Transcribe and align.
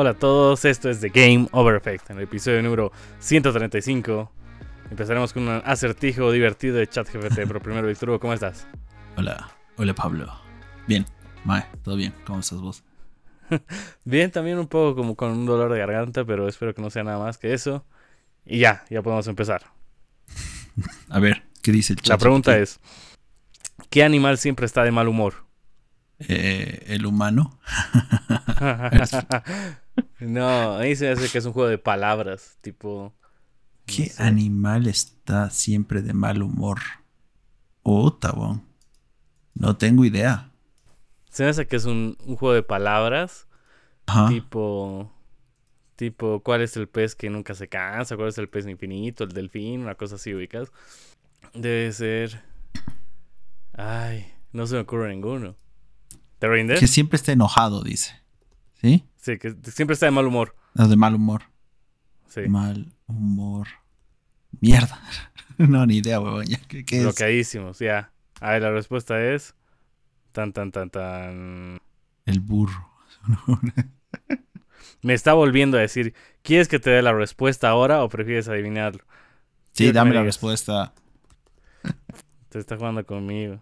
Hola 0.00 0.10
a 0.10 0.14
todos, 0.14 0.64
esto 0.64 0.88
es 0.88 1.00
The 1.00 1.08
Game 1.08 1.48
Over 1.50 1.74
Effect, 1.74 2.10
en 2.10 2.18
el 2.18 2.22
episodio 2.22 2.62
número 2.62 2.92
135. 3.18 4.30
Empezaremos 4.92 5.32
con 5.32 5.48
un 5.48 5.60
acertijo 5.64 6.30
divertido 6.30 6.76
de 6.76 6.86
ChatGPT, 6.86 7.34
pero 7.48 7.60
primero, 7.60 7.88
Víctor 7.88 8.10
Hugo, 8.10 8.20
¿cómo 8.20 8.32
estás? 8.32 8.68
Hola, 9.16 9.50
hola 9.76 9.94
Pablo. 9.94 10.32
Bien, 10.86 11.04
Mae, 11.42 11.64
todo 11.82 11.96
bien, 11.96 12.14
¿cómo 12.24 12.38
estás 12.38 12.60
vos? 12.60 12.84
Bien, 14.04 14.30
también 14.30 14.60
un 14.60 14.68
poco 14.68 14.94
como 14.94 15.16
con 15.16 15.32
un 15.32 15.46
dolor 15.46 15.72
de 15.72 15.80
garganta, 15.80 16.24
pero 16.24 16.46
espero 16.46 16.72
que 16.76 16.80
no 16.80 16.90
sea 16.90 17.02
nada 17.02 17.18
más 17.18 17.36
que 17.36 17.52
eso. 17.52 17.84
Y 18.46 18.60
ya, 18.60 18.84
ya 18.90 19.02
podemos 19.02 19.26
empezar. 19.26 19.62
A 21.08 21.18
ver, 21.18 21.42
¿qué 21.60 21.72
dice 21.72 21.94
el 21.94 22.02
chat? 22.02 22.10
La 22.10 22.18
pregunta 22.18 22.56
es, 22.56 22.78
¿qué 23.90 24.04
animal 24.04 24.38
siempre 24.38 24.64
está 24.64 24.84
de 24.84 24.92
mal 24.92 25.08
humor? 25.08 25.48
Eh, 26.20 26.84
¿El 26.86 27.04
humano? 27.04 27.58
No, 30.20 30.76
ahí 30.76 30.96
se 30.96 31.08
hace 31.08 31.28
que 31.28 31.38
es 31.38 31.44
un 31.44 31.52
juego 31.52 31.68
de 31.68 31.78
palabras, 31.78 32.58
tipo... 32.60 33.14
¿Qué 33.86 34.10
sé. 34.10 34.22
animal 34.22 34.86
está 34.86 35.48
siempre 35.50 36.02
de 36.02 36.12
mal 36.12 36.42
humor? 36.42 36.78
Oh, 37.82 38.12
tabón. 38.12 38.62
No 39.54 39.76
tengo 39.76 40.04
idea. 40.04 40.50
Se 41.30 41.44
me 41.44 41.48
hace 41.50 41.66
que 41.66 41.76
es 41.76 41.86
un, 41.86 42.18
un 42.26 42.36
juego 42.36 42.54
de 42.54 42.62
palabras, 42.62 43.46
Ajá. 44.06 44.28
tipo... 44.28 45.12
Tipo, 45.96 46.44
¿cuál 46.44 46.62
es 46.62 46.76
el 46.76 46.88
pez 46.88 47.16
que 47.16 47.28
nunca 47.28 47.54
se 47.54 47.66
cansa? 47.66 48.14
¿Cuál 48.14 48.28
es 48.28 48.38
el 48.38 48.48
pez 48.48 48.68
infinito? 48.68 49.24
¿El 49.24 49.30
delfín? 49.30 49.80
Una 49.80 49.96
cosa 49.96 50.14
así, 50.14 50.32
ubicas. 50.32 50.70
Debe 51.54 51.90
ser... 51.92 52.40
Ay, 53.72 54.32
no 54.52 54.66
se 54.66 54.74
me 54.74 54.80
ocurre 54.82 55.08
ninguno. 55.08 55.56
¿Te 56.38 56.46
rindes? 56.46 56.78
Que 56.78 56.86
siempre 56.86 57.16
está 57.16 57.32
enojado, 57.32 57.82
dice. 57.82 58.14
¿Sí? 58.80 59.04
Sí, 59.16 59.38
que 59.38 59.54
siempre 59.64 59.94
está 59.94 60.06
de 60.06 60.12
mal 60.12 60.26
humor. 60.26 60.54
No, 60.74 60.88
de 60.88 60.96
mal 60.96 61.14
humor. 61.14 61.42
Sí. 62.28 62.42
Mal 62.48 62.92
humor. 63.06 63.68
Mierda. 64.60 65.00
no, 65.58 65.84
ni 65.86 65.96
idea, 65.96 66.20
huevón. 66.20 66.46
¿Qué, 66.68 66.84
qué? 66.84 67.00
Bloqueadísimos, 67.00 67.78
ya. 67.78 68.12
A 68.40 68.52
ver, 68.52 68.62
la 68.62 68.70
respuesta 68.70 69.22
es. 69.22 69.54
Tan, 70.32 70.52
tan, 70.52 70.70
tan, 70.70 70.90
tan. 70.90 71.80
El 72.26 72.40
burro. 72.40 72.88
Me 75.02 75.14
está 75.14 75.32
volviendo 75.32 75.76
a 75.78 75.80
decir: 75.80 76.14
¿Quieres 76.42 76.68
que 76.68 76.78
te 76.78 76.90
dé 76.90 77.02
la 77.02 77.12
respuesta 77.12 77.68
ahora 77.68 78.02
o 78.02 78.08
prefieres 78.08 78.48
adivinarlo? 78.48 79.04
sí, 79.72 79.92
dame 79.92 80.10
me 80.10 80.16
la 80.16 80.22
respuesta. 80.24 80.92
Te 82.48 82.58
está 82.58 82.76
jugando 82.76 83.04
conmigo. 83.04 83.60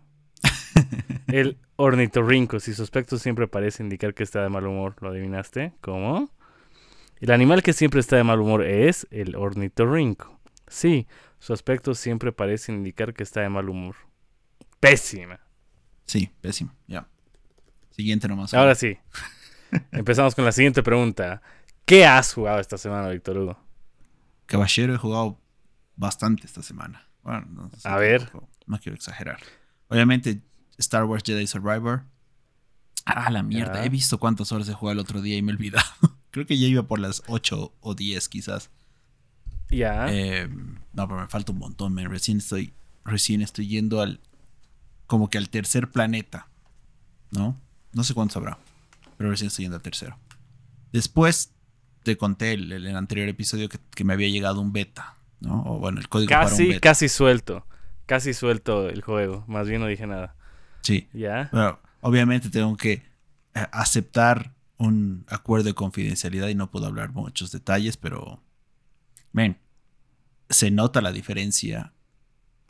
El 1.28 1.58
ornitorrinco, 1.76 2.60
si 2.60 2.74
su 2.74 2.82
aspecto 2.82 3.18
siempre 3.18 3.48
parece 3.48 3.82
indicar 3.82 4.14
que 4.14 4.22
está 4.22 4.42
de 4.42 4.48
mal 4.48 4.66
humor. 4.66 4.96
¿Lo 5.00 5.10
adivinaste? 5.10 5.72
¿Cómo? 5.80 6.30
El 7.18 7.30
animal 7.30 7.62
que 7.62 7.72
siempre 7.72 8.00
está 8.00 8.16
de 8.16 8.24
mal 8.24 8.40
humor 8.40 8.64
es 8.64 9.06
el 9.10 9.36
ornitorrinco. 9.36 10.38
Sí, 10.68 11.06
su 11.38 11.52
aspecto 11.52 11.94
siempre 11.94 12.32
parece 12.32 12.72
indicar 12.72 13.14
que 13.14 13.22
está 13.22 13.40
de 13.40 13.48
mal 13.48 13.68
humor. 13.68 13.96
Pésima. 14.80 15.40
Sí, 16.04 16.30
pésimo. 16.40 16.74
Ya. 16.86 17.08
Siguiente 17.90 18.28
nomás. 18.28 18.52
Ahora 18.54 18.74
sí. 18.74 18.98
Empezamos 19.92 20.34
con 20.34 20.44
la 20.44 20.52
siguiente 20.52 20.82
pregunta. 20.82 21.42
¿Qué 21.84 22.04
has 22.04 22.34
jugado 22.34 22.60
esta 22.60 22.78
semana, 22.78 23.08
Víctor 23.08 23.38
Hugo? 23.38 23.58
Caballero 24.46 24.94
he 24.94 24.98
jugado 24.98 25.40
bastante 25.96 26.46
esta 26.46 26.62
semana. 26.62 27.08
Bueno, 27.22 27.46
no 27.50 27.70
sé, 27.70 27.88
A 27.88 27.96
ver. 27.96 28.30
No 28.66 28.78
quiero 28.78 28.94
exagerar. 28.94 29.38
Obviamente, 29.88 30.40
Star 30.78 31.04
Wars 31.04 31.22
Jedi 31.24 31.46
Survivor. 31.46 32.02
Ah, 33.04 33.30
la 33.30 33.42
mierda. 33.42 33.84
He 33.84 33.88
visto 33.88 34.18
cuántas 34.18 34.50
horas 34.52 34.68
he 34.68 34.72
jugado 34.74 34.94
el 34.94 34.98
otro 34.98 35.20
día 35.22 35.36
y 35.36 35.42
me 35.42 35.52
he 35.52 35.54
olvidado. 35.54 35.86
Creo 36.30 36.46
que 36.46 36.58
ya 36.58 36.66
iba 36.66 36.82
por 36.82 36.98
las 36.98 37.22
8 37.28 37.72
o 37.80 37.94
10 37.94 38.28
quizás. 38.28 38.70
Ya. 39.70 40.06
Eh, 40.12 40.48
no, 40.92 41.08
pero 41.08 41.20
me 41.20 41.26
falta 41.28 41.52
un 41.52 41.58
montón, 41.58 41.94
man. 41.94 42.10
Recién 42.10 42.38
estoy, 42.38 42.72
recién 43.04 43.42
estoy 43.42 43.68
yendo 43.68 44.00
al, 44.00 44.20
como 45.06 45.30
que 45.30 45.38
al 45.38 45.48
tercer 45.48 45.90
planeta, 45.90 46.48
¿no? 47.30 47.58
No 47.92 48.04
sé 48.04 48.12
cuántos 48.14 48.36
habrá, 48.36 48.58
pero 49.16 49.30
recién 49.30 49.48
estoy 49.48 49.64
yendo 49.64 49.76
al 49.76 49.82
tercero. 49.82 50.18
Después 50.92 51.52
te 52.02 52.16
conté 52.16 52.52
el, 52.52 52.70
el- 52.70 52.86
el 52.86 52.96
anterior 52.96 53.28
episodio 53.28 53.68
que, 53.68 53.78
que 53.94 54.04
me 54.04 54.12
había 54.12 54.28
llegado 54.28 54.60
un 54.60 54.72
beta, 54.72 55.16
¿no? 55.40 55.62
O 55.64 55.78
bueno, 55.78 55.98
el 56.00 56.08
código 56.08 56.28
para 56.30 56.44
un 56.44 56.50
casi, 56.50 56.68
beta. 56.68 56.80
casi 56.80 57.08
suelto. 57.08 57.66
Casi 58.06 58.34
suelto 58.34 58.88
el 58.88 59.02
juego. 59.02 59.44
Más 59.48 59.68
bien 59.68 59.80
no 59.80 59.88
dije 59.88 60.06
nada. 60.06 60.35
Sí. 60.86 61.08
Ya. 61.12 61.48
Bueno, 61.52 61.78
obviamente 62.00 62.48
tengo 62.50 62.76
que 62.76 62.92
eh, 62.92 63.66
aceptar 63.72 64.54
un 64.78 65.24
acuerdo 65.28 65.64
de 65.64 65.74
confidencialidad 65.74 66.48
y 66.48 66.54
no 66.54 66.70
puedo 66.70 66.86
hablar 66.86 67.12
muchos 67.12 67.50
detalles, 67.50 67.96
pero, 67.96 68.42
men, 69.32 69.58
se 70.48 70.70
nota 70.70 71.00
la 71.00 71.12
diferencia 71.12 71.92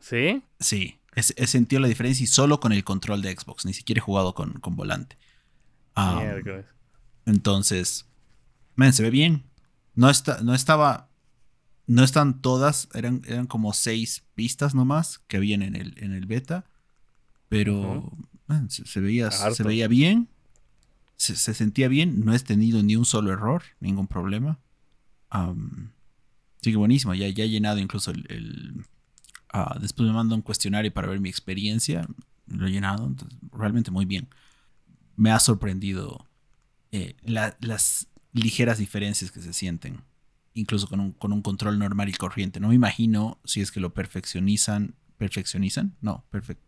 ¿Sí? 0.01 0.43
Sí, 0.61 1.01
he, 1.17 1.47
sentido 1.49 1.81
la 1.81 1.89
diferencia 1.89 2.23
y 2.23 2.29
solo 2.29 2.61
con 2.61 2.73
el 2.73 2.85
control 2.85 3.23
de 3.23 3.37
Xbox, 3.37 3.67
ni 3.67 3.73
siquiera 3.73 3.99
he 3.99 4.03
jugado 4.03 4.35
con, 4.35 4.53
con 4.61 4.77
volante. 4.77 5.19
Entonces, 7.25 8.07
man, 8.77 8.93
se 8.93 9.03
ve 9.03 9.11
bien. 9.11 9.43
No, 9.97 10.09
está, 10.09 10.43
no 10.43 10.55
estaba, 10.55 11.09
no 11.89 12.05
están 12.05 12.41
todas, 12.41 12.89
eran, 12.95 13.23
eran 13.27 13.49
como 13.49 13.73
seis 13.73 14.25
pistas 14.37 14.77
nomás 14.77 15.19
que 15.27 15.39
habían 15.39 15.63
en 15.63 15.75
el, 15.75 15.95
en 15.99 16.13
el 16.13 16.27
beta, 16.27 16.67
pero 17.49 18.13
man, 18.47 18.71
se, 18.71 18.85
se 18.87 19.01
veía, 19.01 19.31
se 19.31 19.63
veía 19.69 19.89
bien, 19.89 20.29
se, 21.17 21.37
se 21.37 21.55
sentía 21.55 21.89
bien, 21.89 22.25
no 22.25 22.35
he 22.35 22.39
tenido 22.41 22.83
ni 22.83 22.97
un 22.97 23.05
solo 23.05 23.33
error, 23.33 23.63
ningún 23.81 24.07
problema. 24.07 24.59
Am, 25.31 25.93
sí 26.63 26.71
que 26.71 26.77
buenísimo, 26.77 27.15
ya, 27.15 27.29
ya 27.29 27.45
he 27.45 27.49
llenado 27.49 27.79
incluso 27.79 28.11
el... 28.11 28.27
el- 28.31 28.85
ah, 29.53 29.79
después 29.81 30.07
me 30.09 30.15
manda 30.15 30.35
un 30.35 30.43
cuestionario 30.43 30.93
para 30.93 31.09
ver 31.09 31.21
mi 31.21 31.29
experiencia, 31.29 32.07
lo 32.47 32.67
he 32.67 32.71
llenado, 32.71 33.07
entonces, 33.07 33.39
realmente 33.53 33.91
muy 33.91 34.05
bien. 34.05 34.29
Me 35.17 35.31
ha 35.31 35.39
sorprendido 35.41 36.27
eh, 36.93 37.17
la- 37.23 37.57
las 37.61 38.09
ligeras 38.33 38.79
diferencias 38.79 39.31
que 39.31 39.41
se 39.41 39.53
sienten, 39.53 40.03
incluso 40.55 40.87
con 40.89 41.01
un, 41.01 41.13
con 41.13 41.33
un 41.33 41.43
control 41.43 41.79
normal 41.79 42.09
y 42.09 42.13
corriente. 42.13 42.61
No 42.61 42.69
me 42.69 42.75
imagino 42.75 43.39
si 43.45 43.61
es 43.63 43.71
que 43.73 43.81
lo 43.81 43.95
perfeccionizan. 43.95 44.95
¿Perfeccionizan? 45.17 45.97
No, 46.03 46.25
perfect. 46.31 46.61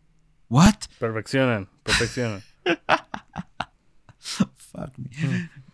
¿What? 0.48 0.74
Perfeccionan. 0.98 1.68
Perfeccionan. 1.82 2.42
Fuck 4.18 4.98
me. 4.98 5.10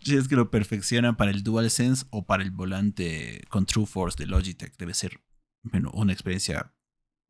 Si 0.01 0.17
es 0.17 0.29
que 0.29 0.37
lo 0.37 0.51
perfeccionan 0.51 1.17
para 1.17 1.31
el 1.31 1.43
DualSense 1.43 2.07
o 2.11 2.27
para 2.27 2.43
el 2.43 2.51
volante 2.51 3.43
con 3.49 3.67
True 3.67 3.87
Force 3.87 4.19
de 4.19 4.27
Logitech, 4.27 4.77
debe 4.77 4.95
ser 4.95 5.21
bueno, 5.63 5.91
una 5.95 6.13
experiencia 6.13 6.73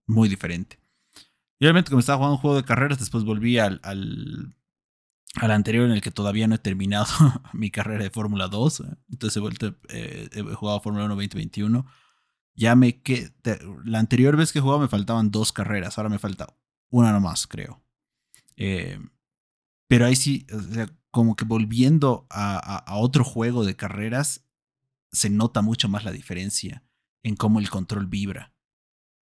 muy 0.07 0.29
diferente. 0.29 0.81
Y 1.59 1.67
obviamente, 1.67 1.91
como 1.91 2.01
estaba 2.01 2.19
jugando 2.19 2.35
un 2.35 2.41
juego 2.41 2.57
de 2.57 2.65
carreras, 2.65 2.99
después 2.99 3.25
volví 3.25 3.59
al, 3.59 3.81
al, 3.85 4.57
al 5.37 5.51
anterior 5.51 5.87
en 5.87 5.93
el 5.93 6.01
que 6.01 6.11
todavía 6.11 6.49
no 6.49 6.57
he 6.57 6.59
terminado 6.59 7.07
mi 7.53 7.71
carrera 7.71 8.03
de 8.03 8.11
Fórmula 8.11 8.49
2. 8.49 8.81
¿eh? 8.81 8.85
Entonces 9.11 9.37
he 9.37 9.41
vuelto, 9.41 9.77
eh, 9.89 10.29
he 10.33 10.43
jugado 10.55 10.81
Fórmula 10.81 11.05
1 11.05 11.15
2021. 11.15 11.87
Ya 12.57 12.77
me 12.77 13.03
que 13.03 13.33
la 13.85 13.99
anterior 13.99 14.37
vez 14.37 14.53
que 14.53 14.61
jugaba 14.61 14.83
me 14.83 14.89
faltaban 14.89 15.31
dos 15.31 15.53
carreras, 15.53 15.99
ahora 15.99 16.09
me 16.09 16.21
falta 16.21 16.47
una 16.95 17.13
nomás, 17.13 17.49
creo. 17.49 17.83
Eh, 18.57 19.01
pero 19.89 20.07
ahí 20.07 20.15
sí, 20.15 20.47
o 20.53 20.61
sea, 20.61 20.89
como 21.11 21.35
que 21.35 21.45
volviendo 21.45 22.27
a, 22.31 22.85
otro 22.97 23.25
juego 23.25 23.65
de 23.65 23.75
carreras, 23.75 24.45
se 25.11 25.29
nota 25.29 25.61
mucho 25.61 25.89
más 25.89 26.05
la 26.05 26.13
diferencia 26.13 26.85
en 27.25 27.35
cómo 27.35 27.59
el 27.59 27.69
control 27.69 28.07
vibra. 28.07 28.55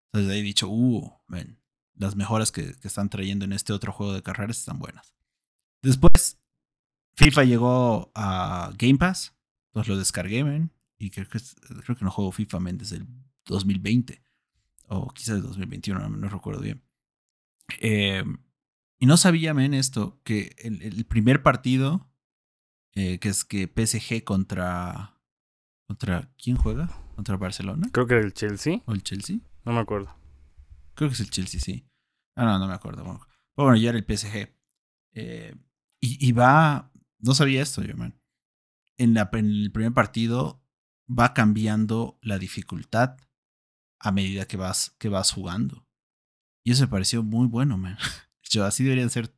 Entonces 0.07 0.33
ahí 0.33 0.41
he 0.41 0.43
dicho, 0.43 0.69
uh, 0.69 1.13
man, 1.27 1.59
las 1.95 2.15
mejoras 2.15 2.53
que, 2.53 2.75
están 2.83 3.09
trayendo 3.09 3.47
en 3.47 3.55
este 3.55 3.73
otro 3.73 3.91
juego 3.91 4.13
de 4.13 4.23
carreras 4.23 4.59
están 4.59 4.79
buenas. 4.79 5.15
Después, 5.81 6.39
FIFA 7.17 7.45
llegó 7.45 8.13
a 8.15 8.71
Game 8.77 8.99
Pass, 8.99 9.35
entonces 9.69 9.89
lo 9.89 9.99
descargué, 9.99 10.45
man, 10.45 10.71
y 10.99 11.09
creo 11.09 11.27
que, 11.27 11.41
creo 11.85 11.97
que 11.97 12.05
no 12.05 12.11
juego 12.11 12.33
FIFA, 12.33 12.61
man, 12.61 12.77
desde 12.77 12.97
el 12.97 13.07
2020, 13.47 14.23
o 14.89 15.09
quizás 15.09 15.37
el 15.37 15.43
2021, 15.43 16.01
no, 16.01 16.09
no 16.11 16.29
recuerdo 16.29 16.61
bien. 16.61 16.83
Eh, 17.81 18.25
y 18.99 19.07
no 19.07 19.17
sabía, 19.17 19.55
men, 19.55 19.75
esto, 19.75 20.21
que 20.25 20.55
el, 20.59 20.83
el 20.83 21.05
primer 21.05 21.43
partido, 21.43 22.11
eh, 22.95 23.19
que 23.19 23.29
es 23.29 23.45
que 23.45 23.67
PSG 23.67 24.25
contra... 24.25 25.19
¿Contra 25.87 26.33
quién 26.39 26.57
juega? 26.57 26.89
¿Contra 27.17 27.37
Barcelona? 27.37 27.89
Creo 27.93 28.07
que 28.07 28.15
era 28.15 28.25
el 28.25 28.33
Chelsea. 28.33 28.81
¿O 28.87 28.93
el 28.93 29.03
Chelsea? 29.03 29.41
No 29.65 29.73
me 29.73 29.81
acuerdo. 29.81 30.15
Creo 30.95 31.11
que 31.11 31.15
es 31.15 31.21
el 31.21 31.31
Chelsea, 31.31 31.61
sí. 31.61 31.87
Ah, 32.35 32.45
no, 32.45 32.59
no 32.59 32.67
me 32.67 32.75
acuerdo. 32.75 33.05
Bueno, 33.05 33.27
bueno 33.57 33.77
ya 33.77 33.91
era 33.91 33.99
el 33.99 34.05
PSG. 34.05 34.57
Eh, 35.15 35.55
y, 36.01 36.27
y 36.27 36.33
va... 36.33 36.91
No 37.19 37.35
sabía 37.35 37.61
esto 37.63 37.83
yo, 37.83 37.97
man. 37.97 38.19
En, 38.97 39.15
la, 39.15 39.29
en 39.33 39.47
el 39.47 39.73
primer 39.73 39.93
partido 39.93 40.65
va 41.09 41.35
cambiando 41.35 42.19
la 42.23 42.39
dificultad 42.39 43.17
a 43.99 44.13
medida 44.13 44.47
que 44.47 44.57
vas, 44.57 44.97
que 44.99 45.09
vas 45.09 45.33
jugando. 45.33 45.87
Y 46.65 46.73
eso 46.73 46.83
me 46.83 46.89
pareció 46.89 47.23
muy 47.23 47.47
bueno, 47.47 47.77
man. 47.79 47.97
Yo, 48.51 48.65
así 48.65 48.85
deberían 48.85 49.11
ser. 49.11 49.35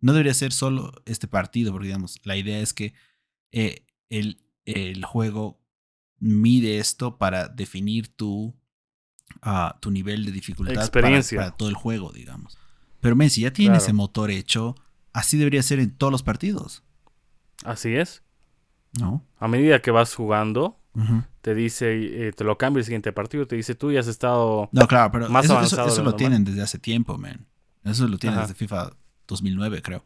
No 0.00 0.12
debería 0.12 0.34
ser 0.34 0.52
solo 0.52 0.92
este 1.06 1.26
partido, 1.28 1.72
porque 1.72 1.86
digamos, 1.88 2.20
la 2.24 2.36
idea 2.36 2.58
es 2.60 2.74
que 2.74 2.92
eh, 3.52 3.86
el, 4.10 4.42
el 4.64 5.04
juego 5.04 5.60
mide 6.18 6.78
esto 6.78 7.16
para 7.18 7.48
definir 7.48 8.08
tu, 8.08 8.54
ah, 9.42 9.78
tu 9.80 9.90
nivel 9.90 10.24
de 10.26 10.32
dificultad 10.32 10.74
para- 10.74 10.84
Experiencia. 10.84 11.38
Para, 11.38 11.56
todo 11.56 11.68
el 11.68 11.74
juego, 11.74 12.12
digamos. 12.12 12.58
Pero 13.00 13.16
men, 13.16 13.30
si 13.30 13.42
ya 13.42 13.52
tiene 13.52 13.70
Claro. 13.72 13.82
ese 13.84 13.92
motor 13.92 14.30
hecho, 14.30 14.74
así 15.12 15.38
debería 15.38 15.62
ser 15.62 15.78
en 15.80 15.96
todos 15.96 16.10
los 16.12 16.22
partidos, 16.22 16.82
Así 17.64 17.94
es. 17.96 18.22
¿no? 19.00 19.26
A 19.38 19.48
medida 19.48 19.80
que 19.80 19.90
vas 19.90 20.14
jugando, 20.14 20.78
Te 21.42 21.54
dice, 21.54 22.28
eh, 22.28 22.32
te 22.32 22.42
lo 22.44 22.56
cambia 22.56 22.78
el 22.80 22.84
siguiente 22.84 23.12
partido, 23.12 23.46
te 23.46 23.56
dice, 23.56 23.74
tú 23.74 23.92
ya 23.92 24.00
has 24.00 24.06
estado... 24.06 24.68
No, 24.72 24.86
claro, 24.88 25.12
pero 25.12 25.28
Más 25.28 25.44
eso, 25.44 25.54
avanzado 25.56 25.88
eso 25.88 25.98
lo 25.98 26.04
normal. 26.04 26.16
tienen 26.18 26.44
desde 26.44 26.62
hace 26.62 26.78
tiempo, 26.78 27.18
man. 27.18 27.46
Eso 27.84 28.08
lo 28.08 28.16
tienen 28.18 28.38
Ajá. 28.38 28.46
desde 28.48 28.58
FIFA 28.58 28.92
2009, 29.28 29.82
creo. 29.82 30.04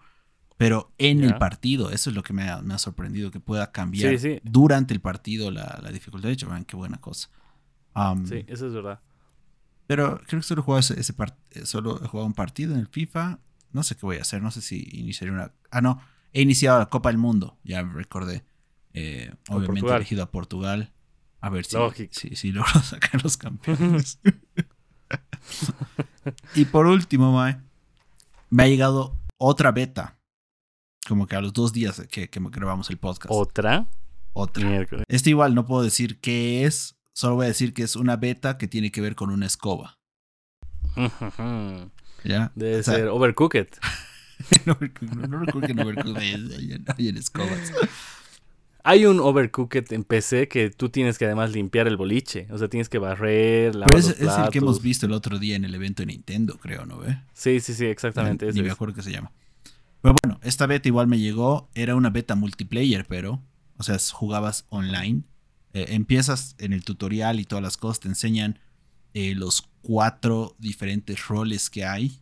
Pero 0.57 0.93
en 0.99 1.25
el 1.25 1.37
partido, 1.39 1.91
eso 1.91 2.11
es 2.11 2.17
lo 2.17 2.23
que 2.23 2.33
me 2.35 2.49
ha, 2.51 2.61
me 2.61 2.75
ha 2.75 2.79
sorprendido, 2.79 3.31
que 3.31 3.41
pueda 3.41 3.71
cambiar 3.73 4.11
Sí, 4.13 4.19
sí. 4.19 4.41
durante 4.45 4.93
el 4.93 5.01
partido 5.01 5.51
la, 5.51 5.79
la 5.83 5.91
dificultad. 5.91 6.29
De 6.29 6.35
hecho, 6.35 6.49
man, 6.51 6.65
qué 6.65 6.77
buena 6.77 6.99
cosa. 7.01 7.31
Um, 7.95 8.27
Sí, 8.27 8.45
eso 8.47 8.67
es 8.67 8.75
verdad. 8.75 9.01
Pero 9.87 10.21
creo 10.27 10.41
que 10.41 10.47
solo 10.47 10.61
he 10.61 10.65
jugado, 10.65 10.81
ese, 10.81 11.01
ese 11.01 11.15
eh, 11.53 11.65
solo 11.67 12.01
he 12.05 12.07
jugado 12.07 12.27
un 12.27 12.35
partido 12.35 12.75
en 12.75 12.81
el 12.81 12.89
FIFA. 12.89 13.39
No 13.73 13.83
sé 13.83 13.95
qué 13.95 14.03
voy 14.03 14.19
a 14.19 14.23
hacer. 14.23 14.43
No 14.43 14.51
sé 14.51 14.61
si 14.61 14.87
iniciaré 14.93 15.33
una. 15.33 15.53
Ah, 15.71 15.81
no. 15.81 16.01
He 16.33 16.43
iniciado 16.43 16.79
la 16.79 16.87
Copa 16.87 17.09
del 17.09 17.19
Mundo. 17.19 17.57
Ya 17.65 17.83
me 17.83 17.95
recordé. 17.95 18.45
Eh, 18.93 19.33
obviamente 19.49 19.81
Portugal. 19.81 19.97
elegido 19.97 20.23
a 20.23 20.31
Portugal. 20.31 20.93
A 21.41 21.49
ver 21.51 21.65
si, 21.65 21.77
si, 22.11 22.37
si 22.37 22.53
logro 22.53 22.81
sacar 22.83 23.23
los 23.23 23.37
campeones. 23.37 24.21
y 26.55 26.65
por 26.67 26.87
último, 26.87 27.33
Mae, 27.33 27.61
me 28.51 28.65
ha 28.65 28.67
llegado 28.69 29.17
otra 29.39 29.73
beta. 29.73 30.19
Como 31.09 31.27
que 31.27 31.35
a 31.37 31.41
los 31.41 31.53
dos 31.53 31.73
días 31.73 32.03
que, 32.11 32.29
que 32.29 32.41
grabamos 32.41 32.91
el 32.91 32.99
podcast. 32.99 33.31
Otra. 33.33 33.87
otra. 34.33 34.65
Miércoles. 34.69 35.05
Este 35.09 35.31
igual 35.31 35.55
no 35.55 35.65
puedo 35.67 35.83
decir 35.83 36.21
qué 36.21 36.65
es. 36.65 36.97
Solo 37.15 37.37
voy 37.37 37.47
a 37.47 37.49
decir 37.49 37.75
que 37.75 37.83
es 37.83 37.97
una 37.97 38.17
beta 38.17 38.59
que 38.59 38.69
tiene 38.69 38.93
que 38.93 39.01
ver 39.01 39.15
con 39.15 39.31
una 39.31 39.47
escoba. 39.47 39.99
¿Ya? 42.25 42.53
Debe 42.55 42.81
O 42.81 42.83
sea, 42.83 42.95
ser 42.95 43.09
Overcooked. 43.09 43.69
no, 44.67 44.77
no, 45.01 45.27
no 45.27 45.39
recuerdo 45.41 45.67
que 45.67 45.73
en 45.73 45.81
Overcooked 45.81 46.17
hay- 46.17 46.85
hay 46.97 47.09
en 47.09 47.17
escobas. 47.17 47.73
Hay 48.85 49.07
un 49.07 49.21
Overcooked 49.21 49.93
en 49.93 50.05
PC 50.05 50.49
que 50.49 50.71
tú 50.71 50.89
tienes 50.89 51.19
que 51.19 51.27
además 51.27 51.53
limpiar 51.53 51.87
el 51.87 51.97
boliche. 51.97 52.47
O 52.51 52.59
sea, 52.59 52.69
tienes 52.69 52.89
que 52.89 52.99
barrer, 52.99 53.75
lavar 53.75 53.89
Pero 53.89 53.99
es, 53.99 54.09
los 54.09 54.17
es 54.17 54.39
el 54.39 54.51
que 54.51 54.59
hemos 54.59 54.77
platos. 54.77 54.83
visto 54.83 55.07
el 55.07 55.13
otro 55.13 55.39
día 55.39 55.57
en 55.57 55.65
el 55.65 55.75
evento 55.75 56.03
de 56.03 56.07
Nintendo, 56.07 56.59
creo, 56.59 56.87
¿no 56.87 56.99
ve? 56.99 57.19
Sí, 57.35 57.61
sí, 57.61 57.75
sí, 57.75 57.87
exactamente. 57.87 58.53
Ni 58.53 58.63
me 58.63 58.71
acuerdo 58.71 58.95
qué 58.95 59.03
se 59.03 59.13
llama. 59.13 59.33
Pero 60.03 60.15
bueno, 60.23 60.41
esta 60.43 60.67
beta 60.67 60.89
igual 60.89 61.07
me 61.07 61.19
llegó. 61.19 61.69
Era 61.75 61.95
una 61.95 62.11
beta 62.11 62.35
multiplayer, 62.35 63.05
pero. 63.07 63.43
O 63.77 63.83
sea, 63.83 63.97
jugabas 64.13 64.67
online. 64.71 65.23
Eh, 65.73 65.87
empiezas 65.91 66.57
en 66.59 66.73
el 66.73 66.85
tutorial 66.85 67.39
y 67.41 67.45
todas 67.45 67.63
las 67.63 67.77
cosas. 67.77 68.01
Te 68.01 68.09
enseñan 68.09 68.59
eh, 69.15 69.35
los 69.35 69.69
cuatro 69.83 70.55
diferentes 70.59 71.27
roles 71.29 71.71
que 71.71 71.85
hay 71.85 72.21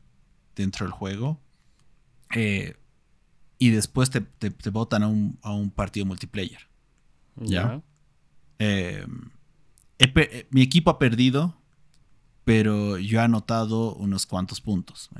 dentro 0.57 0.87
del 0.87 0.93
juego. 0.93 1.41
Eh, 2.35 2.75
y 3.59 3.71
después 3.71 4.11
te, 4.11 4.21
te, 4.21 4.51
te 4.51 4.71
botan 4.71 5.03
a 5.03 5.09
un, 5.09 5.39
a 5.43 5.53
un 5.53 5.71
partido 5.71 6.07
multiplayer. 6.07 6.69
Ya. 7.37 7.83
Eh, 8.59 9.07
he 9.99 10.13
eh, 10.15 10.49
mi 10.51 10.63
equipo 10.63 10.91
ha 10.91 10.99
perdido, 10.99 11.61
pero 12.45 12.99
yo 12.99 13.19
he 13.19 13.23
anotado 13.23 13.95
unos 13.95 14.27
cuantos 14.27 14.61
puntos. 14.61 15.11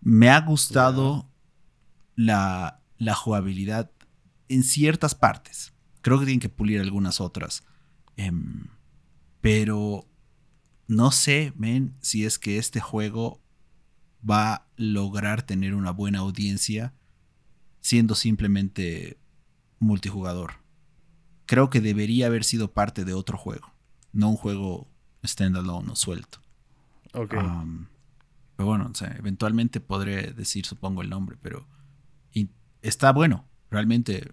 Me 0.00 0.30
ha 0.30 0.40
gustado 0.40 1.30
la, 2.16 2.80
la 2.98 3.14
jugabilidad 3.14 3.90
en 4.48 4.62
ciertas 4.62 5.14
partes. 5.14 5.72
Creo 6.00 6.18
que 6.18 6.26
tienen 6.26 6.40
que 6.40 6.48
pulir 6.48 6.80
algunas 6.80 7.20
otras. 7.20 7.64
Em, 8.16 8.68
pero 9.40 10.06
no 10.86 11.10
sé, 11.10 11.52
men, 11.56 11.96
si 12.00 12.24
es 12.24 12.38
que 12.38 12.58
este 12.58 12.80
juego 12.80 13.40
va 14.28 14.54
a 14.54 14.66
lograr 14.76 15.42
tener 15.42 15.74
una 15.74 15.90
buena 15.90 16.20
audiencia 16.20 16.94
siendo 17.84 18.14
simplemente 18.14 19.18
multijugador. 19.78 20.54
Creo 21.44 21.68
que 21.68 21.82
debería 21.82 22.28
haber 22.28 22.42
sido 22.42 22.72
parte 22.72 23.04
de 23.04 23.12
otro 23.12 23.36
juego, 23.36 23.74
no 24.10 24.30
un 24.30 24.36
juego 24.36 24.88
standalone 25.22 25.92
o 25.92 25.94
suelto. 25.94 26.38
Ok. 27.12 27.34
Um, 27.34 27.86
pero 28.56 28.68
bueno, 28.68 28.88
o 28.90 28.94
sea, 28.94 29.14
eventualmente 29.18 29.80
podré 29.80 30.32
decir, 30.32 30.64
supongo, 30.64 31.02
el 31.02 31.10
nombre, 31.10 31.36
pero 31.42 31.68
y 32.32 32.48
está 32.80 33.12
bueno. 33.12 33.44
Realmente, 33.70 34.32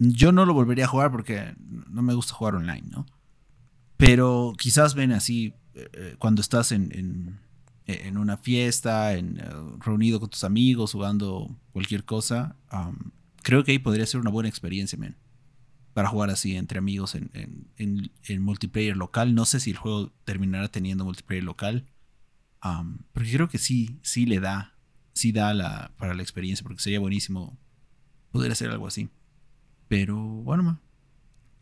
yo 0.00 0.32
no 0.32 0.44
lo 0.44 0.52
volvería 0.52 0.86
a 0.86 0.88
jugar 0.88 1.12
porque 1.12 1.54
no 1.60 2.02
me 2.02 2.14
gusta 2.14 2.34
jugar 2.34 2.56
online, 2.56 2.88
¿no? 2.90 3.06
Pero 3.96 4.54
quizás 4.58 4.96
ven 4.96 5.12
así 5.12 5.54
eh, 5.74 5.88
eh, 5.92 6.16
cuando 6.18 6.40
estás 6.40 6.72
en, 6.72 6.90
en, 6.92 7.38
en 7.86 8.18
una 8.18 8.36
fiesta, 8.36 9.14
en, 9.14 9.38
eh, 9.38 9.44
reunido 9.80 10.18
con 10.20 10.28
tus 10.30 10.44
amigos, 10.44 10.92
jugando 10.92 11.56
cualquier 11.72 12.04
cosa. 12.04 12.56
creo 13.42 13.62
que 13.64 13.72
ahí 13.72 13.78
podría 13.78 14.06
ser 14.06 14.20
una 14.20 14.30
buena 14.30 14.48
experiencia, 14.48 14.98
man. 14.98 15.16
Para 15.94 16.08
jugar 16.08 16.28
así 16.30 16.56
entre 16.56 16.78
amigos 16.78 17.14
en, 17.14 17.30
en, 17.32 17.68
en- 17.78 18.10
en 18.24 18.42
multiplayer 18.42 18.96
local. 18.96 19.34
No 19.34 19.46
sé 19.46 19.60
si 19.60 19.70
el 19.70 19.76
juego 19.78 20.12
terminará 20.24 20.68
teniendo 20.68 21.04
multiplayer 21.04 21.44
local. 21.44 21.86
um, 22.64 22.98
porque 23.12 23.32
creo 23.32 23.48
que 23.48 23.58
sí, 23.58 23.98
sí 24.02 24.26
le 24.26 24.40
da. 24.40 24.74
Sí 25.14 25.32
da 25.32 25.54
la, 25.54 25.92
para 25.96 26.12
la 26.14 26.22
experiencia. 26.22 26.62
Porque 26.64 26.82
sería 26.82 27.00
buenísimo 27.00 27.56
poder 28.30 28.52
hacer 28.52 28.70
algo 28.70 28.86
así. 28.86 29.08
Pero 29.88 30.16
bueno, 30.18 30.78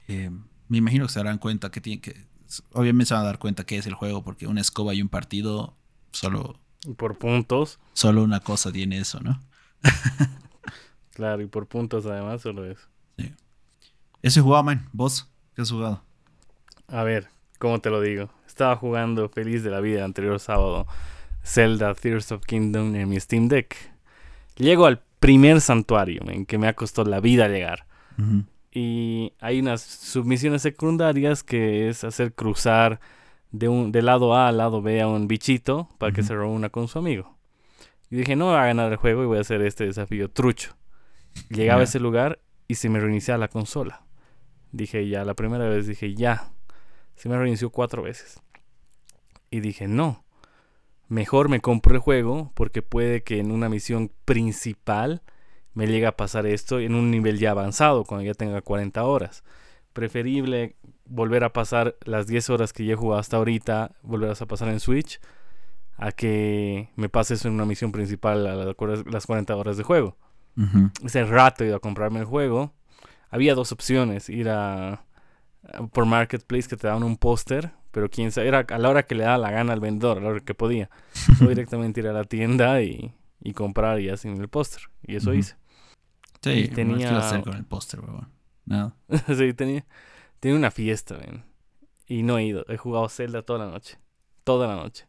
eh, 0.09 0.31
me 0.69 0.79
imagino 0.79 1.07
que 1.07 1.13
se 1.13 1.19
darán 1.21 1.39
cuenta 1.39 1.71
que 1.71 1.81
tienen 1.81 2.01
que. 2.01 2.27
Obviamente 2.73 3.07
se 3.09 3.15
van 3.15 3.23
a 3.23 3.27
dar 3.27 3.39
cuenta 3.39 3.65
que 3.65 3.77
es 3.79 3.87
el 3.87 3.95
juego. 3.95 4.25
Porque 4.25 4.47
una 4.49 4.61
escoba 4.63 4.95
y 4.95 5.03
un 5.03 5.09
partido. 5.09 5.77
Solo, 6.15 6.59
Y 6.87 6.95
por 6.95 7.19
puntos. 7.19 7.79
solo 7.93 8.23
una 8.23 8.41
cosa 8.41 8.71
tiene 8.73 8.99
eso, 8.99 9.21
¿no? 9.21 9.41
Claro, 11.15 11.43
y 11.43 11.47
por 11.47 11.67
puntos 11.69 12.07
además 12.07 12.43
solo 12.43 12.65
es. 12.69 12.79
Ese 14.21 14.41
jugaba, 14.41 14.63
man. 14.63 14.89
¿Vos? 14.93 15.31
¿Qué 15.55 15.63
has 15.63 15.71
jugado? 15.71 16.03
A 16.89 17.03
ver, 17.05 17.29
¿cómo 17.59 17.79
te 17.81 17.91
lo 17.91 18.01
digo? 18.01 18.31
Estaba 18.47 18.75
jugando 18.75 19.29
feliz 19.29 19.63
de 19.63 19.71
la 19.71 19.81
vida 19.81 19.99
el 19.99 20.05
anterior 20.07 20.41
sábado 20.41 20.87
Zelda 21.45 21.95
Tears 21.95 22.33
of 22.33 22.45
Kingdom 22.47 22.95
en 22.97 23.09
mi 23.09 23.21
Steam 23.21 23.49
Deck. 23.49 23.77
Llego 24.57 24.87
al 24.87 25.03
primer 25.21 25.61
santuario 25.61 26.23
en 26.27 26.47
que 26.47 26.57
me 26.59 26.69
ha 26.69 26.75
costado 26.75 27.09
la 27.11 27.21
vida 27.21 27.49
llegar. 27.49 27.87
Y 28.73 29.33
hay 29.41 29.61
unas 29.61 29.83
submisiones 29.83 30.63
secundarias 30.63 31.43
que 31.45 31.89
es 31.89 32.03
hacer 32.03 32.33
cruzar 32.35 33.01
de, 33.55 33.69
un, 33.69 33.93
de 33.93 34.03
lado 34.03 34.35
A 34.35 34.49
al 34.49 34.57
lado 34.57 34.83
B 34.83 35.01
a 35.01 35.07
un 35.07 35.29
bichito 35.29 35.89
para 35.99 36.13
que 36.13 36.25
se 36.25 36.35
reúna 36.35 36.71
con 36.71 36.89
su 36.89 36.99
amigo. 36.99 37.37
Y 38.11 38.17
dije, 38.17 38.35
no 38.35 38.47
me 38.47 38.53
va 38.53 38.65
a 38.65 38.67
ganar 38.67 38.91
el 38.91 38.99
juego 38.99 39.23
y 39.23 39.27
voy 39.27 39.39
a 39.39 39.43
hacer 39.43 39.63
este 39.63 39.87
desafío 39.87 40.29
trucho. 40.29 40.77
Llegaba 41.51 41.81
a 41.81 41.85
ese 41.85 42.01
lugar 42.01 42.41
y 42.67 42.75
se 42.75 42.89
me 42.89 42.99
reiniciaba 42.99 43.39
la 43.39 43.49
consola. 43.49 44.03
Dije, 44.73 45.09
ya, 45.09 45.25
la 45.25 45.35
primera 45.35 45.69
vez 45.69 45.87
dije, 45.87 46.15
ya. 46.15 46.51
Se 47.15 47.29
me 47.29 47.39
reinició 47.39 47.71
cuatro 47.71 48.03
veces. 48.03 48.41
Y 49.51 49.61
dije, 49.61 49.87
no. 49.87 50.25
Mejor 51.07 51.49
me 51.49 51.61
compro 51.61 51.95
el 51.95 52.01
juego 52.01 52.51
porque 52.55 52.83
puede 52.83 53.23
que 53.23 53.39
en 53.39 53.53
una 53.53 53.69
misión 53.69 54.11
principal 54.25 55.23
me 55.75 55.87
llegue 55.87 56.07
a 56.07 56.17
pasar 56.17 56.47
esto 56.47 56.81
en 56.81 56.97
un 56.97 57.13
nivel 57.13 57.39
ya 57.39 57.53
avanzado, 57.53 58.03
cuando 58.03 58.25
ya 58.25 58.35
tenga 58.35 58.63
40 58.63 59.05
horas. 59.05 59.45
Preferible 59.93 60.75
volver 61.07 61.45
a 61.45 61.53
pasar 61.53 61.97
las 62.05 62.27
10 62.27 62.51
horas 62.51 62.73
que 62.73 62.85
ya 62.85 62.95
he 62.95 62.97
jugado 62.97 63.21
hasta 63.21 63.37
ahorita, 63.37 63.93
volverlas 64.03 64.41
a 64.43 64.47
pasar 64.47 64.69
en 64.69 64.81
Switch, 64.81 65.21
a 65.97 66.13
que 66.13 66.91
me 66.97 67.09
pase 67.09 67.35
eso 67.35 67.49
en 67.49 67.55
una 67.55 67.67
misión 67.67 67.93
principal 67.93 68.47
a 68.47 68.55
las 68.57 68.75
cuar- 68.77 69.05
las 69.11 69.27
40 69.27 69.55
horas 69.57 69.77
de 69.77 69.83
juego. 69.85 70.17
Ese 71.05 71.25
rato 71.25 71.65
he 71.65 71.67
ido 71.69 71.77
a 71.77 71.81
comprarme 71.81 72.21
el 72.21 72.25
juego. 72.27 72.73
Había 73.31 73.55
dos 73.55 73.73
opciones, 73.73 74.29
ir 74.29 74.49
a, 74.49 74.93
a- 74.93 75.87
por 75.93 76.07
Marketplace 76.07 76.69
que 76.69 76.77
te 76.77 76.87
daban 76.87 77.03
un 77.03 77.17
póster, 77.17 77.73
pero 77.91 78.09
quién 78.11 78.33
sabe, 78.33 78.49
era 78.49 78.61
a 78.69 78.79
la 78.79 78.89
hora 78.89 79.03
que 79.05 79.15
le 79.15 79.25
daba 79.25 79.39
la 79.39 79.51
gana 79.51 79.73
al 79.73 79.81
vendedor, 79.81 80.19
a 80.19 80.21
la 80.21 80.29
hora 80.31 80.41
que 80.41 80.55
podía. 80.55 80.91
O 81.45 81.49
directamente 81.49 82.01
ir 82.01 82.09
a 82.09 82.13
la 82.13 82.25
tienda 82.25 82.81
y, 82.83 83.13
y 83.41 83.53
comprar 83.53 84.01
y 84.01 84.17
sin 84.17 84.41
el 84.41 84.49
póster. 84.49 84.83
Y 85.03 85.17
eso 85.17 85.35
hice. 85.35 85.57
Sí, 86.43 86.51
Y 86.51 86.69
tenía... 86.69 86.75
tenía- 86.75 86.97
¿qué 87.09 87.13
iba 87.15 87.23
a 87.23 87.27
hacer 87.27 87.43
con 87.43 87.55
el 87.55 87.65
póster, 87.65 88.01
weón? 88.01 88.29
Nada. 88.67 88.95
sí, 89.37 89.53
tenía, 89.55 89.85
tenía 90.45 90.59
una 90.59 90.71
fiesta. 90.71 91.17
Y 92.07 92.23
no 92.23 92.37
he 92.37 92.45
ido. 92.45 92.67
He 92.69 92.77
jugado 92.77 93.09
Zelda 93.09 93.41
toda 93.41 93.65
la 93.65 93.71
noche. 93.71 93.99
Toda 94.45 94.69
la 94.69 94.77
noche. 94.77 95.09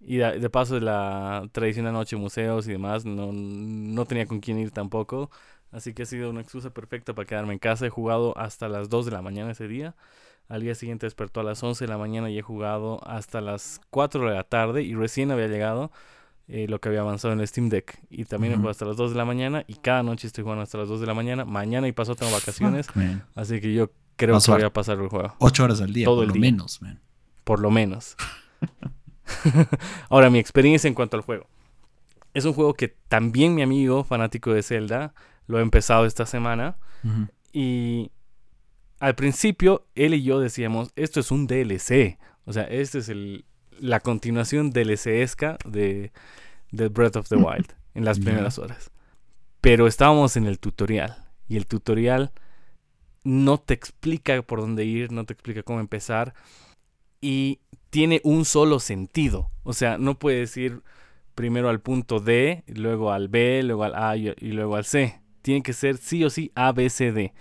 Y 0.00 0.18
de, 0.18 0.50
paso 0.50 0.78
la 0.80 1.48
tradicional 1.50 1.94
noche 1.94 2.14
museos 2.16 2.68
y 2.68 2.72
demás, 2.72 3.06
no, 3.06 3.32
no 3.32 4.04
tenía 4.04 4.26
con 4.26 4.40
quién 4.40 4.58
ir 4.58 4.70
tampoco. 4.72 5.30
Así 5.72 5.94
que 5.94 6.02
ha 6.02 6.06
sido 6.06 6.28
una 6.28 6.42
excusa 6.42 6.74
perfecta 6.74 7.14
para 7.14 7.24
quedarme 7.24 7.54
en 7.54 7.58
casa. 7.58 7.86
He 7.86 7.88
jugado 7.88 8.36
hasta 8.36 8.68
las 8.68 8.90
2 8.90 9.06
de 9.06 9.12
la 9.12 9.22
mañana 9.22 9.52
ese 9.52 9.66
día. 9.66 9.96
Al 10.46 10.60
día 10.60 10.74
siguiente 10.74 11.06
despertó 11.06 11.40
a 11.40 11.42
las 11.42 11.62
11 11.62 11.86
de 11.86 11.88
la 11.88 11.96
mañana 11.96 12.28
y 12.28 12.38
he 12.38 12.42
jugado 12.42 13.00
hasta 13.08 13.40
las 13.40 13.80
4 13.88 14.28
de 14.28 14.34
la 14.34 14.44
tarde. 14.44 14.82
Y 14.82 14.94
recién 14.94 15.30
había 15.30 15.48
llegado 15.48 15.90
eh, 16.48 16.66
lo 16.68 16.82
que 16.82 16.90
había 16.90 17.00
avanzado 17.00 17.32
en 17.32 17.40
el 17.40 17.48
Steam 17.48 17.70
Deck. 17.70 17.98
Y 18.10 18.26
también 18.26 18.52
he 18.52 18.56
jugado 18.56 18.72
hasta 18.72 18.84
las 18.84 18.98
2 18.98 19.12
de 19.12 19.16
la 19.16 19.24
mañana. 19.24 19.64
Y 19.68 19.76
cada 19.76 20.02
noche 20.02 20.26
estoy 20.26 20.44
jugando 20.44 20.64
hasta 20.64 20.76
las 20.76 20.88
2 20.88 21.00
de 21.00 21.06
la 21.06 21.14
mañana. 21.14 21.46
Mañana 21.46 21.88
y 21.88 21.92
pasado 21.92 22.16
tengo 22.16 22.32
vacaciones. 22.32 22.88
Fuck. 22.88 23.02
Así 23.34 23.58
que 23.58 23.72
yo 23.72 23.88
creo 24.16 24.38
que 24.38 24.50
a 24.50 24.54
voy 24.54 24.62
a 24.64 24.72
pasar 24.72 24.98
el 24.98 25.08
juego. 25.08 25.34
Ocho 25.38 25.64
horas 25.64 25.80
al 25.80 25.92
día, 25.92 26.04
Todo 26.06 26.16
por 26.16 26.24
el 26.24 26.28
lo 26.28 26.34
día. 26.34 26.40
menos, 26.40 26.82
man. 26.82 27.00
por 27.44 27.60
lo 27.60 27.70
menos. 27.70 28.16
Ahora, 30.08 30.30
mi 30.30 30.38
experiencia 30.38 30.88
en 30.88 30.94
cuanto 30.94 31.16
al 31.16 31.22
juego. 31.22 31.46
Es 32.34 32.44
un 32.44 32.52
juego 32.52 32.74
que 32.74 32.88
también 33.08 33.54
mi 33.54 33.62
amigo, 33.62 34.04
fanático 34.04 34.52
de 34.52 34.62
Zelda, 34.62 35.14
lo 35.46 35.58
ha 35.58 35.62
empezado 35.62 36.04
esta 36.06 36.26
semana. 36.26 36.76
Y 37.52 38.10
al 38.98 39.14
principio, 39.14 39.86
él 39.94 40.14
y 40.14 40.22
yo 40.22 40.40
decíamos, 40.40 40.90
esto 40.96 41.20
es 41.20 41.30
un 41.30 41.46
DLC. 41.46 42.18
O 42.44 42.52
sea, 42.52 42.64
este 42.64 42.98
es 42.98 43.08
el, 43.08 43.44
la 43.78 44.00
continuación 44.00 44.72
DLC-esca 44.72 45.56
de, 45.64 46.12
de 46.72 46.88
Breath 46.88 47.16
of 47.16 47.28
the 47.28 47.36
Wild 47.36 47.72
en 47.94 48.04
las 48.04 48.18
primeras 48.18 48.58
horas. 48.58 48.90
Pero 49.60 49.86
estábamos 49.86 50.36
en 50.36 50.46
el 50.46 50.58
tutorial. 50.58 51.16
Y 51.48 51.56
el 51.56 51.66
tutorial 51.66 52.32
no 53.26 53.58
te 53.58 53.74
explica 53.74 54.40
por 54.42 54.60
dónde 54.60 54.84
ir, 54.84 55.10
no 55.12 55.24
te 55.24 55.32
explica 55.32 55.62
cómo 55.62 55.80
empezar. 55.80 56.34
Y 57.20 57.60
tiene 57.90 58.20
un 58.24 58.44
solo 58.44 58.78
sentido. 58.78 59.50
O 59.64 59.72
sea, 59.72 59.98
no 59.98 60.18
puedes 60.18 60.56
ir 60.56 60.82
primero 61.34 61.68
al 61.68 61.80
punto 61.80 62.20
D, 62.20 62.62
luego 62.68 63.12
al 63.12 63.28
B, 63.28 63.62
luego 63.64 63.84
al 63.84 63.94
A 63.96 64.16
y, 64.16 64.32
y 64.38 64.52
luego 64.52 64.76
al 64.76 64.84
C. 64.84 65.20
Tiene 65.42 65.62
que 65.62 65.72
ser 65.72 65.96
sí 65.96 66.24
o 66.24 66.30
sí 66.30 66.52
A, 66.54 66.72
B, 66.72 66.88
C, 66.88 67.12
D. 67.12 67.32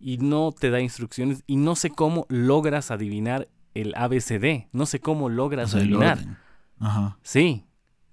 Y 0.00 0.18
no 0.18 0.52
te 0.52 0.70
da 0.70 0.80
instrucciones. 0.80 1.42
Y 1.46 1.56
no 1.56 1.74
sé 1.76 1.90
cómo 1.90 2.26
logras 2.28 2.90
adivinar 2.90 3.48
el 3.74 3.94
A, 3.96 4.08
B, 4.08 4.20
C, 4.20 4.38
D. 4.38 4.68
No 4.72 4.86
sé 4.86 5.00
cómo 5.00 5.26
O 5.26 5.28
logras 5.28 5.70
sea, 5.72 5.80
el 5.80 5.86
adivinar. 5.88 6.40
Ajá. 6.78 7.18
Sí, 7.22 7.64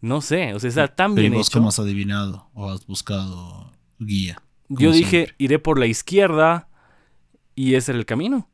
no 0.01 0.21
sé. 0.21 0.53
O 0.53 0.59
sea, 0.59 0.69
está 0.69 0.88
tan 0.88 1.13
Pero 1.15 1.27
¿y 1.27 1.29
bien 1.29 1.39
vos 1.39 1.48
hecho. 1.48 1.59
cómo 1.59 1.69
has 1.69 1.79
adivinado 1.79 2.50
o 2.53 2.69
has 2.71 2.86
buscado 2.88 3.71
guía? 4.00 4.41
Yo 4.67 4.91
dije, 4.91 5.09
siempre. 5.25 5.36
iré 5.39 5.59
por 5.59 5.79
la 5.79 5.88
izquierda 5.88 6.68
y 7.59 7.75
ese 7.75 7.91
era 7.91 7.99
el 7.99 8.05
camino. 8.05 8.47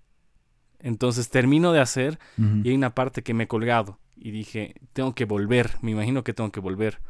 Entonces 0.80 1.30
termino 1.30 1.72
de 1.72 1.80
hacer 1.80 2.18
y 2.40 2.70
hay 2.70 2.74
una 2.74 2.96
parte 2.96 3.22
que 3.22 3.36
me 3.36 3.44
he 3.44 3.48
colgado 3.48 4.00
y 4.16 4.32
dije, 4.32 4.74
tengo 4.94 5.14
que 5.14 5.26
volver, 5.26 5.74
me 5.82 5.92
imagino 5.92 6.24
que 6.24 6.34
tengo 6.34 6.52
que 6.52 6.60
volver. 6.60 7.02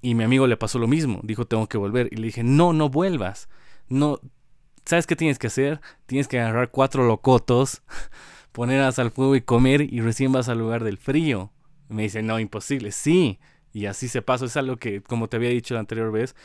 Y 0.00 0.14
mi 0.14 0.22
amigo 0.22 0.46
le 0.46 0.56
pasó 0.56 0.78
lo 0.78 0.86
mismo, 0.86 1.18
dijo, 1.24 1.44
tengo 1.44 1.68
que 1.68 1.76
volver. 1.76 2.08
Y 2.12 2.16
le 2.18 2.26
dije, 2.26 2.44
no, 2.44 2.72
no 2.72 2.88
vuelvas. 2.88 3.48
No, 3.88 4.20
¿sabes 4.84 5.08
qué 5.08 5.16
tienes 5.16 5.40
que 5.40 5.48
hacer? 5.48 5.80
Tienes 6.06 6.28
que 6.28 6.38
agarrar 6.38 6.70
cuatro 6.70 7.04
locotos, 7.04 7.82
ponerlas 8.52 9.00
al 9.00 9.10
fuego 9.10 9.34
y 9.34 9.40
comer 9.40 9.82
y 9.82 10.02
recién 10.02 10.30
vas 10.30 10.48
al 10.48 10.58
lugar 10.60 10.84
del 10.84 10.98
frío. 10.98 11.50
Y 11.90 11.94
me 11.94 12.02
dice, 12.02 12.22
no, 12.22 12.38
imposible. 12.38 12.92
Sí, 12.92 13.40
y 13.72 13.86
así 13.86 14.06
se 14.06 14.22
pasó. 14.22 14.44
Es 14.44 14.56
algo 14.56 14.76
que, 14.76 15.02
como 15.02 15.28
te 15.28 15.36
había 15.36 15.50
dicho 15.50 15.74
la 15.74 15.80
anterior 15.80 16.12
vez, 16.12 16.36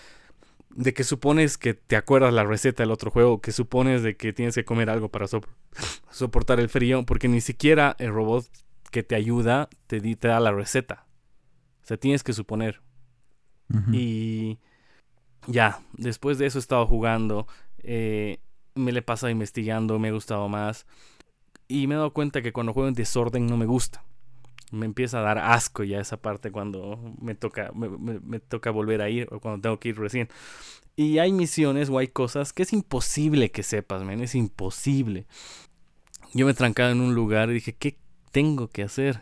de 0.69 0.93
que 0.93 1.03
supones 1.03 1.57
que 1.57 1.73
te 1.73 1.95
acuerdas 1.95 2.33
la 2.33 2.43
receta 2.43 2.83
del 2.83 2.91
otro 2.91 3.11
juego, 3.11 3.41
que 3.41 3.51
supones 3.51 4.03
de 4.03 4.15
que 4.15 4.33
tienes 4.33 4.55
que 4.55 4.65
comer 4.65 4.89
algo 4.89 5.09
para 5.09 5.27
sop- 5.27 5.47
soportar 6.11 6.59
el 6.59 6.69
frío, 6.69 7.05
porque 7.05 7.27
ni 7.27 7.41
siquiera 7.41 7.95
el 7.99 8.13
robot 8.13 8.45
que 8.91 9.03
te 9.03 9.15
ayuda 9.15 9.69
te, 9.87 9.99
da 10.15 10.39
la 10.39 10.51
receta. 10.51 11.05
O 11.83 11.87
sea, 11.87 11.97
tienes 11.97 12.23
que 12.23 12.33
suponer. 12.33 12.81
Y 13.91 14.59
ya, 15.47 15.81
después 15.93 16.37
de 16.37 16.45
eso 16.45 16.57
he 16.57 16.61
estado 16.61 16.85
jugando, 16.87 17.47
eh, 17.79 18.39
me 18.75 18.91
le 18.91 18.99
he 18.99 19.03
pasado 19.03 19.29
investigando, 19.29 19.99
me 19.99 20.09
ha 20.09 20.11
gustado 20.11 20.47
más. 20.47 20.85
Y 21.67 21.87
me 21.87 21.95
he 21.95 21.97
dado 21.97 22.13
cuenta 22.13 22.41
que 22.41 22.53
cuando 22.53 22.73
juego 22.73 22.87
en 22.87 22.93
desorden 22.93 23.45
no 23.47 23.57
me 23.57 23.65
gusta. 23.65 24.03
Me 24.71 24.85
empieza 24.85 25.19
a 25.19 25.21
dar 25.21 25.37
asco 25.37 25.83
ya 25.83 25.99
esa 26.01 26.17
parte 26.17 26.51
cuando 26.51 26.99
me 27.21 27.35
toca, 27.35 27.71
me, 27.73 27.87
me- 27.89 28.19
me 28.19 28.39
toca 28.39 28.69
volver 28.71 29.01
a 29.01 29.09
ir 29.09 29.27
o 29.31 29.39
cuando 29.39 29.61
tengo 29.61 29.79
que 29.79 29.89
ir 29.89 29.97
recién. 29.99 30.27
Y 30.95 31.19
hay 31.19 31.31
misiones 31.31 31.89
o 31.89 31.97
hay 31.99 32.07
cosas 32.07 32.53
que 32.53 32.63
es 32.63 32.73
imposible 32.73 33.51
que 33.51 33.63
sepas, 33.63 34.03
men, 34.03 34.19
es 34.21 34.35
imposible. 34.35 35.25
Yo 36.33 36.45
me 36.45 36.53
trancaba 36.53 36.91
en 36.91 36.99
un 37.01 37.15
lugar 37.15 37.49
y 37.49 37.53
dije, 37.53 37.73
¿qué 37.73 37.97
tengo 38.31 38.67
que 38.67 38.83
hacer? 38.83 39.21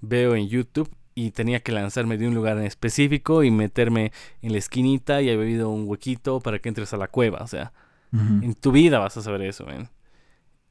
Veo 0.00 0.36
en 0.36 0.46
YouTube 0.48 0.90
y 1.14 1.30
tenía 1.30 1.60
que 1.60 1.72
lanzarme 1.72 2.18
de 2.18 2.28
un 2.28 2.34
lugar 2.34 2.58
en 2.58 2.64
específico 2.64 3.42
y 3.42 3.50
meterme 3.50 4.12
en 4.42 4.52
la 4.52 4.58
esquinita 4.58 5.22
y 5.22 5.30
había 5.30 5.42
habido 5.42 5.70
un 5.70 5.88
huequito 5.88 6.40
para 6.40 6.58
que 6.60 6.68
entres 6.68 6.92
a 6.92 6.96
la 6.98 7.08
cueva. 7.08 7.38
O 7.42 7.46
sea, 7.48 7.72
Ujú. 8.12 8.44
en 8.44 8.54
tu 8.54 8.70
vida 8.70 8.98
vas 8.98 9.16
a 9.16 9.22
saber 9.22 9.42
eso, 9.42 9.64
men. 9.66 9.88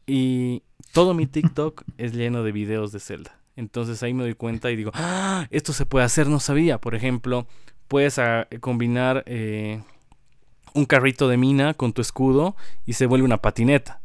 Y 0.05 0.61
todo 0.93 1.13
mi 1.15 1.25
TikTok 1.25 1.83
es 1.97 2.13
lleno 2.13 2.43
de 2.43 2.51
videos 2.51 2.91
de 2.91 2.99
Zelda. 2.99 3.39
Entonces 3.55 4.03
ahí 4.03 4.13
me 4.13 4.23
doy 4.23 4.33
cuenta 4.33 4.71
y 4.71 4.75
digo, 4.75 4.91
¡Ah! 4.93 5.47
esto 5.49 5.73
se 5.73 5.85
puede 5.85 6.05
hacer, 6.05 6.27
no 6.27 6.39
sabía. 6.39 6.79
Por 6.79 6.95
ejemplo, 6.95 7.47
puedes 7.87 8.19
ah, 8.19 8.47
combinar 8.59 9.23
eh, 9.25 9.81
un 10.73 10.85
carrito 10.85 11.27
de 11.27 11.37
mina 11.37 11.73
con 11.73 11.93
tu 11.93 12.01
escudo 12.01 12.55
y 12.85 12.93
se 12.93 13.05
vuelve 13.05 13.25
una 13.25 13.41
patineta. 13.41 14.01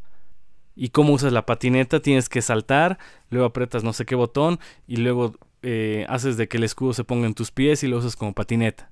Y 0.76 0.90
cómo 0.90 1.12
usas 1.12 1.32
la 1.32 1.44
patineta, 1.44 2.00
tienes 2.00 2.28
que 2.28 2.42
saltar, 2.42 2.98
luego 3.28 3.46
apretas 3.46 3.84
no 3.84 3.92
sé 3.92 4.06
qué 4.06 4.14
botón 4.14 4.60
y 4.86 4.96
luego 4.96 5.34
eh, 5.62 6.06
haces 6.08 6.36
de 6.36 6.48
que 6.48 6.56
el 6.56 6.64
escudo 6.64 6.94
se 6.94 7.04
ponga 7.04 7.26
en 7.26 7.34
tus 7.34 7.50
pies 7.50 7.82
y 7.82 7.88
lo 7.88 7.98
usas 7.98 8.16
como 8.16 8.32
patineta. 8.32 8.90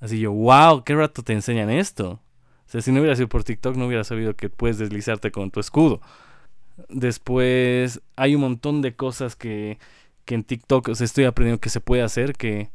Así 0.00 0.18
yo, 0.18 0.32
wow, 0.32 0.84
qué 0.84 0.94
rato 0.94 1.22
te 1.22 1.32
enseñan 1.32 1.70
esto. 1.70 2.20
O 2.66 2.70
sea, 2.70 2.80
si 2.80 2.92
no 2.92 3.00
hubiera 3.00 3.16
sido 3.16 3.28
por 3.28 3.44
TikTok, 3.44 3.76
no 3.76 3.86
hubiera 3.86 4.04
sabido 4.04 4.34
que 4.34 4.48
puedes 4.48 4.78
deslizarte 4.78 5.30
con 5.30 5.50
tu 5.50 5.60
escudo. 5.60 6.00
Después, 6.88 8.00
hay 8.16 8.34
un 8.34 8.42
montón 8.42 8.82
de 8.82 8.94
cosas 8.94 9.36
que, 9.36 9.78
que 10.24 10.34
en 10.34 10.44
TikTok 10.44 10.88
o 10.88 10.94
sea, 10.94 11.04
estoy 11.04 11.24
aprendiendo 11.24 11.60
que 11.60 11.70
se 11.70 11.80
puede 11.80 12.02
hacer 12.02 12.34
que 12.34 12.70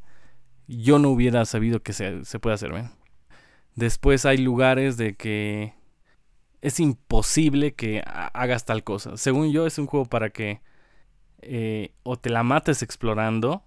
yo 0.67 1.00
no 1.00 1.10
hubiera 1.10 1.45
sabido 1.45 1.81
que 1.81 1.93
se, 1.93 2.25
se 2.25 2.39
puede 2.39 2.55
hacer. 2.55 2.74
¿ven? 2.74 2.91
Después 3.75 4.25
hay 4.25 4.38
lugares 4.38 4.98
de 4.98 5.15
que 5.15 5.74
es 6.62 6.79
imposible 6.79 7.74
que 7.74 8.01
ha- 8.05 8.27
hagas 8.27 8.65
tal 8.65 8.83
cosa. 8.83 9.17
Según 9.17 9.51
yo, 9.51 9.65
es 9.67 9.77
un 9.77 9.88
juego 9.88 10.05
para 10.05 10.29
que 10.29 10.62
eh, 11.41 11.91
o 12.03 12.17
te 12.17 12.29
la 12.29 12.43
mates 12.43 12.81
explorando, 12.83 13.63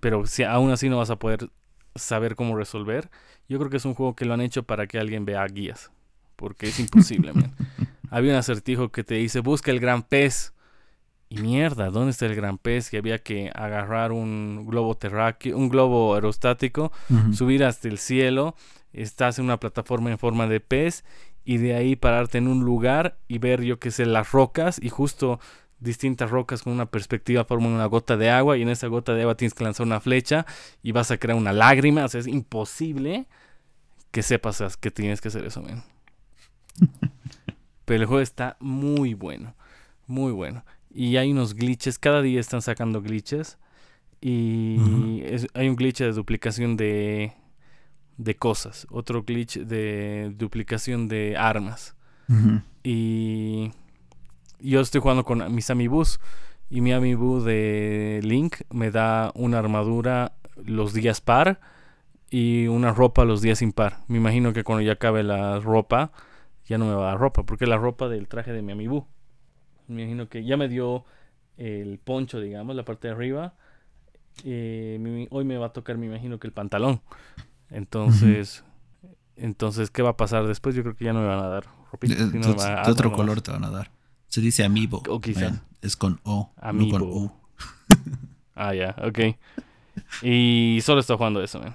pero 0.00 0.26
si 0.26 0.42
aún 0.44 0.70
así 0.70 0.88
no 0.88 0.98
vas 0.98 1.10
a 1.10 1.18
poder 1.18 1.50
saber 1.94 2.36
cómo 2.36 2.56
resolver. 2.56 3.10
Yo 3.48 3.58
creo 3.58 3.70
que 3.70 3.76
es 3.78 3.84
un 3.84 3.94
juego 3.94 4.14
que 4.16 4.24
lo 4.24 4.34
han 4.34 4.40
hecho 4.40 4.62
para 4.64 4.86
que 4.86 4.98
alguien 4.98 5.24
vea 5.24 5.44
guías, 5.46 5.90
porque 6.36 6.68
es 6.68 6.78
imposible. 6.80 7.32
man. 7.32 7.52
Había 8.12 8.32
un 8.32 8.38
acertijo 8.38 8.90
que 8.90 9.04
te 9.04 9.14
dice 9.14 9.40
busca 9.40 9.70
el 9.70 9.80
gran 9.80 10.02
pez 10.02 10.52
y 11.28 11.38
mierda, 11.40 11.88
¿dónde 11.90 12.10
está 12.10 12.26
el 12.26 12.34
gran 12.34 12.58
pez? 12.58 12.92
Y 12.92 12.98
había 12.98 13.18
que 13.22 13.50
agarrar 13.54 14.12
un 14.12 14.66
globo 14.66 14.94
terráqueo, 14.96 15.56
un 15.56 15.68
globo 15.70 16.14
aerostático, 16.14 16.92
subir 17.32 17.64
hasta 17.64 17.88
el 17.88 17.96
cielo, 17.98 18.54
estás 18.92 19.38
en 19.38 19.46
una 19.46 19.58
plataforma 19.58 20.10
en 20.10 20.18
forma 20.18 20.46
de 20.46 20.60
pez 20.60 21.04
y 21.44 21.56
de 21.56 21.74
ahí 21.74 21.96
pararte 21.96 22.36
en 22.38 22.48
un 22.48 22.64
lugar 22.64 23.18
y 23.28 23.38
ver 23.38 23.62
yo 23.62 23.78
que 23.78 23.90
sé 23.90 24.04
las 24.06 24.30
rocas 24.32 24.78
y 24.82 24.90
justo 24.90 25.40
distintas 25.80 26.30
rocas 26.30 26.62
con 26.62 26.72
una 26.74 26.86
perspectiva 26.86 27.44
forman 27.44 27.72
una 27.72 27.86
gota 27.86 28.16
de 28.16 28.30
agua 28.30 28.56
y 28.58 28.62
en 28.62 28.68
esa 28.68 28.86
gota 28.88 29.14
de 29.14 29.22
agua 29.22 29.36
tienes 29.36 29.54
que 29.54 29.64
lanzar 29.64 29.86
una 29.86 30.00
flecha 30.00 30.46
y 30.82 30.92
vas 30.92 31.10
a 31.10 31.16
crear 31.16 31.36
una 31.38 31.52
lágrima, 31.52 32.04
o 32.04 32.08
sea, 32.08 32.20
es 32.20 32.26
imposible 32.28 33.26
que 34.10 34.22
sepas 34.22 34.60
as- 34.60 34.76
que 34.76 34.90
tienes 34.90 35.20
que 35.20 35.28
hacer 35.28 35.44
eso, 35.46 35.62
men. 35.62 35.82
Pero 37.92 38.04
el 38.04 38.06
juego 38.08 38.22
está 38.22 38.56
muy 38.58 39.12
bueno, 39.12 39.54
muy 40.06 40.32
bueno. 40.32 40.64
Y 40.94 41.18
hay 41.18 41.30
unos 41.30 41.52
glitches, 41.54 41.98
cada 41.98 42.22
día 42.22 42.40
están 42.40 42.62
sacando 42.62 43.02
glitches. 43.02 43.58
Y 44.22 45.20
es- 45.26 45.46
hay 45.52 45.68
un 45.68 45.76
glitch 45.76 45.98
de 45.98 46.12
duplicación 46.12 46.78
de, 46.78 47.34
de 48.16 48.34
cosas, 48.36 48.86
otro 48.90 49.24
glitch 49.24 49.58
de 49.58 50.32
duplicación 50.38 51.06
de 51.08 51.36
armas. 51.36 51.94
Y 52.82 53.72
yo 54.58 54.80
estoy 54.80 55.02
jugando 55.02 55.24
con 55.24 55.54
mis 55.54 55.68
amibus. 55.68 56.18
Y 56.70 56.80
mi 56.80 56.92
amiibo 56.94 57.42
de 57.42 58.20
Link 58.22 58.62
me 58.70 58.90
da 58.90 59.32
una 59.34 59.58
armadura 59.58 60.32
los 60.64 60.94
días 60.94 61.20
par 61.20 61.60
y 62.30 62.68
una 62.68 62.92
ropa 62.94 63.26
los 63.26 63.42
días 63.42 63.60
impar. 63.60 63.98
Me 64.08 64.16
imagino 64.16 64.54
que 64.54 64.64
cuando 64.64 64.80
ya 64.80 64.92
acabe 64.92 65.22
la 65.22 65.60
ropa, 65.60 66.12
ya 66.72 66.78
no 66.78 66.86
me 66.86 66.94
va 66.94 67.02
a 67.02 67.06
dar 67.12 67.18
ropa, 67.20 67.44
porque 67.44 67.64
es 67.64 67.68
la 67.68 67.76
ropa 67.78 68.08
del 68.08 68.26
traje 68.28 68.52
de 68.52 68.62
mi 68.62 68.72
amiibo. 68.72 69.06
Me 69.88 70.02
imagino 70.02 70.28
que 70.28 70.44
ya 70.44 70.56
me 70.56 70.68
dio 70.68 71.04
el 71.56 71.98
poncho, 71.98 72.40
digamos, 72.40 72.74
la 72.76 72.84
parte 72.84 73.08
de 73.08 73.14
arriba. 73.14 73.54
Eh, 74.44 74.96
mi- 75.00 75.28
hoy 75.30 75.44
me 75.44 75.58
va 75.58 75.66
a 75.66 75.72
tocar, 75.72 75.98
me 75.98 76.06
imagino 76.06 76.38
que 76.38 76.46
el 76.46 76.52
pantalón. 76.52 77.00
Entonces, 77.70 78.64
entonces, 79.36 79.90
¿qué 79.90 80.02
va 80.02 80.10
a 80.10 80.16
pasar 80.16 80.46
después? 80.46 80.74
Yo 80.74 80.82
creo 80.82 80.96
que 80.96 81.04
ya 81.04 81.12
no 81.12 81.20
me 81.20 81.26
van 81.26 81.38
a 81.40 81.48
dar 81.48 81.64
ropita. 81.90 82.14
De, 82.14 82.30
sino 82.30 82.46
de- 82.48 82.52
me 82.54 82.56
va 82.58 82.64
a 82.66 82.68
de 82.70 82.74
dar 82.76 82.90
otro 82.90 83.12
color 83.12 83.40
te 83.40 83.50
van 83.50 83.64
a 83.64 83.70
dar. 83.70 83.90
Se 84.28 84.40
dice 84.40 84.64
amiibo. 84.64 85.02
O 85.08 85.20
quizá. 85.20 85.50
man. 85.50 85.62
Es 85.82 85.96
con 85.96 86.20
O, 86.24 86.52
no 86.56 86.68
Amiibo. 86.68 86.98
con 86.98 87.02
U. 87.08 87.32
Ah, 88.54 88.74
ya, 88.74 88.94
ok. 89.02 89.36
Y 90.22 90.78
solo 90.82 91.00
estoy 91.00 91.16
jugando 91.16 91.42
eso, 91.42 91.58
man. 91.60 91.74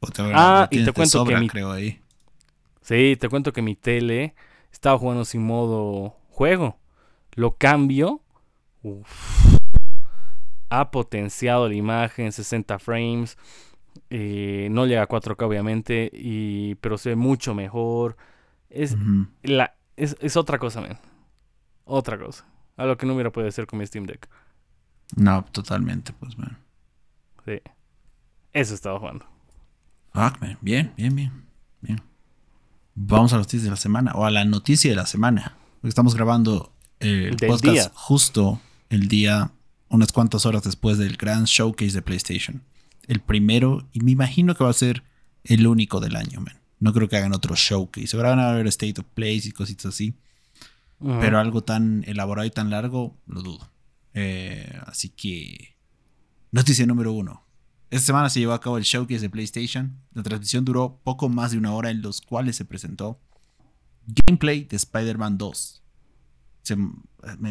O 0.00 0.06
te- 0.08 0.22
Ah, 0.34 0.68
y 0.70 0.84
te 0.84 0.92
cuento 0.92 1.24
que 1.24 1.36
mi- 1.36 1.48
creo 1.48 1.70
ahí. 1.72 2.00
Sí, 2.82 3.16
te 3.18 3.28
cuento 3.28 3.52
que 3.52 3.62
mi 3.62 3.74
tele 3.76 4.34
estaba 4.72 4.98
jugando 4.98 5.24
sin 5.24 5.44
modo 5.44 6.16
juego. 6.30 6.78
Lo 7.34 7.56
cambio. 7.56 8.22
uf, 8.82 9.56
ha 10.70 10.90
potenciado 10.90 11.68
la 11.68 11.74
imagen, 11.74 12.32
60 12.32 12.78
frames. 12.78 13.36
eh, 14.10 14.68
no 14.70 14.86
llega 14.86 15.02
a 15.02 15.08
4K 15.08 15.46
obviamente, 15.46 16.10
y, 16.12 16.76
pero 16.76 16.98
se 16.98 17.10
ve 17.10 17.16
mucho 17.16 17.54
mejor. 17.54 18.16
Es, 18.70 18.96
la, 19.42 19.76
es, 19.96 20.16
es 20.20 20.36
otra 20.36 20.58
cosa, 20.58 20.80
man. 20.80 20.98
otra 21.84 22.18
cosa. 22.18 22.46
Algo 22.76 22.96
que 22.96 23.06
no 23.06 23.14
hubiera 23.14 23.30
podido 23.32 23.48
hacer 23.48 23.66
con 23.66 23.78
mi 23.78 23.86
Steam 23.86 24.06
Deck. 24.06 24.28
No, 25.16 25.44
totalmente, 25.52 26.12
pues 26.14 26.36
bueno. 26.36 26.56
Sí. 27.44 27.60
Eso 28.52 28.74
estaba 28.74 28.98
jugando. 28.98 29.26
Fuck, 30.14 30.40
man. 30.40 30.58
Bien, 30.62 30.92
bien, 30.96 31.14
bien. 31.14 31.32
Bien. 31.80 32.00
Vamos 32.94 33.32
a 33.32 33.36
las 33.36 33.46
noticias 33.46 33.64
de 33.64 33.70
la 33.70 33.76
semana. 33.76 34.12
O 34.14 34.24
a 34.24 34.30
la 34.30 34.44
noticia 34.44 34.90
de 34.90 34.96
la 34.96 35.06
semana. 35.06 35.56
Porque 35.80 35.88
estamos 35.88 36.14
grabando 36.14 36.72
eh, 37.00 37.28
el 37.30 37.36
Del 37.36 37.48
podcast 37.48 37.72
día. 37.72 37.92
justo 37.94 38.60
el 38.90 39.08
día, 39.08 39.52
unas 39.88 40.12
cuantas 40.12 40.46
horas 40.46 40.62
después 40.62 40.98
del 40.98 41.16
gran 41.16 41.44
showcase 41.44 41.92
de 41.92 42.02
PlayStation. 42.02 42.62
El 43.08 43.20
primero, 43.20 43.88
y 43.92 44.00
me 44.00 44.12
imagino 44.12 44.54
que 44.54 44.64
va 44.64 44.70
a 44.70 44.74
ser 44.74 45.02
el 45.44 45.66
único 45.66 46.00
del 46.00 46.16
año, 46.16 46.40
man. 46.40 46.58
No 46.78 46.92
creo 46.92 47.08
que 47.08 47.16
hagan 47.16 47.32
otro 47.32 47.54
showcase. 47.56 48.08
Seguro 48.08 48.28
van 48.28 48.40
a 48.40 48.50
haber 48.50 48.66
State 48.68 49.00
of 49.00 49.06
Place 49.14 49.42
y 49.48 49.52
cositas 49.52 49.86
así. 49.86 50.14
Pero 51.20 51.40
algo 51.40 51.64
tan 51.64 52.04
elaborado 52.06 52.46
y 52.46 52.50
tan 52.50 52.70
largo, 52.70 53.16
lo 53.26 53.42
dudo. 53.42 53.70
Eh, 54.14 54.78
así 54.86 55.08
que. 55.08 55.76
Noticia 56.52 56.86
número 56.86 57.12
uno. 57.12 57.44
Esta 57.92 58.06
semana 58.06 58.30
se 58.30 58.40
llevó 58.40 58.54
a 58.54 58.60
cabo 58.60 58.78
el 58.78 58.84
showcase 58.84 59.20
de 59.20 59.28
PlayStation. 59.28 59.98
La 60.14 60.22
transmisión 60.22 60.64
duró 60.64 60.98
poco 61.04 61.28
más 61.28 61.50
de 61.50 61.58
una 61.58 61.72
hora, 61.74 61.90
en 61.90 62.00
los 62.00 62.22
cuales 62.22 62.56
se 62.56 62.64
presentó 62.64 63.20
gameplay 64.06 64.64
de 64.64 64.76
Spider-Man 64.76 65.36
2. 65.36 65.82
Se- 66.62 66.76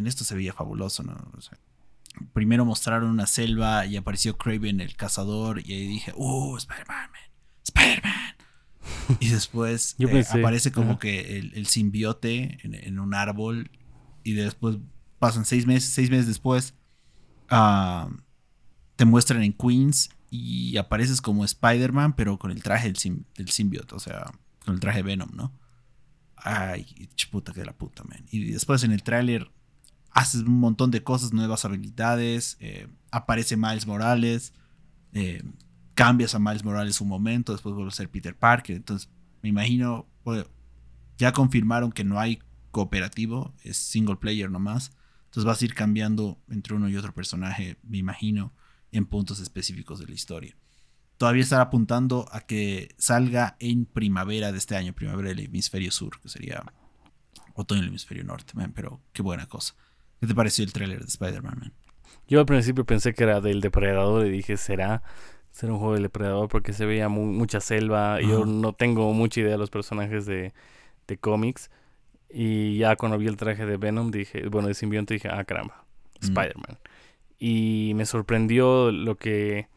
esto 0.05 0.23
se 0.23 0.33
veía 0.35 0.51
fabuloso, 0.51 1.03
¿no? 1.03 1.13
O 1.37 1.41
sea, 1.41 1.59
primero 2.33 2.65
mostraron 2.65 3.11
una 3.11 3.27
selva 3.27 3.85
y 3.85 3.97
apareció 3.97 4.35
Craven 4.35 4.81
el 4.81 4.95
cazador. 4.95 5.61
Y 5.63 5.73
ahí 5.73 5.87
dije, 5.87 6.11
¡Uh, 6.15 6.57
Spider-Man, 6.57 7.11
man! 7.11 7.21
¡Spider-Man! 7.63 8.35
Y 9.19 9.29
después 9.29 9.95
eh, 9.99 10.39
aparece 10.39 10.71
como 10.71 10.97
que 10.97 11.37
el, 11.37 11.53
el 11.53 11.67
simbiote 11.67 12.57
en, 12.63 12.73
en 12.73 12.97
un 12.99 13.13
árbol. 13.13 13.69
Y 14.23 14.33
después 14.33 14.77
pasan 15.19 15.45
seis 15.45 15.67
meses, 15.67 15.91
seis 15.91 16.09
meses 16.09 16.25
después. 16.25 16.73
ah, 17.49 18.09
te 18.95 19.05
muestran 19.05 19.43
en 19.43 19.53
Queens 19.53 20.09
y 20.31 20.77
apareces 20.77 21.21
como 21.21 21.45
Spider-Man, 21.45 22.15
pero 22.15 22.39
con 22.39 22.49
el 22.51 22.63
traje 22.63 22.87
del, 22.87 22.95
sim- 22.95 23.25
del 23.35 23.49
o 23.91 23.99
sea, 23.99 24.31
con 24.65 24.75
el 24.75 24.79
traje 24.79 25.03
Venom, 25.03 25.29
¿no? 25.35 25.53
Ay, 26.37 27.09
puta 27.29 27.53
que 27.53 27.59
de 27.59 27.65
la 27.65 27.73
puta, 27.77 28.03
man. 28.03 28.25
Y 28.31 28.51
después 28.51 28.83
en 28.83 28.93
el 28.93 29.03
tráiler 29.03 29.51
haces 30.11 30.41
un 30.41 30.59
montón 30.59 30.89
de 30.89 31.03
cosas, 31.03 31.33
nuevas 31.33 31.65
habilidades, 31.65 32.57
eh, 32.61 32.87
aparece 33.11 33.57
Miles 33.57 33.85
Morales, 33.85 34.53
eh, 35.13 35.43
cambias 35.93 36.33
a 36.33 36.39
Miles 36.39 36.63
Morales 36.63 37.01
un 37.01 37.09
momento, 37.09 37.51
después 37.51 37.75
vuelve 37.75 37.89
a 37.89 37.93
ser 37.93 38.09
Peter 38.09 38.35
Parker, 38.35 38.77
entonces 38.77 39.09
me 39.43 39.49
imagino, 39.49 40.07
ya 41.17 41.33
confirmaron 41.33 41.91
que 41.91 42.03
no 42.03 42.19
hay 42.19 42.39
cooperativo, 42.71 43.53
es 43.63 43.77
single 43.77 44.15
player 44.15 44.49
nomás, 44.49 44.91
entonces 45.25 45.43
vas 45.45 45.61
a 45.61 45.65
ir 45.65 45.73
cambiando 45.73 46.39
entre 46.49 46.73
uno 46.75 46.89
y 46.89 46.95
otro 46.95 47.13
personaje, 47.13 47.77
me 47.83 47.97
imagino, 47.97 48.53
en 48.91 49.05
puntos 49.05 49.39
específicos 49.39 49.99
de 49.99 50.07
la 50.07 50.13
historia. 50.13 50.55
Todavía 51.17 51.43
estará 51.43 51.63
apuntando 51.63 52.25
a 52.31 52.41
que 52.41 52.89
salga 52.97 53.55
en 53.59 53.85
primavera 53.85 54.51
de 54.51 54.57
este 54.57 54.75
año, 54.75 54.93
primavera 54.93 55.29
del 55.29 55.39
hemisferio 55.39 55.91
sur, 55.91 56.19
que 56.19 56.29
sería 56.29 56.63
otoño 57.53 57.81
del 57.81 57.89
hemisferio 57.89 58.23
norte, 58.23 58.53
man, 58.55 58.71
pero 58.75 59.01
qué 59.13 59.21
buena 59.21 59.45
cosa. 59.47 59.75
¿Qué 60.19 60.27
te 60.27 60.35
pareció 60.35 60.63
el 60.63 60.73
tráiler 60.73 60.99
de 60.99 61.05
Spider-Man, 61.05 61.57
man? 61.59 61.73
Yo 62.27 62.39
al 62.39 62.45
principio 62.45 62.85
pensé 62.85 63.13
que 63.13 63.23
era 63.23 63.41
del 63.41 63.61
depredador 63.61 64.25
y 64.25 64.29
dije, 64.31 64.57
¿será? 64.57 65.03
¿Será 65.51 65.73
un 65.73 65.79
juego 65.79 65.93
del 65.95 66.03
depredador? 66.03 66.47
Porque 66.47 66.73
se 66.73 66.85
veía 66.85 67.09
mu- 67.09 67.25
mucha 67.31 67.59
selva. 67.59 68.19
Yo 68.21 68.45
no 68.45 68.73
tengo 68.73 69.11
mucha 69.13 69.41
idea 69.41 69.51
de 69.51 69.57
los 69.57 69.69
personajes 69.69 70.25
de, 70.25 70.53
de 71.07 71.17
cómics. 71.17 71.69
Y 72.29 72.77
ya 72.77 72.95
cuando 72.95 73.17
vi 73.17 73.27
el 73.27 73.35
traje 73.35 73.65
de 73.65 73.75
Venom, 73.77 74.11
dije, 74.11 74.47
bueno, 74.47 74.69
de 74.69 74.73
simbionte, 74.73 75.13
dije, 75.15 75.27
ah, 75.29 75.43
caramba, 75.43 75.85
Mm. 76.21 76.27
Y 77.43 77.93
me 77.95 78.05
sorprendió 78.05 78.91
lo 78.91 79.17
que 79.17 79.67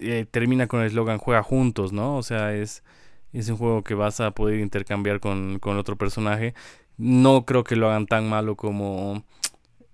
eh, 0.00 0.26
termina 0.30 0.66
con 0.66 0.80
el 0.80 0.88
eslogan 0.88 1.16
juega 1.16 1.42
juntos, 1.42 1.94
¿no? 1.94 2.18
O 2.18 2.22
sea, 2.22 2.54
es, 2.54 2.84
es 3.32 3.48
un 3.48 3.56
juego 3.56 3.82
que 3.82 3.94
vas 3.94 4.20
a 4.20 4.32
poder 4.32 4.60
intercambiar 4.60 5.18
con, 5.18 5.58
con 5.60 5.78
otro 5.78 5.96
personaje. 5.96 6.52
No 6.98 7.46
creo 7.46 7.64
que 7.64 7.74
lo 7.74 7.88
hagan 7.88 8.06
tan 8.06 8.28
malo 8.28 8.54
como 8.54 9.24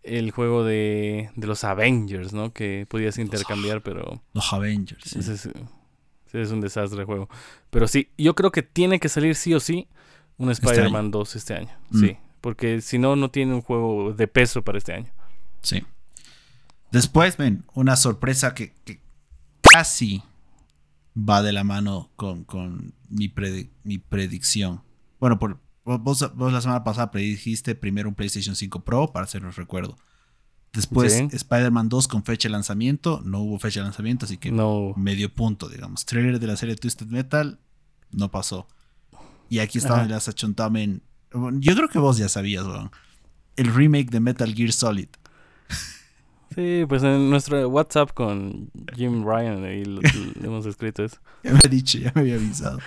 el 0.03 0.33
juego 0.33 0.64
de, 0.64 1.31
de 1.37 1.46
los 1.46 1.62
Avengers, 1.62 2.33
¿no? 2.33 2.53
Que 2.53 2.87
podías 2.88 3.18
intercambiar, 3.18 3.83
pero 3.83 4.20
Los 4.33 4.53
Avengers. 4.53 5.05
sí. 5.05 5.20
ese 5.20 5.35
es, 5.35 5.46
ese 5.46 6.42
es 6.42 6.50
un 6.50 6.61
desastre 6.61 6.98
de 6.98 7.05
juego. 7.05 7.29
Pero 7.70 7.87
sí, 7.87 8.09
yo 8.18 8.35
creo 8.35 8.50
que 8.50 8.64
tiene 8.64 8.98
que 8.98 9.09
salir 9.09 9.37
sí 9.37 9.55
o 9.55 9.61
sí 9.61 9.87
un 10.38 10.50
Este 10.50 10.66
Spider-Man 10.66 11.12
2 11.12 11.37
este 11.37 11.55
año. 11.55 11.70
Mm. 11.90 12.00
Sí, 12.00 12.16
porque 12.40 12.81
si 12.81 12.98
no, 12.98 13.14
no 13.14 13.31
tiene 13.31 13.55
un 13.55 13.61
juego 13.62 14.12
de 14.12 14.26
peso 14.26 14.62
para 14.62 14.79
este 14.79 14.92
año. 14.92 15.12
Sí. 15.62 15.85
Después, 16.92 17.37
ven, 17.37 17.64
una 17.74 17.96
sorpresa 17.96 18.55
que, 18.55 18.74
que 18.85 19.00
casi 19.61 20.22
va 21.16 21.42
de 21.42 21.53
la 21.53 21.64
mano 21.64 22.11
con, 22.16 22.44
con 22.44 22.94
mi, 23.09 23.29
predi- 23.29 23.70
mi 23.85 23.98
predicción. 23.98 24.83
Bueno, 25.20 25.38
por, 25.38 25.61
vos, 25.85 26.33
vos 26.35 26.53
la 26.53 26.61
semana 26.61 26.83
pasada 26.85 27.11
predijiste 27.11 27.74
primero 27.74 28.09
un 28.09 28.14
PlayStation 28.14 28.57
5 28.57 28.85
Pro, 28.85 29.12
para 29.12 29.24
hacernos 29.24 29.57
recuerdo. 29.57 29.96
Después, 30.72 31.12
Sí. 31.12 31.29
Spider-Man 31.33 31.88
2 31.88 32.07
con 32.09 32.24
fecha 32.24 32.48
de 32.48 32.53
lanzamiento. 32.53 33.20
No 33.24 33.40
hubo 33.40 33.59
fecha 33.59 33.81
de 33.81 33.85
lanzamiento, 33.85 34.24
así 34.26 34.37
que 34.37 34.53
No. 34.53 34.92
medio 34.96 35.33
punto, 35.35 35.68
digamos. 35.68 36.05
Trailer 36.07 36.38
de 36.38 36.46
la 36.46 36.57
serie 36.57 36.76
Twisted 36.76 37.07
Metal, 37.09 37.59
no 38.12 38.31
pasó. 38.31 38.68
Y 39.48 39.59
aquí 39.59 39.81
donde 39.81 40.09
las 40.09 40.29
achontamen. 40.29 41.03
Yo 41.33 41.74
creo 41.74 41.88
que 41.88 41.98
vos 41.98 42.18
ya 42.18 42.29
sabías, 42.29 42.64
weón. 42.66 42.90
El 43.57 43.74
remake 43.74 44.11
de 44.11 44.20
Metal 44.20 44.55
Gear 44.55 44.70
Solid. 44.72 45.09
Sí, 46.54 46.84
pues 46.88 47.02
en 47.04 47.30
nuestro 47.30 47.68
WhatsApp 47.68 48.12
con 48.12 48.70
Jim 48.96 49.24
Ryan 49.24 49.64
ahí 49.64 49.84
lo- 49.84 50.00
lo 50.00 50.44
hemos 50.46 50.66
escrito 50.66 51.04
eso. 51.04 51.18
Ya 51.44 51.52
me 51.52 51.60
he 51.64 51.68
dicho, 51.68 51.98
ya 51.98 52.12
me 52.14 52.22
había 52.22 52.34
avisado. 52.34 52.78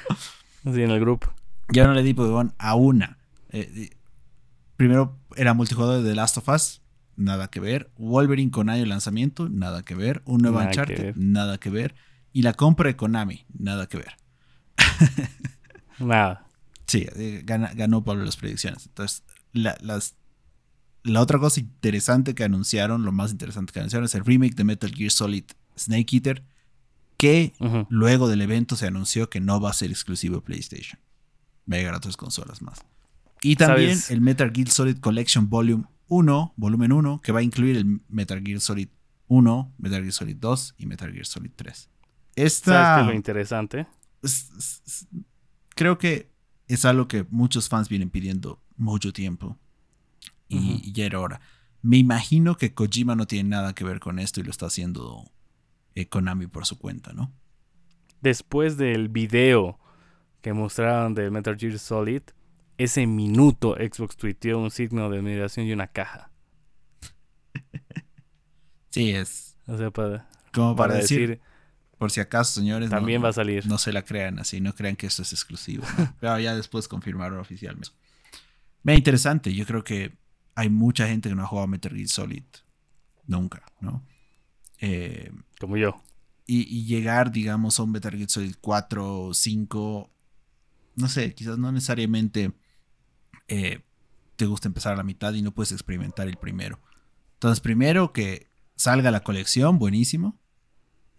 Así 0.66 0.82
en 0.82 0.92
el 0.92 1.00
grupo. 1.00 1.34
Ya 1.70 1.88
no 1.88 1.94
le 1.94 2.04
di 2.04 2.14
Pokémon 2.14 2.54
a 2.58 2.76
una. 2.76 3.18
Eh, 3.50 3.90
primero 4.76 5.18
era 5.36 5.54
multijugador 5.54 6.02
de 6.04 6.10
The 6.10 6.16
Last 6.16 6.38
of 6.38 6.50
Us, 6.50 6.82
nada 7.16 7.48
que 7.50 7.60
ver. 7.62 7.90
Wolverine 7.98 8.52
con 8.52 8.70
año 8.70 8.82
de 8.82 8.88
lanzamiento, 8.88 9.48
nada 9.50 9.84
que 9.84 9.96
ver. 9.96 10.22
Un 10.26 10.42
nuevo 10.42 10.58
Nada 10.60 10.70
Uncharted, 10.70 11.16
nada 11.16 11.58
que 11.58 11.70
ver. 11.70 11.96
Y 12.34 12.42
la 12.42 12.54
compra 12.54 12.88
de 12.90 12.96
Konami, 12.98 13.46
nada 13.58 13.88
que 13.88 13.98
ver. 13.98 14.18
Nada. 16.00 16.46
Sí, 16.86 17.08
eh, 17.16 17.42
gana- 17.44 17.72
ganó 17.74 18.04
Pablo 18.04 18.24
las 18.24 18.36
predicciones. 18.38 18.86
Entonces, 18.86 19.24
la, 19.52 19.76
las, 19.82 20.16
la 21.04 21.22
otra 21.22 21.40
cosa 21.40 21.60
interesante 21.60 22.34
que 22.36 22.44
anunciaron, 22.44 23.04
lo 23.04 23.12
más 23.12 23.32
interesante 23.32 23.74
que 23.74 23.80
anunciaron, 23.80 24.06
es 24.06 24.16
el 24.16 24.26
remake 24.26 24.56
de 24.56 24.64
Metal 24.64 24.92
Gear 24.94 25.12
Solid 25.12 25.44
Snake 25.78 26.16
Eater, 26.16 26.44
que 27.18 27.54
luego 27.90 28.28
del 28.28 28.42
evento 28.42 28.76
se 28.76 28.88
anunció 28.88 29.30
que 29.30 29.40
no 29.40 29.60
va 29.62 29.70
a 29.70 29.74
ser 29.74 29.92
exclusivo 29.92 30.36
de 30.38 30.42
PlayStation. 30.42 31.00
Va 31.72 31.76
a 31.76 31.80
llegar 31.80 31.94
a 31.94 31.98
otras 31.98 32.18
consolas 32.18 32.62
más. 32.62 32.84
Y 33.42 33.56
también 33.56 33.92
¿Sabes? 33.98 34.12
el 34.12 34.22
Metal 34.22 34.52
Gear 34.54 34.70
Solid 34.70 34.98
Collection 35.00 35.50
Volume 35.50 35.86
1, 36.08 36.54
volumen 36.58 36.92
1, 36.92 37.22
que 37.22 37.32
va 37.32 37.40
a 37.40 37.44
incluir 37.44 37.78
el 37.78 38.02
Metal 38.10 38.42
Gear 38.44 38.60
Solid 38.62 38.88
1, 39.28 39.74
Metal 39.78 40.02
Gear 40.02 40.14
Solid 40.14 40.36
2 40.38 40.76
y 40.78 40.86
Metal 40.86 41.12
Gear 41.12 41.26
Solid 41.26 41.52
3. 41.56 41.90
Esta 42.36 42.72
¿Sabes 42.72 42.96
qué 42.98 43.02
es 43.02 43.08
lo 43.08 43.14
interesante? 43.16 43.88
es- 44.22 44.50
es- 44.58 44.82
es- 44.86 45.08
creo 45.76 45.98
que 45.98 46.30
es 46.68 46.86
algo 46.86 47.08
que 47.08 47.26
muchos 47.30 47.68
fans 47.70 47.90
vienen 47.90 48.10
pidiendo 48.10 48.62
mucho 48.78 49.12
tiempo. 49.14 49.58
Y, 50.56 50.92
ya 50.94 51.06
era 51.06 51.20
hora. 51.20 51.42
Me 51.82 51.98
imagino 51.98 52.56
que 52.58 52.74
Kojima 52.74 53.16
no 53.16 53.28
tiene 53.28 53.50
nada 53.50 53.74
que 53.74 53.84
ver 53.84 54.00
con 54.00 54.20
esto 54.20 54.40
y 54.40 54.44
lo 54.44 54.52
está 54.52 54.68
haciendo 54.68 55.30
eh, 55.96 56.08
Konami 56.08 56.48
por 56.48 56.66
su 56.66 56.78
cuenta, 56.80 57.14
¿no? 57.14 57.32
Después 58.22 58.78
del 58.78 59.10
video 59.10 59.80
que 60.42 60.54
mostraron 60.54 61.14
de 61.14 61.30
Metal 61.30 61.58
Gear 61.58 61.78
Solid, 61.80 62.22
ese 62.78 63.06
minuto 63.06 63.76
Xbox 63.76 64.16
tuiteó 64.16 64.60
un 64.60 64.72
signo 64.72 65.10
de 65.10 65.18
admiración 65.20 65.66
y 65.66 65.74
una 65.74 65.88
caja. 65.88 66.32
Sí, 68.90 69.10
es 69.10 69.58
O 69.66 69.76
sea, 69.76 69.90
para, 69.90 70.30
como 70.54 70.76
para, 70.76 70.90
para 70.90 71.02
decir, 71.02 71.30
decir, 71.30 71.42
por 71.98 72.12
si 72.12 72.20
acaso, 72.20 72.60
señores, 72.60 72.90
no- 72.92 72.96
también 72.96 73.24
va 73.24 73.30
a 73.30 73.34
salir. 73.34 73.66
no 73.66 73.78
se 73.80 73.92
la 73.92 74.04
crean 74.04 74.38
así, 74.38 74.62
no 74.62 74.76
crean 74.76 74.96
que 74.96 75.08
esto 75.08 75.24
es 75.24 75.34
exclusivo. 75.34 75.84
¿no? 75.98 76.16
Pero 76.20 76.40
ya 76.40 76.56
después 76.56 76.88
confirmaron 76.88 77.40
oficialmente. 77.40 77.90
Ve 78.84 78.94
interesante, 78.96 79.54
yo 79.54 79.66
creo 79.66 79.84
que 79.84 80.14
hay 80.56 80.70
mucha 80.70 81.08
gente 81.08 81.30
que 81.30 81.36
no 81.36 81.44
ha 81.44 81.48
jugado 81.48 81.68
Metal 81.68 81.94
Gear 81.96 82.08
Solid 82.08 82.44
nunca, 83.28 83.64
¿no? 83.80 84.04
Eh, 84.80 85.32
Como 85.60 85.78
yo. 85.78 86.02
y, 86.46 86.62
y 86.62 86.86
llegar, 86.86 87.32
digamos, 87.32 87.80
a 87.80 87.84
un 87.84 87.92
Metal 87.92 88.16
Gear 88.16 88.30
Solid 88.30 88.56
4 88.62 89.20
o 89.28 89.34
5, 89.34 90.12
no 90.96 91.08
sé, 91.08 91.34
quizás 91.34 91.58
no 91.58 91.72
necesariamente 91.72 92.52
eh, 93.48 93.82
te 94.36 94.46
gusta 94.46 94.68
empezar 94.68 94.94
a 94.94 94.98
la 94.98 95.04
mitad 95.04 95.34
y 95.34 95.42
no 95.42 95.54
puedes 95.54 95.72
experimentar 95.72 96.28
el 96.28 96.38
primero. 96.38 96.80
Entonces, 97.34 97.60
primero 97.60 98.14
que 98.14 98.48
salga 98.76 99.12
la 99.12 99.22
colección, 99.24 99.80
buenísimo. 99.80 100.40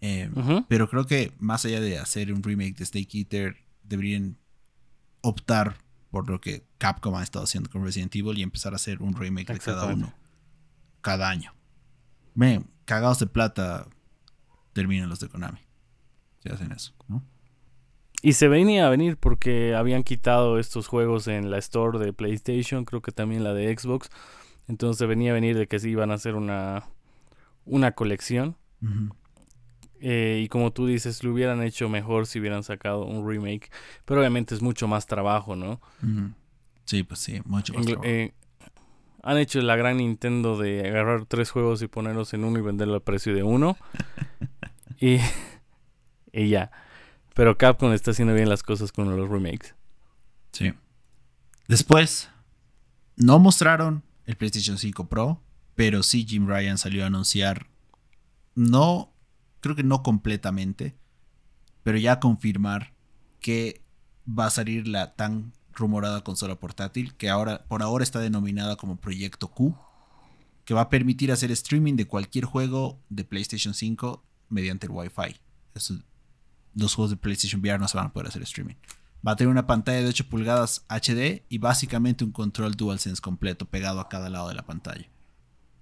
Eh, 0.00 0.30
pero 0.68 0.88
creo 0.90 1.06
que 1.06 1.32
más 1.38 1.64
allá 1.64 1.80
de 1.80 1.98
hacer 1.98 2.32
un 2.32 2.42
remake 2.42 2.76
de 2.76 2.84
Snake 2.84 3.18
Eater, 3.18 3.56
deberían 3.82 4.36
optar 5.22 5.78
por 6.14 6.30
lo 6.30 6.40
que 6.40 6.64
Capcom 6.78 7.16
ha 7.16 7.24
estado 7.24 7.44
haciendo 7.44 7.68
con 7.68 7.82
Resident 7.82 8.14
Evil 8.14 8.38
y 8.38 8.44
empezar 8.44 8.72
a 8.72 8.76
hacer 8.76 9.02
un 9.02 9.16
remake 9.16 9.52
de 9.52 9.58
cada 9.58 9.86
uno. 9.86 10.14
Cada 11.00 11.28
año. 11.28 11.52
Ven, 12.36 12.70
cagados 12.84 13.18
de 13.18 13.26
plata 13.26 13.88
terminan 14.72 15.08
los 15.08 15.18
de 15.18 15.28
Konami. 15.28 15.58
Si 16.38 16.50
hacen 16.50 16.70
eso, 16.70 16.94
¿no? 17.08 17.24
Y 18.22 18.34
se 18.34 18.46
venía 18.46 18.86
a 18.86 18.90
venir 18.90 19.16
porque 19.16 19.74
habían 19.74 20.04
quitado 20.04 20.60
estos 20.60 20.86
juegos 20.86 21.26
en 21.26 21.50
la 21.50 21.58
store 21.58 21.98
de 21.98 22.12
PlayStation, 22.12 22.84
creo 22.84 23.02
que 23.02 23.10
también 23.10 23.42
la 23.42 23.52
de 23.52 23.76
Xbox. 23.76 24.08
Entonces 24.68 24.98
se 24.98 25.06
venía 25.06 25.32
a 25.32 25.34
venir 25.34 25.58
de 25.58 25.66
que 25.66 25.80
sí 25.80 25.90
iban 25.90 26.12
a 26.12 26.14
hacer 26.14 26.36
una, 26.36 26.84
una 27.64 27.90
colección. 27.90 28.56
Ujú. 28.80 29.16
Eh, 30.06 30.42
y 30.44 30.48
como 30.48 30.70
tú 30.70 30.86
dices, 30.86 31.24
lo 31.24 31.32
hubieran 31.32 31.62
hecho 31.62 31.88
mejor 31.88 32.26
si 32.26 32.38
hubieran 32.38 32.62
sacado 32.62 33.06
un 33.06 33.26
remake. 33.26 33.70
Pero 34.04 34.20
obviamente 34.20 34.54
es 34.54 34.60
mucho 34.60 34.86
más 34.86 35.06
trabajo, 35.06 35.56
¿no? 35.56 35.80
Sí, 36.84 37.02
pues 37.04 37.20
sí, 37.20 37.40
mucho 37.46 37.72
más. 37.72 37.86
Trabajo. 37.86 38.04
eh, 38.06 38.34
han 39.22 39.38
hecho 39.38 39.62
la 39.62 39.76
gran 39.76 39.96
Nintendo 39.96 40.58
de 40.58 40.86
agarrar 40.86 41.24
tres 41.24 41.50
juegos 41.50 41.80
y 41.80 41.86
ponerlos 41.86 42.34
en 42.34 42.44
uno 42.44 42.58
y 42.58 42.62
venderlo 42.62 42.92
al 42.92 43.00
precio 43.00 43.34
de 43.34 43.44
uno. 43.44 43.78
y, 45.00 45.20
y 46.34 46.48
ya. 46.50 46.70
Pero 47.32 47.56
Capcom 47.56 47.94
está 47.94 48.10
haciendo 48.10 48.34
bien 48.34 48.50
las 48.50 48.62
cosas 48.62 48.92
con 48.92 49.16
los 49.16 49.30
remakes. 49.30 49.74
Sí. 50.52 50.74
Después, 51.66 52.28
no 53.16 53.38
mostraron 53.38 54.02
el 54.26 54.36
PlayStation 54.36 54.76
5 54.76 55.08
Pro, 55.08 55.40
pero 55.74 56.02
sí 56.02 56.26
Jim 56.28 56.46
Ryan 56.46 56.76
salió 56.76 57.04
a 57.04 57.06
anunciar, 57.06 57.68
no, 58.54 59.13
creo 59.64 59.76
que 59.76 59.82
no 59.82 60.02
completamente, 60.02 60.96
pero 61.82 61.98
ya 61.98 62.20
confirmar 62.20 62.94
que 63.40 63.82
va 64.26 64.46
a 64.46 64.50
salir 64.50 64.86
la 64.88 65.14
tan 65.16 65.52
rumorada 65.72 66.22
consola 66.22 66.54
portátil, 66.60 67.14
que 67.14 67.28
ahora, 67.28 67.64
por 67.66 67.82
ahora 67.82 68.04
está 68.04 68.20
denominada 68.20 68.76
como 68.76 68.96
Proyecto 68.96 69.48
Q, 69.48 69.76
que 70.64 70.72
va 70.74 70.82
a 70.82 70.88
permitir 70.88 71.32
hacer 71.32 71.50
streaming 71.50 71.94
de 71.96 72.06
cualquier 72.06 72.44
juego 72.44 73.00
de 73.10 73.24
PlayStation 73.24 73.74
5 73.74 74.24
mediante 74.48 74.86
el 74.86 74.92
Wi-Fi. 74.92 75.36
Eso- 75.74 75.98
los 76.74 76.94
juegos 76.94 77.10
de 77.10 77.16
PlayStation 77.16 77.60
VR 77.60 77.78
no 77.78 77.88
se 77.88 77.96
van 77.96 78.06
a 78.06 78.12
poder 78.12 78.28
hacer 78.28 78.42
streaming. 78.42 78.76
Va 79.26 79.32
a 79.32 79.36
tener 79.36 79.50
una 79.50 79.66
pantalla 79.66 80.00
de 80.00 80.08
8 80.08 80.28
pulgadas 80.28 80.84
HD 80.88 81.44
y 81.48 81.58
básicamente 81.58 82.24
un 82.24 82.32
control 82.32 82.74
DualSense 82.76 83.20
completo 83.22 83.66
pegado 83.66 84.00
a 84.00 84.08
cada 84.08 84.28
lado 84.30 84.48
de 84.48 84.54
la 84.54 84.64
pantalla. 84.66 85.08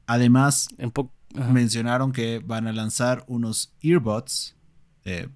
Además, 0.06 0.68
En 0.78 0.90
ajá. 1.36 1.52
mencionaron 1.52 2.12
que 2.12 2.40
van 2.40 2.66
a 2.66 2.72
lanzar 2.72 3.24
unos 3.26 3.74
earbuds 3.80 4.56
eh, 5.04 5.28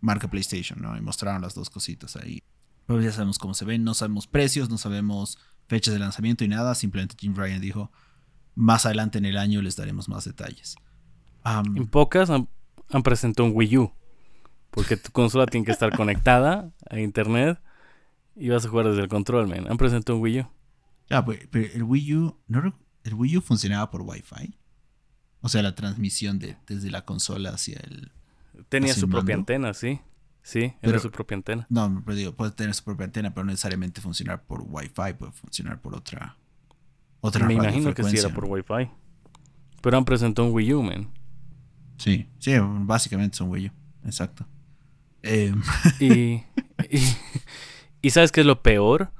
marca 0.00 0.28
PlayStation, 0.28 0.80
¿no? 0.80 0.96
Y 0.96 1.00
mostraron 1.00 1.42
las 1.42 1.54
dos 1.54 1.70
cositas 1.70 2.16
ahí. 2.16 2.42
Pero 2.86 3.00
ya 3.00 3.12
sabemos 3.12 3.38
cómo 3.38 3.54
se 3.54 3.64
ven, 3.64 3.84
no 3.84 3.94
sabemos 3.94 4.26
precios, 4.26 4.68
no 4.68 4.78
sabemos 4.78 5.38
fechas 5.68 5.94
de 5.94 6.00
lanzamiento 6.00 6.44
y 6.44 6.48
nada. 6.48 6.74
Simplemente 6.74 7.16
Jim 7.18 7.34
Ryan 7.34 7.60
dijo, 7.60 7.90
más 8.54 8.84
adelante 8.86 9.18
en 9.18 9.24
el 9.24 9.36
año 9.36 9.62
les 9.62 9.76
daremos 9.76 10.08
más 10.08 10.24
detalles. 10.24 10.76
En 11.44 11.86
pocas 11.86 12.30
han, 12.30 12.48
han 12.90 13.02
presentado 13.02 13.48
un 13.48 13.56
Wii 13.56 13.78
U. 13.78 13.92
Porque 14.70 14.96
tu 14.96 15.12
consola 15.12 15.46
tiene 15.46 15.64
que 15.64 15.72
estar 15.72 15.94
conectada 15.96 16.72
a 16.90 16.98
internet 16.98 17.60
y 18.34 18.48
vas 18.48 18.64
a 18.64 18.68
jugar 18.68 18.88
desde 18.88 19.02
el 19.02 19.08
control, 19.08 19.46
man. 19.48 19.66
Han 19.70 19.76
presentado 19.76 20.16
un 20.16 20.22
Wii 20.22 20.40
U. 20.40 20.46
pues, 21.24 21.46
pero 21.50 21.72
el 21.72 21.82
Wii 21.82 22.16
U, 22.16 22.38
¿no 22.48 22.74
el 23.04 23.14
Wii 23.14 23.38
U 23.38 23.40
funcionaba 23.40 23.90
por 23.90 24.02
Wi-Fi. 24.02 24.56
O 25.42 25.48
sea, 25.48 25.62
la 25.62 25.74
transmisión 25.74 26.38
de, 26.38 26.56
desde 26.66 26.90
la 26.90 27.04
consola 27.04 27.50
hacia 27.50 27.78
el... 27.80 28.10
Tenía 28.68 28.92
¿Así 28.92 29.00
su 29.00 29.08
propia 29.08 29.34
antena, 29.34 29.74
sí. 29.74 30.00
Sí, 30.42 30.72
era 30.82 30.98
su 30.98 31.10
propia 31.10 31.36
antena. 31.36 31.66
No, 31.68 32.02
pero 32.04 32.16
digo, 32.16 32.32
puede 32.32 32.50
tener 32.52 32.74
su 32.74 32.82
propia 32.82 33.04
antena, 33.04 33.32
pero 33.34 33.44
no 33.44 33.50
necesariamente 33.50 34.00
funcionar 34.00 34.42
por 34.42 34.62
Wi-Fi, 34.66 35.14
puede 35.18 35.32
funcionar 35.32 35.80
por 35.80 35.94
otra... 35.94 36.36
Otra 37.20 37.46
Me 37.46 37.54
imagino 37.54 37.94
que 37.94 38.02
sí 38.02 38.18
era 38.18 38.30
por. 38.30 38.46
Wi-Fi. 38.46 38.90
Pero 39.80 39.96
han 39.96 40.04
presentado 40.04 40.48
un 40.48 40.54
Wii 40.54 40.74
U, 40.74 40.82
man. 40.82 41.08
Sí, 41.96 42.28
sí, 42.40 42.52
básicamente 42.60 43.36
son 43.36 43.48
Wii 43.48 43.68
U, 43.68 43.70
exacto. 44.04 44.44
Eh, 45.22 45.54
Y, 46.00 46.10
y, 46.90 47.00
y 48.02 48.10
¿sabes 48.10 48.32
qué 48.32 48.40
es 48.40 48.46
lo 48.46 48.60
peor? 48.60 49.12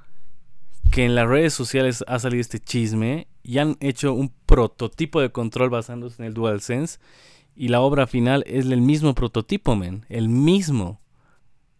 Que 0.90 1.04
en 1.04 1.14
las 1.14 1.28
redes 1.28 1.54
sociales 1.54 2.04
ha 2.08 2.18
salido 2.18 2.40
este 2.40 2.58
chisme 2.58 3.28
y 3.42 3.58
han 3.58 3.76
hecho 3.80 4.14
un 4.14 4.32
prototipo 4.46 5.20
de 5.20 5.30
control 5.32 5.70
basándose 5.70 6.22
en 6.22 6.28
el 6.28 6.34
DualSense 6.34 6.98
y 7.54 7.68
la 7.68 7.80
obra 7.80 8.06
final 8.06 8.44
es 8.46 8.66
el 8.66 8.80
mismo 8.80 9.14
prototipo, 9.14 9.76
man. 9.76 10.06
El 10.08 10.28
mismo. 10.28 11.00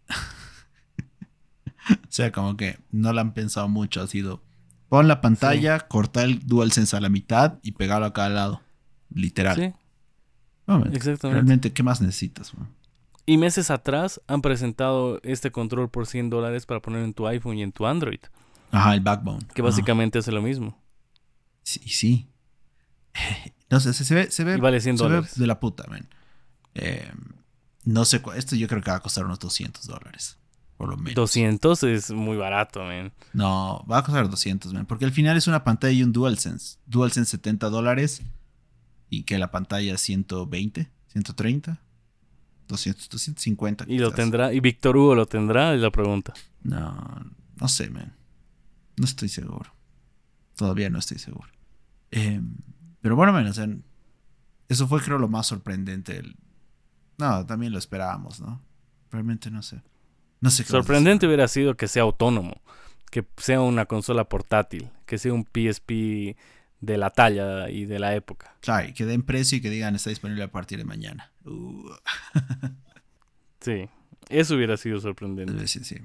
o 1.89 1.95
sea, 2.09 2.31
como 2.31 2.57
que 2.57 2.77
no 2.91 3.13
lo 3.13 3.21
han 3.21 3.33
pensado 3.33 3.67
mucho, 3.67 4.01
ha 4.01 4.07
sido... 4.07 4.41
Pon 4.89 5.07
la 5.07 5.21
pantalla, 5.21 5.79
cortar 5.79 6.25
el 6.25 6.45
DualSense 6.45 6.95
a 6.95 7.01
la 7.01 7.09
mitad 7.09 7.57
y 7.63 7.71
pegarlo 7.71 8.05
a 8.05 8.13
cada 8.13 8.29
lado. 8.29 8.61
Literal. 9.11 9.55
Sí, 9.55 9.73
No, 10.67 10.79
man, 10.79 10.93
exactamente. 10.93 11.29
realmente, 11.29 11.73
¿qué 11.73 11.81
más 11.81 11.99
necesitas? 11.99 12.53
man? 12.55 12.69
Y 13.25 13.37
meses 13.37 13.71
atrás 13.71 14.21
han 14.27 14.41
presentado 14.43 15.19
este 15.23 15.51
control 15.51 15.89
por 15.89 16.05
100 16.05 16.29
dólares 16.29 16.67
para 16.67 16.79
poner 16.81 17.03
en 17.03 17.13
tu 17.13 17.25
iPhone 17.25 17.57
y 17.57 17.63
en 17.63 17.71
tu 17.71 17.87
Android. 17.87 18.19
Ajá, 18.71 18.93
el 18.93 18.99
backbone. 19.01 19.39
Que 19.55 19.61
Ajá. 19.61 19.69
básicamente 19.69 20.19
hace 20.19 20.31
lo 20.31 20.41
mismo. 20.43 20.77
Sí, 21.63 21.81
sí. 21.87 22.27
No 23.69 23.79
sé, 23.79 23.91
se, 23.93 24.05
se 24.05 24.13
ve, 24.13 24.29
se 24.29 24.43
ve, 24.43 24.57
Y 24.57 24.59
vale 24.59 24.79
100 24.79 24.99
se 24.99 25.07
ve 25.07 25.23
de 25.35 25.47
la 25.47 25.59
puta, 25.59 25.85
man. 25.89 26.07
Eh, 26.75 27.11
no 27.85 28.05
sé, 28.05 28.21
esto 28.35 28.55
yo 28.55 28.67
creo 28.67 28.83
que 28.83 28.91
va 28.91 28.97
a 28.97 28.99
costar 28.99 29.25
unos 29.25 29.39
200 29.39 29.87
dólares, 29.87 30.37
por 30.77 30.89
lo 30.89 30.97
menos. 30.97 31.15
200 31.15 31.81
es 31.83 32.11
muy 32.11 32.37
barato, 32.37 32.83
man. 32.83 33.11
No, 33.33 33.83
va 33.89 33.99
a 33.99 34.03
costar 34.03 34.29
200, 34.29 34.73
man, 34.73 34.85
porque 34.85 35.05
al 35.05 35.11
final 35.11 35.37
es 35.37 35.47
una 35.47 35.63
pantalla 35.63 35.93
y 35.93 36.03
un 36.03 36.13
DualSense. 36.13 36.77
DualSense 36.85 37.31
70 37.31 37.69
dólares 37.71 38.21
y 39.09 39.23
que 39.23 39.39
la 39.39 39.49
pantalla 39.49 39.97
120, 39.97 40.91
130, 41.07 41.81
200, 42.67 43.09
250. 43.09 43.85
Y 43.87 43.97
lo 43.97 44.07
quizás. 44.07 44.15
tendrá. 44.17 44.53
Y 44.53 44.59
Víctor 44.59 44.97
Hugo 44.97 45.15
lo 45.15 45.25
tendrá, 45.25 45.73
es 45.73 45.81
la 45.81 45.91
pregunta. 45.91 46.33
No, 46.61 47.25
no 47.59 47.67
sé, 47.67 47.89
man. 47.89 48.15
No 48.97 49.05
estoy 49.05 49.29
seguro. 49.29 49.73
Todavía 50.55 50.89
no 50.89 50.99
estoy 50.99 51.19
seguro. 51.19 51.49
Eh, 52.11 52.41
pero 53.01 53.15
bueno, 53.15 53.33
sea, 53.53 53.67
eso 54.69 54.87
fue 54.87 55.01
creo 55.01 55.17
lo 55.17 55.27
más 55.27 55.47
sorprendente. 55.47 56.21
No, 57.17 57.45
también 57.45 57.71
lo 57.71 57.79
esperábamos, 57.79 58.39
¿no? 58.39 58.61
Realmente 59.11 59.51
no 59.51 59.61
sé. 59.61 59.81
No 60.41 60.49
sé 60.49 60.63
qué 60.63 60.73
más 60.73 60.85
Sorprendente 60.85 61.27
hubiera 61.27 61.47
sido 61.47 61.75
que 61.75 61.87
sea 61.87 62.03
autónomo, 62.03 62.61
que 63.11 63.25
sea 63.37 63.61
una 63.61 63.85
consola 63.85 64.27
portátil, 64.29 64.89
que 65.05 65.17
sea 65.17 65.33
un 65.33 65.45
PSP 65.45 66.35
de 66.81 66.97
la 66.97 67.09
talla 67.11 67.69
y 67.69 67.85
de 67.85 67.99
la 67.99 68.13
época. 68.13 68.55
decir. 68.61 68.73
Ay, 68.73 68.93
que 68.93 69.05
den 69.05 69.23
precio 69.23 69.57
y 69.57 69.61
que 69.61 69.69
digan 69.69 69.95
está 69.95 70.09
disponible 70.09 70.43
a 70.43 70.51
partir 70.51 70.77
de 70.77 70.85
mañana. 70.85 71.31
Uh, 71.45 71.89
Sí, 73.61 73.87
eso 74.27 74.55
hubiera 74.55 74.75
sido 74.75 74.99
sorprendente. 74.99 75.67
ser, 75.67 75.85
sí. 75.85 75.95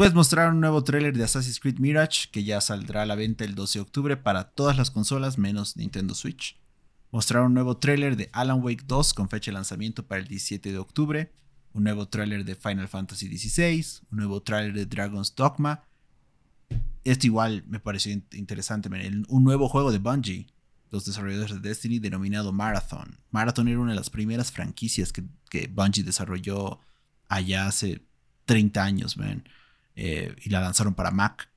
Después 0.00 0.14
mostraron 0.14 0.54
un 0.54 0.60
nuevo 0.62 0.82
tráiler 0.82 1.14
de 1.14 1.24
Assassin's 1.24 1.60
Creed 1.60 1.78
Mirage 1.78 2.30
que 2.32 2.42
ya 2.42 2.62
saldrá 2.62 3.02
a 3.02 3.04
la 3.04 3.16
venta 3.16 3.44
el 3.44 3.54
12 3.54 3.80
de 3.80 3.82
octubre 3.82 4.16
para 4.16 4.44
todas 4.44 4.78
las 4.78 4.90
consolas 4.90 5.36
menos 5.36 5.76
Nintendo 5.76 6.14
Switch. 6.14 6.58
Mostraron 7.10 7.48
un 7.48 7.52
nuevo 7.52 7.76
tráiler 7.76 8.16
de 8.16 8.30
Alan 8.32 8.62
Wake 8.64 8.84
2 8.86 9.12
con 9.12 9.28
fecha 9.28 9.50
de 9.50 9.56
lanzamiento 9.56 10.06
para 10.06 10.22
el 10.22 10.26
17 10.26 10.72
de 10.72 10.78
octubre. 10.78 11.30
Un 11.74 11.84
nuevo 11.84 12.08
tráiler 12.08 12.46
de 12.46 12.54
Final 12.54 12.88
Fantasy 12.88 13.28
XVI. 13.36 13.84
Un 14.10 14.16
nuevo 14.20 14.40
tráiler 14.40 14.72
de 14.72 14.86
Dragon's 14.86 15.34
Dogma. 15.34 15.84
Esto 17.04 17.26
igual 17.26 17.62
me 17.68 17.78
pareció 17.78 18.10
in- 18.10 18.24
interesante. 18.32 18.88
Un 19.28 19.44
nuevo 19.44 19.68
juego 19.68 19.92
de 19.92 19.98
Bungie, 19.98 20.46
los 20.90 21.04
desarrolladores 21.04 21.60
de 21.60 21.68
Destiny, 21.68 21.98
denominado 21.98 22.54
Marathon. 22.54 23.18
Marathon 23.32 23.68
era 23.68 23.78
una 23.78 23.90
de 23.92 23.96
las 23.98 24.08
primeras 24.08 24.50
franquicias 24.50 25.12
que, 25.12 25.24
que 25.50 25.66
Bungie 25.66 26.04
desarrolló 26.04 26.80
allá 27.28 27.66
hace 27.66 28.00
30 28.46 28.82
años, 28.82 29.18
man. 29.18 29.44
Eh, 30.02 30.34
y 30.42 30.48
la 30.50 30.60
lanzaron 30.60 30.94
para 30.94 31.10
Mac. 31.10 31.50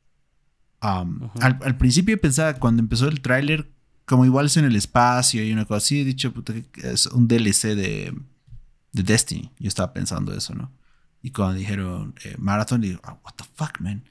Um, 0.82 1.29
al, 1.39 1.60
al 1.63 1.77
principio 1.77 2.19
pensaba, 2.19 2.56
cuando 2.56 2.82
empezó 2.82 3.08
el 3.08 3.21
tráiler, 3.21 3.69
como 4.06 4.25
igual 4.25 4.47
es 4.47 4.58
en 4.58 4.65
el 4.65 4.75
espacio 4.75 5.41
y 5.45 5.53
una 5.53 5.63
cosa 5.63 5.77
así, 5.77 6.01
he 6.01 6.03
dicho, 6.03 6.34
puta, 6.34 6.53
es 6.84 7.06
un 7.06 7.27
DLC 7.29 7.73
de, 7.75 8.13
de 8.91 9.03
Destiny. 9.03 9.49
Yo 9.60 9.69
estaba 9.69 9.93
pensando 9.93 10.36
eso, 10.36 10.53
¿no? 10.53 10.71
Y 11.21 11.32
cuando 11.32 11.53
dijeron 11.58 12.15
eh, 12.25 12.36
Marathon, 12.38 12.82
digo, 12.82 12.99
"Ah, 13.03 13.17
what 13.23 13.34
the 13.38 13.45
fuck, 13.56 13.79
man. 13.79 14.03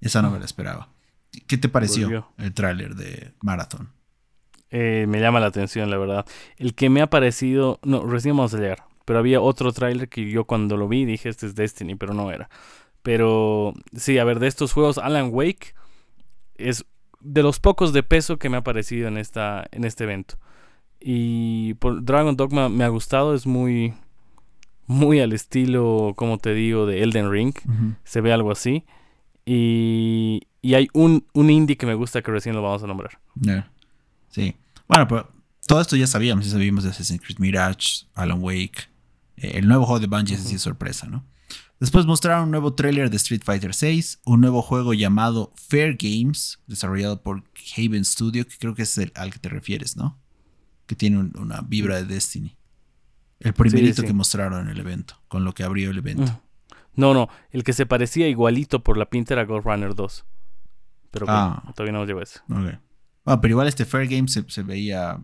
Esa 0.00 0.20
no 0.20 0.32
me 0.32 0.40
la 0.40 0.44
esperaba. 0.46 0.88
¿Qué 1.46 1.56
te 1.58 1.68
pareció 1.68 2.06
Volvió. 2.06 2.28
el 2.38 2.52
tráiler 2.52 2.96
de 2.96 3.34
Marathon? 3.40 3.90
Eh, 4.70 5.06
me 5.08 5.20
llama 5.20 5.38
la 5.38 5.46
atención, 5.46 5.90
la 5.90 5.96
verdad. 5.96 6.26
El 6.56 6.74
que 6.74 6.90
me 6.90 7.02
ha 7.02 7.08
parecido, 7.08 7.78
no, 7.84 8.04
recién 8.04 8.36
vamos 8.36 8.52
a 8.54 8.58
llegar, 8.58 8.82
pero 9.04 9.20
había 9.20 9.40
otro 9.40 9.70
tráiler 9.72 10.08
que 10.08 10.28
yo 10.28 10.44
cuando 10.44 10.76
lo 10.76 10.88
vi 10.88 11.04
dije, 11.04 11.28
este 11.28 11.46
es 11.46 11.54
Destiny, 11.54 11.94
pero 11.94 12.14
no 12.14 12.32
era. 12.32 12.50
Pero 13.06 13.72
sí, 13.94 14.18
a 14.18 14.24
ver, 14.24 14.40
de 14.40 14.48
estos 14.48 14.72
juegos, 14.72 14.98
Alan 14.98 15.28
Wake 15.32 15.76
es 16.56 16.84
de 17.20 17.44
los 17.44 17.60
pocos 17.60 17.92
de 17.92 18.02
peso 18.02 18.36
que 18.36 18.48
me 18.48 18.56
ha 18.56 18.64
parecido 18.64 19.06
en, 19.06 19.16
esta, 19.16 19.64
en 19.70 19.84
este 19.84 20.02
evento. 20.02 20.38
Y 20.98 21.74
por 21.74 22.04
Dragon 22.04 22.36
Dogma 22.36 22.68
me 22.68 22.82
ha 22.82 22.88
gustado, 22.88 23.36
es 23.36 23.46
muy, 23.46 23.94
muy 24.88 25.20
al 25.20 25.32
estilo, 25.32 26.14
como 26.16 26.38
te 26.38 26.52
digo, 26.52 26.84
de 26.84 27.04
Elden 27.04 27.30
Ring. 27.30 27.54
Se 28.02 28.20
ve 28.20 28.32
algo 28.32 28.50
así. 28.50 28.82
Y, 29.44 30.40
y 30.60 30.74
hay 30.74 30.88
un, 30.92 31.26
un 31.32 31.48
indie 31.48 31.76
que 31.76 31.86
me 31.86 31.94
gusta 31.94 32.22
que 32.22 32.32
recién 32.32 32.56
lo 32.56 32.62
vamos 32.62 32.82
a 32.82 32.88
nombrar. 32.88 33.20
Sí. 34.30 34.56
Bueno, 34.88 35.06
pero 35.06 35.30
todo 35.68 35.80
esto 35.80 35.94
ya 35.94 36.08
sabíamos. 36.08 36.44
Ya 36.46 36.50
sabíamos 36.50 36.82
de 36.82 36.90
Assassin's 36.90 37.20
Creed 37.22 37.38
Mirage, 37.38 38.06
Alan 38.16 38.42
Wake. 38.42 38.88
eh, 39.36 39.52
el 39.58 39.68
nuevo 39.68 39.86
juego 39.86 40.00
de 40.00 40.08
Bungie 40.08 40.34
es 40.34 40.44
así 40.44 40.58
sorpresa, 40.58 41.06
¿no? 41.06 41.24
Después 41.78 42.06
mostraron 42.06 42.44
un 42.44 42.50
nuevo 42.52 42.72
tráiler 42.74 43.10
de 43.10 43.16
Street 43.18 43.42
Fighter 43.44 43.72
VI, 43.78 44.02
un 44.24 44.40
nuevo 44.40 44.62
juego 44.62 44.94
llamado 44.94 45.52
Fair 45.56 45.96
Games, 46.00 46.58
desarrollado 46.66 47.22
por 47.22 47.44
Haven 47.76 48.04
Studio, 48.04 48.46
que 48.46 48.56
creo 48.58 48.74
que 48.74 48.82
es 48.82 48.96
el 48.96 49.12
al 49.14 49.30
que 49.32 49.38
te 49.38 49.50
refieres, 49.50 49.96
¿no? 49.96 50.18
Que 50.86 50.94
tiene 50.96 51.18
un- 51.18 51.32
una 51.38 51.60
vibra 51.60 51.96
de 51.96 52.04
Destiny. 52.06 52.56
El 53.40 53.52
primerito 53.52 54.00
sí. 54.00 54.06
que 54.08 54.14
mostraron 54.14 54.62
en 54.66 54.68
el 54.68 54.80
evento, 54.80 55.20
con 55.28 55.44
lo 55.44 55.52
que 55.52 55.64
abrió 55.64 55.90
el 55.90 55.98
evento. 55.98 56.32
Mm. 56.32 56.40
No, 57.00 57.12
no, 57.12 57.28
el 57.50 57.62
que 57.62 57.74
se 57.74 57.84
parecía 57.84 58.26
igualito 58.26 58.82
por 58.82 58.96
la 58.96 59.10
pinta 59.10 59.34
era 59.34 59.44
Ghost 59.44 59.66
Runner 59.66 59.94
2. 59.94 60.24
Pero 61.10 61.26
Ah. 61.28 61.56
bueno, 61.60 61.74
todavía 61.74 61.92
no 61.92 62.06
llegó 62.06 62.22
ese. 62.22 62.40
Ok. 62.50 62.78
Ah, 63.26 63.40
pero 63.40 63.52
igual 63.52 63.68
este 63.68 63.84
Fair 63.84 64.08
Games 64.08 64.32
se, 64.32 64.44
se 64.48 64.62
veía. 64.62 65.22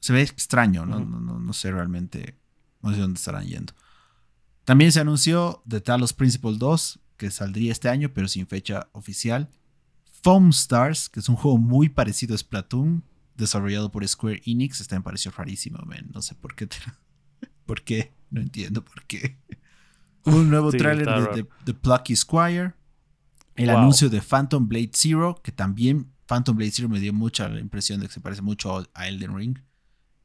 Se 0.00 0.12
ve 0.12 0.20
extraño, 0.20 0.84
¿no? 0.84 1.00
No, 1.00 1.18
no, 1.20 1.38
no 1.38 1.52
sé 1.54 1.72
realmente. 1.72 2.36
No 2.82 2.92
sé 2.92 2.98
dónde 3.00 3.16
estarán 3.16 3.46
yendo. 3.46 3.72
También 4.64 4.92
se 4.92 5.00
anunció 5.00 5.62
The 5.68 5.80
Talos 5.80 6.12
Principle 6.12 6.56
2, 6.58 6.98
que 7.16 7.30
saldría 7.30 7.72
este 7.72 7.88
año, 7.88 8.10
pero 8.12 8.28
sin 8.28 8.46
fecha 8.46 8.88
oficial. 8.92 9.50
Foam 10.22 10.50
Stars, 10.50 11.08
que 11.10 11.20
es 11.20 11.28
un 11.28 11.36
juego 11.36 11.58
muy 11.58 11.88
parecido 11.90 12.34
a 12.34 12.38
Splatoon, 12.38 13.04
desarrollado 13.36 13.90
por 13.92 14.06
Square 14.08 14.40
Enix. 14.46 14.80
Este 14.80 14.94
me 14.96 15.02
pareció 15.02 15.30
rarísimo, 15.30 15.78
man. 15.84 16.10
No 16.14 16.22
sé 16.22 16.34
por 16.34 16.54
qué. 16.54 16.66
te- 16.66 16.76
¿Por 17.66 17.82
qué? 17.82 18.12
No 18.30 18.40
entiendo 18.40 18.82
por 18.84 19.04
qué. 19.04 19.36
Un 20.24 20.48
nuevo 20.48 20.70
Sí, 20.70 20.78
tráiler 20.78 21.06
de, 21.34 21.46
de 21.64 21.74
Plucky 21.74 22.16
Squire. 22.16 22.72
El 23.56 23.68
Wow. 23.68 23.78
anuncio 23.78 24.08
de 24.08 24.20
Phantom 24.22 24.66
Blade 24.66 24.90
Zero, 24.94 25.40
que 25.42 25.52
también 25.52 26.10
Phantom 26.26 26.56
Blade 26.56 26.72
Zero 26.72 26.88
me 26.88 26.98
dio 27.00 27.12
mucha 27.12 27.48
la 27.48 27.60
impresión 27.60 28.00
de 28.00 28.06
que 28.08 28.12
se 28.14 28.20
parece 28.20 28.40
mucho 28.42 28.78
a- 28.94 29.06
Elden 29.06 29.36
Ring. 29.36 29.58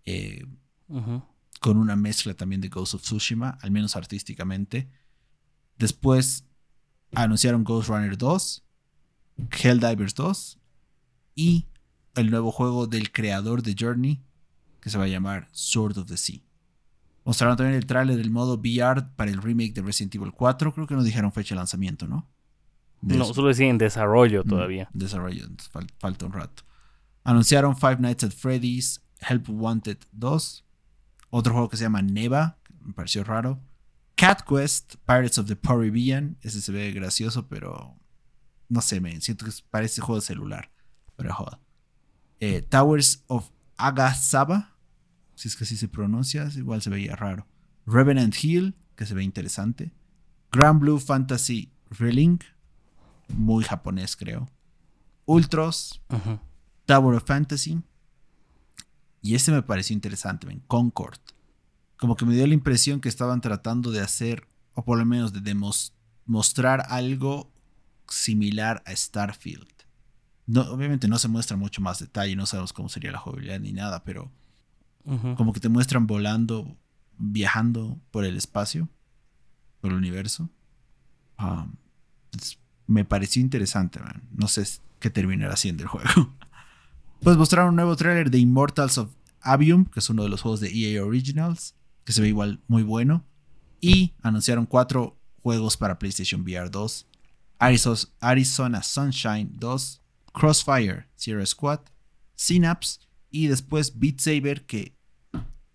eh. 0.06 0.46
Con 1.60 1.78
una 1.78 1.96
mezcla 1.96 2.34
también 2.34 2.62
de 2.62 2.70
Ghost 2.70 2.94
of 2.94 3.02
Tsushima, 3.02 3.58
al 3.62 3.72
menos 3.72 3.96
artísticamente. 3.96 4.90
Después 5.78 6.46
anunciaron 7.14 7.64
Ghost 7.64 7.90
Runner 7.90 8.18
2, 8.18 8.64
Helldivers 9.64 10.16
2 10.16 10.60
y 11.36 11.66
el 12.16 12.30
nuevo 12.32 12.52
juego 12.52 12.88
del 12.88 13.12
creador 13.12 13.64
de 13.64 13.76
Journey, 13.78 14.22
que 14.82 14.90
se 14.90 14.98
va 14.98 15.06
a 15.06 15.08
llamar 15.08 15.48
Sword 15.52 15.98
of 15.98 16.08
the 16.08 16.18
Sea. 16.18 16.42
Mostraron 17.26 17.58
también 17.58 17.76
el 17.78 17.86
tráiler 17.86 18.18
del 18.18 18.32
modo 18.32 18.56
VR 18.58 19.04
para 19.16 19.30
el 19.32 19.42
remake 19.42 19.74
de 19.74 19.82
Resident 19.82 20.16
Evil 20.16 20.32
4. 20.32 20.74
Creo 20.74 20.88
que 20.88 20.96
no 20.96 21.04
dijeron 21.04 21.32
fecha 21.32 21.54
de 21.54 21.60
lanzamiento, 21.60 22.08
¿no? 22.08 22.28
De 23.02 23.16
No, 23.18 23.26
solo 23.34 23.50
decía 23.50 23.68
en 23.68 23.78
desarrollo 23.78 24.44
Mm, 24.44 24.50
todavía. 24.50 24.90
Desarrollo, 24.94 25.48
fal- 25.72 25.90
falta 26.00 26.26
un 26.26 26.34
rato. 26.34 26.64
Anunciaron 27.24 27.78
Five 27.78 27.98
Nights 28.00 28.24
at 28.24 28.32
Freddy's, 28.32 29.02
Help 29.20 29.50
Wanted 29.50 29.98
2, 30.12 30.66
otro 31.30 31.54
juego 31.54 31.70
que 31.70 31.78
se 31.78 31.84
llama 31.84 32.02
Neva, 32.02 32.58
que 32.64 32.74
me 32.82 32.94
pareció 32.94 33.24
raro. 33.24 33.60
Cat 34.16 34.42
Quest, 34.42 34.96
Pirates 35.06 35.38
of 35.38 35.48
the 35.48 35.58
Caribbean, 35.58 36.38
ese 36.42 36.62
se 36.62 36.72
ve 36.72 36.92
gracioso, 36.92 37.48
pero 37.48 37.96
no 38.68 38.82
sé, 38.82 39.00
me 39.00 39.20
siento 39.22 39.46
que 39.46 39.52
parece 39.70 40.02
juego 40.02 40.20
de 40.20 40.26
celular, 40.26 40.72
pero 41.16 41.34
joda. 41.34 41.60
Eh, 42.40 42.62
Towers 42.62 43.24
of 43.28 43.50
Agasaba, 43.78 44.76
si 45.36 45.48
es 45.48 45.56
que 45.56 45.64
así 45.64 45.78
se 45.78 45.88
pronuncia, 45.88 46.50
igual 46.56 46.82
se 46.82 46.90
veía 46.90 47.16
raro. 47.16 47.48
Revenant 47.86 48.36
Hill, 48.44 48.76
que 48.96 49.06
se 49.06 49.14
ve 49.14 49.24
interesante. 49.24 49.94
Grand 50.52 50.80
Blue 50.80 51.00
Fantasy 51.00 51.72
Relink, 51.90 52.44
muy 53.30 53.64
japonés 53.64 54.16
creo. 54.16 54.50
Ultros. 55.26 56.02
Tower 56.86 57.16
of 57.16 57.24
Fantasy. 57.24 57.82
Y 59.22 59.36
este 59.36 59.52
me 59.52 59.62
pareció 59.62 59.94
interesante, 59.94 60.48
ven, 60.48 60.62
Concord. 60.68 61.20
Como 61.98 62.16
que 62.16 62.26
me 62.26 62.34
dio 62.34 62.48
la 62.48 62.54
impresión 62.54 63.02
que 63.02 63.10
estaban 63.10 63.42
tratando 63.42 63.92
de 63.92 64.02
hacer, 64.02 64.48
o 64.74 64.86
por 64.86 64.98
lo 64.98 65.06
menos 65.06 65.34
de 65.34 65.56
mostrar 66.26 66.86
algo 66.90 67.52
similar 68.08 68.82
a 68.86 68.96
Starfield. 68.96 69.68
No, 70.46 70.62
obviamente 70.62 71.08
no 71.08 71.20
se 71.20 71.28
muestra 71.28 71.58
mucho 71.58 71.82
más 71.82 72.00
detalle, 72.00 72.36
no 72.36 72.46
sabemos 72.46 72.74
cómo 72.74 72.90
sería 72.90 73.12
la 73.12 73.20
jugabilidad 73.20 73.60
ni 73.60 73.72
nada, 73.72 74.04
pero 74.04 74.32
como 75.36 75.54
que 75.54 75.60
te 75.60 75.70
muestran 75.70 76.08
volando, 76.08 76.78
viajando 77.18 78.00
por 78.12 78.26
el 78.26 78.38
espacio, 78.38 78.88
por 79.82 79.92
el 79.92 79.98
universo. 79.98 80.50
Ah, 81.38 81.68
me 82.86 83.06
pareció 83.06 83.42
interesante, 83.42 84.00
man. 84.00 84.24
No 84.32 84.48
sé 84.48 84.68
qué 85.00 85.10
terminará 85.10 85.56
siendo 85.56 85.84
el 85.84 85.90
juego. 85.90 86.34
Pues 87.22 87.38
mostraron 87.38 87.70
un 87.72 87.76
nuevo 87.76 87.96
tráiler 87.96 88.32
de 88.32 88.38
Immortals 88.40 88.98
of 88.98 89.10
Avium, 89.42 89.86
que 89.86 90.00
es 90.00 90.10
uno 90.10 90.24
de 90.24 90.30
los 90.30 90.42
juegos 90.42 90.60
de 90.62 90.70
EA 90.72 91.04
Originals, 91.04 91.76
que 92.06 92.14
se 92.14 92.22
ve 92.22 92.30
igual 92.30 92.62
muy 92.68 92.84
bueno. 92.84 93.26
Y 93.82 94.14
anunciaron 94.22 94.66
cuatro 94.66 95.18
juegos 95.42 95.78
para 95.78 96.00
PlayStation 96.00 96.42
VR 96.42 96.70
2. 96.70 97.08
Arizos- 97.60 98.12
Arizona 98.22 98.84
Sunshine 98.84 99.52
2, 99.58 100.02
Crossfire 100.34 101.08
Sierra 101.16 101.46
Squad, 101.46 101.82
Synapse 102.36 103.02
y 103.32 103.48
después 103.48 104.00
Beat 104.00 104.20
Saber 104.20 104.66
que 104.66 104.96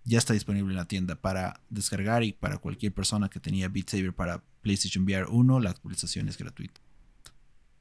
ya 0.04 0.18
está 0.18 0.32
disponible 0.34 0.72
en 0.72 0.76
la 0.76 0.88
tienda 0.88 1.14
para 1.14 1.60
descargar 1.68 2.22
y 2.24 2.32
para 2.32 2.58
cualquier 2.58 2.92
persona 2.92 3.28
que 3.28 3.40
tenía 3.40 3.68
Beat 3.68 3.90
Saber 3.90 4.14
para 4.14 4.42
PlayStation 4.62 5.04
VR 5.04 5.26
1, 5.30 5.60
la 5.60 5.70
actualización 5.70 6.28
es 6.28 6.38
gratuita. 6.38 6.80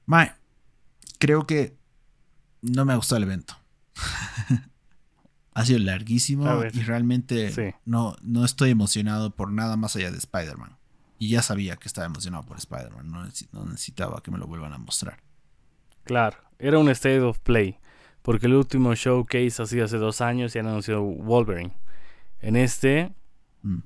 Mae, 0.06 0.34
creo 1.18 1.48
que 1.48 1.78
no 2.64 2.86
me 2.86 2.96
gustó 2.96 3.16
el 3.18 3.24
evento. 3.24 3.56
ha 5.54 5.66
sido 5.66 5.80
larguísimo 5.80 6.64
y 6.74 6.82
realmente 6.82 7.52
Sí. 7.52 7.76
no, 7.86 8.16
no 8.24 8.44
estoy 8.44 8.72
emocionado 8.72 9.30
por 9.36 9.52
nada 9.52 9.78
más 9.78 9.96
allá 9.96 10.10
de 10.12 10.18
Spider-Man. 10.18 10.78
Y 11.20 11.30
ya 11.30 11.42
sabía 11.42 11.76
que 11.78 11.88
estaba 11.88 12.08
emocionado 12.08 12.44
por 12.46 12.58
Spider-Man, 12.58 13.10
no 13.12 13.66
necesitaba 13.66 14.22
que 14.24 14.32
me 14.32 14.38
lo 14.40 14.48
vuelvan 14.48 14.74
a 14.74 14.78
mostrar. 14.78 15.20
Claro, 16.04 16.38
era 16.60 16.80
un 16.80 16.90
State 16.90 17.22
of 17.22 17.40
Play. 17.40 17.78
Porque 18.24 18.48
el 18.48 18.54
último 18.56 18.96
showcase 18.96 19.62
ha 19.62 19.66
sido 19.66 19.86
hace 19.86 19.98
dos 19.98 20.22
años 20.22 20.56
y 20.56 20.60
han 20.60 20.68
anunciado 20.68 21.02
Wolverine. 21.04 21.74
En 22.40 22.56
este, 22.56 23.14
Mm. 23.62 23.80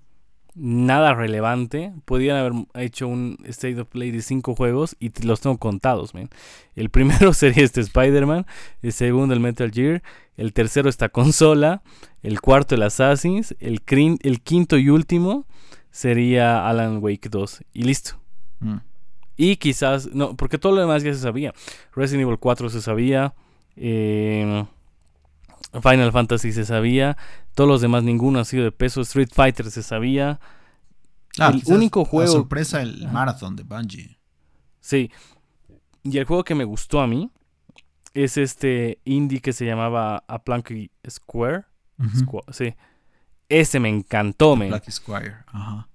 Nada 0.57 1.13
relevante. 1.13 1.93
Podían 2.05 2.37
haber 2.37 2.53
hecho 2.75 3.07
un 3.07 3.37
State 3.45 3.79
of 3.79 3.87
Play 3.87 4.11
de 4.11 4.21
cinco 4.21 4.55
juegos 4.55 4.95
y 4.99 5.11
los 5.25 5.41
tengo 5.41 5.57
contados, 5.57 6.13
man. 6.13 6.29
El 6.75 6.89
primero 6.89 7.33
sería 7.33 7.63
este 7.63 7.81
Spider-Man, 7.81 8.45
el 8.81 8.93
segundo 8.93 9.33
el 9.33 9.39
Metal 9.39 9.71
Gear, 9.71 10.03
el 10.35 10.53
tercero 10.53 10.89
esta 10.89 11.09
consola, 11.09 11.81
el 12.23 12.41
cuarto 12.41 12.75
el 12.75 12.83
Assassin's, 12.83 13.55
el, 13.59 13.81
el 14.21 14.41
quinto 14.41 14.77
y 14.77 14.89
último 14.89 15.45
sería 15.91 16.67
Alan 16.67 16.99
Wake 17.01 17.29
2 17.29 17.63
y 17.73 17.83
listo. 17.83 18.19
Mm. 18.59 18.77
Y 19.37 19.57
quizás, 19.57 20.09
no, 20.13 20.35
porque 20.35 20.57
todo 20.57 20.73
lo 20.73 20.81
demás 20.81 21.03
ya 21.03 21.13
se 21.13 21.19
sabía. 21.19 21.53
Resident 21.93 22.23
Evil 22.23 22.39
4 22.39 22.69
se 22.69 22.81
sabía. 22.81 23.33
eh, 23.75 24.65
Final 25.81 26.11
Fantasy 26.11 26.51
se 26.53 26.65
sabía. 26.65 27.17
Todos 27.55 27.69
los 27.69 27.81
demás, 27.81 28.03
ninguno 28.03 28.39
ha 28.39 28.45
sido 28.45 28.63
de 28.63 28.71
peso. 28.71 29.01
Street 29.01 29.29
Fighter 29.33 29.69
se 29.71 29.83
sabía. 29.83 30.39
Ah, 31.39 31.51
El 31.53 31.61
único 31.73 32.01
la 32.01 32.05
juego- 32.05 32.31
sorpresa, 32.31 32.81
el 32.81 33.03
Ajá. 33.03 33.13
Marathon 33.13 33.55
de 33.55 33.63
Bungie. 33.63 34.17
Sí. 34.79 35.11
Y 36.03 36.17
el 36.17 36.25
juego 36.25 36.43
que 36.43 36.55
me 36.55 36.63
gustó 36.63 37.01
a 37.01 37.07
mí 37.07 37.31
es 38.13 38.37
este 38.37 38.99
indie 39.05 39.41
que 39.41 39.53
se 39.53 39.65
llamaba 39.65 40.23
A 40.27 40.39
Planky 40.43 40.89
Square. 41.07 41.65
Squa- 41.99 42.43
sí. 42.51 42.73
Ese 43.49 43.79
me 43.79 43.89
encantó, 43.89 44.55
men. 44.55 44.69
Black 44.69 44.89
Squire. 44.89 45.35
Ajá. 45.47 45.87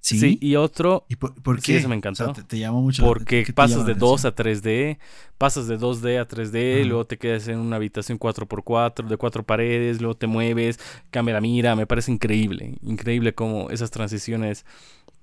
Sí. 0.00 0.18
Sí, 0.18 0.38
y 0.40 0.56
otro 0.56 1.04
¿Y 1.08 1.16
por, 1.16 1.34
por 1.42 1.60
Sí, 1.60 1.72
qué? 1.72 1.78
ese 1.78 1.88
me 1.88 1.96
encantó. 1.96 2.30
O 2.30 2.34
sea, 2.34 2.42
te, 2.42 2.48
te 2.48 2.58
llamó 2.58 2.80
mucho 2.82 3.02
Porque 3.04 3.42
¿qué 3.44 3.52
te 3.52 3.52
pasas 3.52 3.84
de 3.84 3.92
la 3.92 3.98
2 3.98 4.24
atención? 4.24 4.32
a 4.32 4.34
3D, 4.34 4.98
pasas 5.38 5.66
de 5.68 5.76
2D 5.76 6.18
a 6.18 6.26
3D, 6.26 6.82
Ajá. 6.82 6.88
luego 6.88 7.04
te 7.06 7.18
quedas 7.18 7.48
en 7.48 7.58
una 7.58 7.76
habitación 7.76 8.18
4x4 8.18 9.08
de 9.08 9.16
cuatro 9.16 9.42
paredes, 9.44 10.00
luego 10.00 10.16
te 10.16 10.26
mueves, 10.26 10.78
cambia 11.10 11.34
la 11.34 11.40
mira, 11.40 11.76
me 11.76 11.86
parece 11.86 12.12
increíble, 12.12 12.76
increíble 12.82 13.34
cómo 13.34 13.70
esas 13.70 13.90
transiciones 13.90 14.64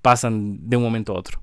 pasan 0.02 0.70
de 0.70 0.78
un 0.78 0.84
momento 0.84 1.14
a 1.14 1.20
otro. 1.20 1.42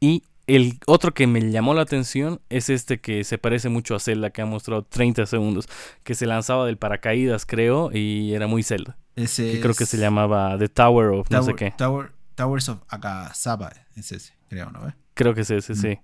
Y 0.00 0.22
el 0.46 0.78
otro 0.86 1.12
que 1.12 1.26
me 1.26 1.50
llamó 1.50 1.74
la 1.74 1.82
atención 1.82 2.40
es 2.50 2.70
este 2.70 3.00
que 3.00 3.24
se 3.24 3.38
parece 3.38 3.68
mucho 3.68 3.94
a 3.94 4.00
Zelda, 4.00 4.30
que 4.30 4.42
ha 4.42 4.46
mostrado 4.46 4.84
30 4.84 5.26
segundos, 5.26 5.68
que 6.04 6.14
se 6.14 6.26
lanzaba 6.26 6.66
del 6.66 6.76
paracaídas, 6.78 7.46
creo, 7.46 7.90
y 7.92 8.32
era 8.34 8.46
muy 8.46 8.62
Zelda. 8.62 8.96
Ese 9.16 9.52
Que 9.52 9.60
creo 9.60 9.74
que 9.74 9.86
se 9.86 9.96
llamaba 9.96 10.56
The 10.58 10.68
Tower 10.68 11.08
of 11.08 11.30
no 11.30 11.42
sé 11.42 11.54
qué. 11.54 11.72
Tower- 11.76 12.12
Towers 12.34 12.68
of 12.68 12.82
Agasaba. 12.88 13.72
Es 13.96 14.12
ese, 14.12 14.34
creo, 14.48 14.70
¿no? 14.70 14.92
Creo 15.14 15.34
que 15.34 15.40
es 15.40 15.50
ese, 15.50 15.72
Mm. 15.72 15.76
sí. 15.76 15.98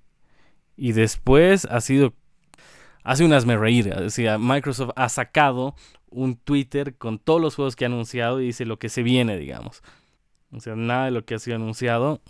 Y 0.77 0.93
después 0.93 1.67
ha 1.67 1.81
sido. 1.83 2.15
Hace 3.05 3.25
unas 3.25 3.45
me 3.45 3.57
reír. 3.57 3.93
Microsoft 4.39 4.93
ha 4.97 5.09
sacado 5.11 5.75
un 6.09 6.37
Twitter 6.37 6.97
con 6.97 7.19
todos 7.19 7.41
los 7.41 7.55
juegos 7.55 7.77
que 7.77 7.85
ha 7.85 7.89
anunciado 7.89 8.41
y 8.41 8.47
dice 8.47 8.65
lo 8.65 8.79
que 8.79 8.89
se 8.89 9.03
viene, 9.03 9.37
digamos. 9.37 9.83
O 10.51 10.61
sea, 10.61 10.75
nada 10.77 11.07
de 11.07 11.11
lo 11.11 11.25
que 11.25 11.35
ha 11.35 11.39
sido 11.39 11.57
anunciado 11.57 12.23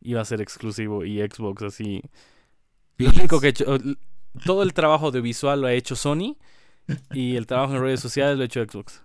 iba 0.00 0.20
a 0.20 0.24
ser 0.24 0.40
exclusivo 0.40 1.04
y 1.04 1.18
Xbox 1.20 1.62
así 1.62 2.02
Lo 2.98 3.10
único 3.10 3.40
que 3.40 3.48
he 3.48 3.50
hecho, 3.50 3.78
todo 4.44 4.62
el 4.62 4.72
trabajo 4.72 5.10
de 5.10 5.20
visual 5.20 5.60
lo 5.60 5.66
ha 5.66 5.72
hecho 5.72 5.96
Sony 5.96 6.36
y 7.12 7.36
el 7.36 7.46
trabajo 7.46 7.74
en 7.74 7.82
redes 7.82 8.00
sociales 8.00 8.36
lo 8.36 8.42
ha 8.42 8.46
hecho 8.46 8.64
Xbox. 8.64 9.02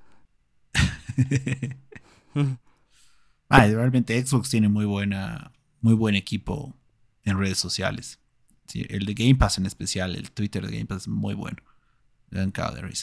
ah, 3.49 3.67
realmente 3.67 4.25
Xbox 4.25 4.49
tiene 4.49 4.69
muy 4.69 4.85
buena, 4.85 5.51
muy 5.81 5.93
buen 5.93 6.15
equipo 6.15 6.75
en 7.23 7.39
redes 7.39 7.57
sociales. 7.57 8.19
el 8.73 9.05
de 9.05 9.13
Game 9.13 9.35
Pass 9.35 9.57
en 9.57 9.65
especial, 9.65 10.15
el 10.15 10.31
Twitter 10.31 10.65
de 10.65 10.71
Game 10.71 10.85
Pass 10.85 11.03
es 11.03 11.07
muy 11.07 11.33
bueno. 11.33 11.57
Dan 12.31 12.51
de 12.51 12.95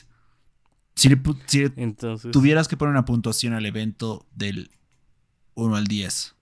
Si, 0.94 1.08
tuvieras 2.32 2.68
que 2.68 2.76
poner 2.76 2.92
una 2.92 3.04
puntuación 3.04 3.54
al 3.54 3.64
evento 3.64 4.26
del 4.34 4.70
1 5.54 5.76
al 5.76 5.86
10, 5.86 6.34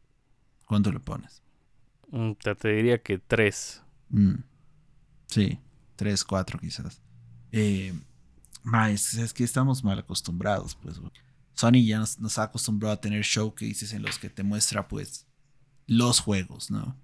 ¿cuánto 0.71 0.93
le 0.93 1.01
pones? 1.01 1.43
Mm, 2.13 2.35
te, 2.35 2.69
diría 2.69 3.03
que 3.03 3.19
3. 3.19 3.83
Mm. 4.11 4.35
Sí, 5.27 5.59
3, 5.97 6.23
4 6.23 6.61
quizás. 6.61 7.03
Eh, 7.51 7.93
es, 8.91 9.33
que 9.35 9.43
estamos 9.43 9.83
mal 9.83 9.99
acostumbrados, 9.99 10.77
pues. 10.77 11.01
Sony 11.55 11.85
ya 11.85 11.99
nos, 11.99 12.39
ha 12.39 12.45
acostumbrado 12.45 12.95
a 12.95 13.01
tener 13.01 13.25
showcases 13.25 13.93
en 13.95 14.03
los 14.03 14.21
que 14.21 14.31
te 14.31 14.45
muestra, 14.45 14.87
pues, 14.87 15.27
los 15.89 16.21
juegos, 16.21 16.71
¿no? 16.71 16.97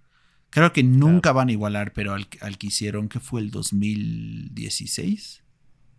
Creo 0.50 0.72
que 0.72 0.84
nunca 0.84 1.32
van 1.32 1.48
a 1.48 1.52
igualar, 1.52 1.92
pero 1.92 2.14
al, 2.14 2.28
al, 2.42 2.58
que 2.58 2.68
hicieron, 2.68 3.08
que 3.08 3.18
fue 3.18 3.40
el 3.40 3.50
2016, 3.50 5.42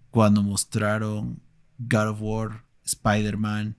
cuando 0.09 0.41
mostraron 0.41 1.41
God 1.79 2.07
of 2.11 2.21
War, 2.21 2.63
Spider-Man, 2.85 3.75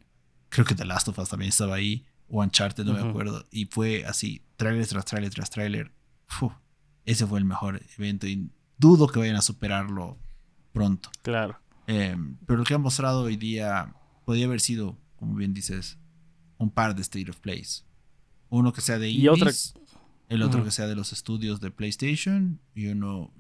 creo 0.51 0.67
que 0.67 0.75
The 0.75 0.85
Last 0.85 1.09
of 1.09 1.19
Us 1.19 1.31
también 1.31 1.49
estaba 1.49 1.77
ahí, 1.77 2.05
o 2.29 2.43
Uncharted, 2.43 2.85
no 2.85 2.93
me 2.93 3.01
acuerdo, 3.01 3.47
y 3.51 3.67
fue 3.67 4.05
así, 4.05 4.43
trailer 4.57 4.87
tras 4.87 5.05
trailer 5.05 5.31
tras 5.33 5.51
trailer. 5.51 5.93
ese 7.05 7.27
fue 7.27 7.39
el 7.39 7.45
mejor 7.45 7.81
evento 7.97 8.27
y 8.27 8.51
dudo 8.77 9.09
que 9.09 9.19
vayan 9.19 9.37
a 9.37 9.43
superarlo 9.43 10.19
pronto. 10.73 11.11
Claro. 11.23 11.59
Em, 11.87 12.37
pero 12.47 12.59
lo 12.59 12.65
que 12.65 12.75
ha 12.75 12.79
mostrado 12.79 13.23
hoy 13.23 13.37
día 13.37 13.95
podría 14.25 14.47
haber 14.47 14.61
sido, 14.61 14.99
como 15.17 15.35
bien 15.35 15.55
dices, 15.55 15.99
un 16.59 16.71
par 16.71 16.95
de 16.95 17.03
State 17.03 17.31
of 17.31 17.41
Plays. 17.41 17.87
Uno 18.51 18.73
que 18.73 18.81
sea 18.81 18.99
de 18.99 19.11
y 19.11 19.27
otra... 19.29 19.51
el 20.29 20.43
otro 20.43 20.65
que 20.65 20.71
sea 20.71 20.87
de 20.87 20.95
los 20.95 21.13
estudios 21.13 21.61
de 21.61 21.71
PlayStation 21.71 22.61
y 22.75 22.89
uno 22.89 23.33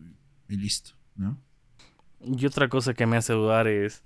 y 0.48 0.56
listo, 0.56 0.92
¿no? 1.14 1.38
Y 2.20 2.46
otra 2.46 2.68
cosa 2.68 2.94
que 2.94 3.06
me 3.06 3.16
hace 3.16 3.32
dudar 3.32 3.68
es, 3.68 4.02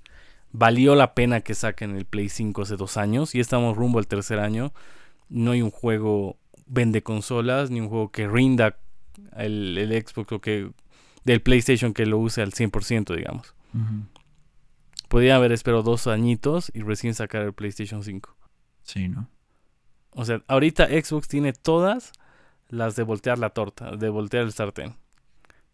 valió 0.53 0.95
la 0.95 1.15
pena 1.15 1.41
que 1.41 1.55
saquen 1.55 1.97
el 1.97 2.05
Play 2.05 2.29
5 2.29 2.63
hace 2.63 2.77
dos 2.77 2.97
años 2.97 3.35
y 3.35 3.41
estamos 3.41 3.77
rumbo 3.77 3.99
al 3.99 4.07
tercer 4.07 4.39
año. 4.39 4.73
No 5.29 5.53
hay 5.53 5.63
un 5.63 5.71
juego 5.71 6.37
vende 6.67 7.03
consolas 7.03 7.71
ni 7.71 7.81
un 7.81 7.89
juego 7.89 8.11
que 8.11 8.29
rinda 8.29 8.79
el, 9.37 9.77
el 9.79 9.91
Xbox 9.91 10.33
o 10.33 10.41
que 10.41 10.71
del 11.25 11.43
PlayStation 11.43 11.93
que 11.93 12.07
lo 12.07 12.19
use 12.19 12.43
al 12.43 12.53
100%, 12.53 13.15
digamos. 13.15 13.55
Podría 15.09 15.37
haber 15.37 15.53
esperado 15.53 15.83
dos 15.83 16.07
añitos 16.07 16.71
y 16.75 16.81
recién 16.81 17.15
sacar 17.15 17.43
el 17.43 17.53
PlayStation 17.53 18.03
5. 18.03 18.37
Sí, 18.83 19.09
¿no? 19.09 19.29
O 20.11 20.25
sea, 20.25 20.43
ahorita 20.49 20.89
Xbox 20.89 21.29
tiene 21.29 21.53
todas 21.53 22.13
las 22.69 22.97
de 22.97 23.03
voltear 23.03 23.39
la 23.39 23.51
torta, 23.51 23.97
de 23.97 24.09
voltear 24.09 24.45
el 24.45 24.53
sartén. 24.53 24.97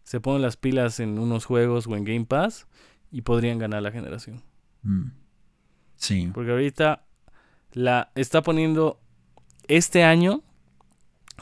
Se 0.03 0.19
ponen 0.19 0.41
las 0.41 0.57
pilas 0.57 0.99
en 0.99 1.19
unos 1.19 1.45
juegos 1.45 1.87
o 1.87 1.95
en 1.95 2.03
Game 2.03 2.25
Pass 2.25 2.67
y 3.11 3.21
podrían 3.21 3.57
ganar 3.57 3.81
la 3.81 3.91
generación. 3.91 4.43
Mm. 4.83 5.11
Sí. 5.95 6.31
Porque 6.33 6.51
ahorita 6.51 7.05
la 7.73 8.11
está 8.15 8.41
poniendo 8.41 8.99
este 9.67 10.03
año 10.03 10.43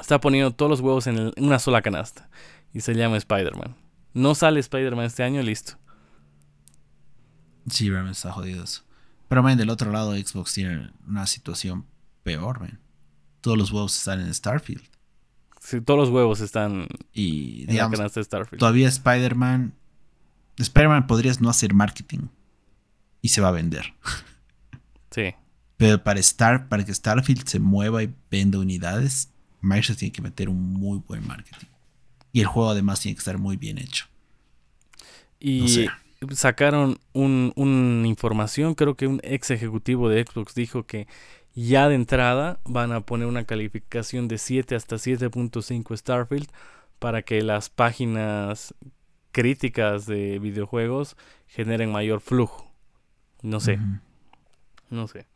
está 0.01 0.19
poniendo 0.19 0.51
todos 0.51 0.69
los 0.69 0.81
huevos 0.81 1.07
en, 1.07 1.31
una 1.37 1.59
sola 1.59 1.81
canasta 1.81 2.29
y 2.73 2.81
se 2.81 2.93
llama 2.93 3.17
Spider-Man. 3.17 3.75
No 4.13 4.35
sale 4.35 4.59
Spider-Man 4.59 5.05
este 5.05 5.23
año, 5.23 5.41
listo. 5.41 5.73
Sí, 7.69 7.89
realmente 7.89 8.17
está 8.17 8.31
jodido 8.31 8.63
eso. 8.63 8.83
Pero, 9.27 9.43
man, 9.43 9.57
del 9.57 9.69
otro 9.69 9.91
lado, 9.91 10.15
Xbox 10.15 10.53
tiene 10.53 10.91
una 11.07 11.27
situación 11.27 11.85
peor, 12.23 12.61
man. 12.61 12.79
Todos 13.41 13.57
los 13.57 13.71
huevos 13.71 13.97
están 13.97 14.21
en 14.21 14.33
Starfield. 14.33 14.83
Sí, 15.59 15.81
todos 15.81 15.99
los 15.99 16.09
huevos 16.09 16.39
están 16.39 16.87
y, 17.13 17.65
en 17.69 17.77
la 17.77 17.89
canasta 17.89 18.19
de 18.19 18.23
Starfield. 18.23 18.59
Todavía 18.59 18.87
Spider-Man. 18.87 19.73
Spider-Man 20.57 21.07
podrías 21.07 21.41
no 21.41 21.49
hacer 21.49 21.73
marketing 21.73 22.27
y 23.27 23.29
se 23.29 23.41
va 23.41 23.49
a 23.49 23.51
vender. 23.51 23.93
Sí. 25.11 25.35
Pero 25.75 26.01
para, 26.01 26.21
Star, 26.21 26.69
para 26.69 26.85
que 26.85 26.93
Starfield 26.93 27.45
se 27.45 27.59
mueva 27.59 28.01
y 28.01 28.13
venda 28.31 28.57
unidades, 28.57 29.33
Microsoft 29.59 29.97
tiene 29.97 30.13
que 30.13 30.21
meter 30.21 30.47
un 30.47 30.61
muy 30.61 30.99
buen 31.05 31.27
marketing. 31.27 31.67
Y 32.31 32.39
el 32.39 32.45
juego 32.45 32.69
además 32.69 33.01
tiene 33.01 33.15
que 33.15 33.19
estar 33.19 33.37
muy 33.37 33.57
bien 33.57 33.79
hecho. 33.79 34.05
Y 35.41 35.89
sacaron 36.31 36.99
una 37.11 38.07
información, 38.07 38.75
creo 38.75 38.95
que 38.95 39.07
un 39.07 39.19
ex 39.23 39.51
ejecutivo 39.51 40.07
de 40.07 40.23
Xbox 40.23 40.55
dijo 40.55 40.85
que 40.85 41.05
ya 41.53 41.89
de 41.89 41.95
entrada 41.95 42.61
van 42.63 42.93
a 42.93 43.01
poner 43.01 43.27
una 43.27 43.43
calificación 43.43 44.29
de 44.29 44.37
7 44.37 44.73
hasta 44.73 44.95
7.5 44.95 45.97
Starfield 45.97 46.47
para 46.97 47.23
que 47.23 47.41
las 47.41 47.69
páginas 47.69 48.73
críticas 49.33 50.05
de 50.05 50.39
videojuegos 50.39 51.17
generen 51.45 51.91
mayor 51.91 52.21
flujo. 52.21 52.66
No 53.41 53.59
sé. 53.59 53.79
No 54.89 55.07
sé. 55.07 55.27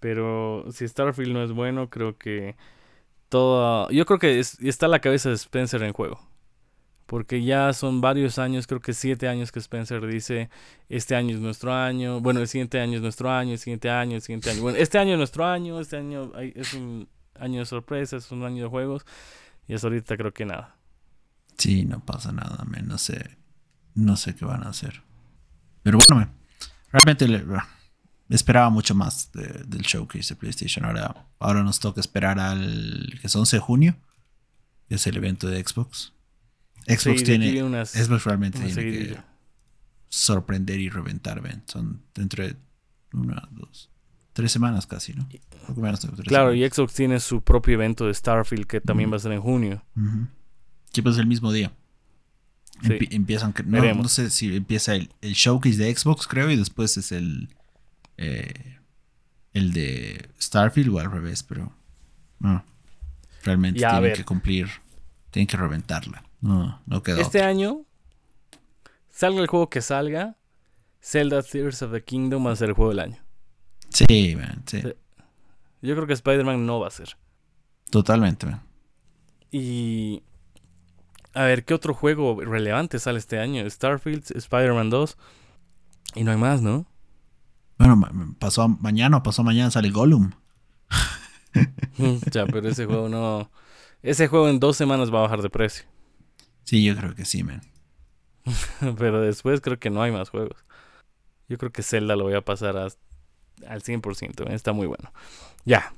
Pero 0.00 0.64
si 0.70 0.86
Starfield 0.86 1.32
no 1.32 1.42
es 1.42 1.52
bueno, 1.52 1.90
creo 1.90 2.16
que 2.16 2.56
todo... 3.28 3.90
Yo 3.90 4.06
creo 4.06 4.18
que 4.18 4.38
está 4.38 4.88
la 4.88 5.00
cabeza 5.00 5.28
de 5.28 5.34
Spencer 5.34 5.82
en 5.82 5.92
juego. 5.92 6.20
Porque 7.06 7.42
ya 7.42 7.72
son 7.72 8.02
varios 8.02 8.38
años, 8.38 8.66
creo 8.66 8.80
que 8.80 8.92
siete 8.92 9.28
años 9.28 9.50
que 9.50 9.60
Spencer 9.60 10.06
dice, 10.06 10.50
este 10.90 11.16
año 11.16 11.34
es 11.34 11.40
nuestro 11.40 11.72
año, 11.72 12.20
bueno, 12.20 12.40
el 12.40 12.48
siguiente 12.48 12.78
año 12.80 12.96
es 12.96 13.02
nuestro 13.02 13.30
año, 13.30 13.52
el 13.52 13.58
siguiente 13.58 13.88
año, 13.88 14.16
el 14.16 14.20
siguiente 14.20 14.50
año. 14.50 14.60
Bueno, 14.60 14.76
este 14.76 14.98
año 14.98 15.12
es 15.12 15.18
nuestro 15.18 15.46
año, 15.46 15.80
este 15.80 15.96
año 15.96 16.30
es 16.38 16.74
un 16.74 17.08
año 17.34 17.60
de 17.60 17.64
sorpresas, 17.64 18.26
es 18.26 18.30
un 18.30 18.44
año 18.44 18.64
de 18.64 18.68
juegos. 18.68 19.06
Y 19.66 19.74
hasta 19.74 19.86
ahorita 19.86 20.18
creo 20.18 20.34
que 20.34 20.44
nada. 20.44 20.76
Sí, 21.56 21.86
no 21.86 22.04
pasa 22.04 22.30
nada, 22.30 22.64
No 22.84 22.98
sé, 22.98 23.38
no 23.94 24.16
sé 24.16 24.36
qué 24.36 24.44
van 24.44 24.64
a 24.64 24.68
hacer. 24.68 25.02
Pero 25.82 25.98
bueno, 26.06 26.30
realmente 26.92 27.28
le, 27.28 27.44
esperaba 28.28 28.70
mucho 28.70 28.94
más 28.94 29.30
del 29.32 29.82
showcase 29.82 30.34
de 30.34 30.36
PlayStation. 30.36 30.84
Ahora, 30.84 31.26
ahora 31.38 31.62
nos 31.62 31.80
toca 31.80 32.00
esperar 32.00 32.38
al 32.38 33.18
que 33.20 33.26
es 33.26 33.36
11 33.36 33.56
de 33.56 33.60
junio, 33.60 33.96
que 34.88 34.96
es 34.96 35.06
el 35.06 35.16
evento 35.16 35.48
de 35.48 35.62
Xbox. 35.62 36.12
Xbox 36.86 37.24
tiene. 37.24 37.52
Xbox 37.84 38.24
realmente 38.24 38.58
tiene 38.60 38.74
que 38.74 39.16
sorprender 40.08 40.80
y 40.80 40.88
reventar, 40.88 41.40
ven. 41.40 41.62
Son 41.66 42.02
dentro 42.14 42.46
de 42.46 42.56
una, 43.12 43.48
dos, 43.50 43.90
tres 44.32 44.52
semanas 44.52 44.86
casi, 44.86 45.14
¿no? 45.14 45.28
claro, 46.24 46.54
y 46.54 46.68
Xbox 46.68 46.94
tiene 46.94 47.20
su 47.20 47.42
propio 47.42 47.74
evento 47.74 48.06
de 48.06 48.14
Starfield 48.14 48.66
que 48.66 48.80
también 48.80 49.12
va 49.12 49.16
a 49.16 49.20
ser 49.20 49.32
en 49.32 49.40
junio. 49.40 49.82
Sí, 50.92 51.02
pues 51.02 51.18
el 51.18 51.26
mismo 51.26 51.52
día. 51.52 51.72
Empiezan, 52.82 53.54
no, 53.66 53.94
no, 53.94 54.08
sé 54.08 54.30
si 54.30 54.56
empieza 54.56 54.94
el, 54.94 55.10
el, 55.20 55.32
showcase 55.32 55.76
de 55.76 55.94
Xbox, 55.94 56.26
creo, 56.26 56.50
y 56.50 56.56
después 56.56 56.96
es 56.96 57.12
el 57.12 57.48
eh, 58.16 58.78
el 59.52 59.72
de 59.72 60.28
Starfield 60.40 60.94
o 60.94 60.98
al 60.98 61.10
revés, 61.10 61.42
pero 61.42 61.72
no. 62.38 62.64
Realmente 63.44 63.80
tienen 63.80 64.12
que 64.12 64.24
cumplir, 64.24 64.68
tienen 65.30 65.46
que 65.46 65.56
reventarla. 65.56 66.24
No, 66.40 66.80
no 66.86 67.02
quedó. 67.02 67.20
Este 67.20 67.42
año, 67.42 67.84
salga 69.08 69.40
el 69.40 69.46
juego 69.46 69.70
que 69.70 69.80
salga, 69.80 70.36
Zelda 71.00 71.42
Tears 71.42 71.82
of 71.82 71.92
the 71.92 72.02
Kingdom 72.02 72.46
va 72.46 72.52
a 72.52 72.56
ser 72.56 72.70
el 72.70 72.74
juego 72.74 72.90
del 72.90 73.00
año. 73.00 73.18
Sí, 73.90 74.36
man, 74.36 74.62
sí. 74.66 74.82
Yo 75.80 75.94
creo 75.94 76.06
que 76.06 76.12
Spider-Man 76.12 76.66
no 76.66 76.80
va 76.80 76.88
a 76.88 76.90
ser. 76.90 77.16
Totalmente, 77.90 78.46
man. 78.46 78.62
Y. 79.50 80.22
A 81.34 81.44
ver, 81.44 81.64
¿qué 81.64 81.74
otro 81.74 81.94
juego 81.94 82.40
relevante 82.40 82.98
sale 82.98 83.18
este 83.18 83.38
año? 83.38 83.68
Starfield, 83.68 84.24
Spider-Man 84.34 84.90
2. 84.90 85.16
Y 86.14 86.24
no 86.24 86.30
hay 86.30 86.36
más, 86.36 86.62
¿no? 86.62 86.86
Bueno, 87.78 88.00
pasó 88.38 88.68
mañana 88.68 89.22
pasó 89.22 89.44
mañana 89.44 89.70
sale 89.70 89.90
Gollum. 89.90 90.32
ya, 92.32 92.46
pero 92.46 92.68
ese 92.68 92.86
juego 92.86 93.08
no. 93.08 93.50
Ese 94.02 94.26
juego 94.26 94.48
en 94.48 94.58
dos 94.58 94.76
semanas 94.76 95.12
va 95.12 95.18
a 95.18 95.22
bajar 95.22 95.42
de 95.42 95.50
precio. 95.50 95.84
Sí, 96.64 96.84
yo 96.84 96.96
creo 96.96 97.14
que 97.14 97.24
sí, 97.24 97.44
man. 97.44 97.62
pero 98.98 99.20
después 99.20 99.60
creo 99.60 99.78
que 99.78 99.90
no 99.90 100.02
hay 100.02 100.10
más 100.10 100.30
juegos. 100.30 100.64
Yo 101.48 101.56
creo 101.56 101.72
que 101.72 101.82
Zelda 101.82 102.16
lo 102.16 102.24
voy 102.24 102.34
a 102.34 102.44
pasar 102.44 102.76
al 102.76 103.82
100%. 103.82 104.50
Está 104.50 104.72
muy 104.72 104.86
bueno. 104.86 105.12
Ya. 105.64 105.94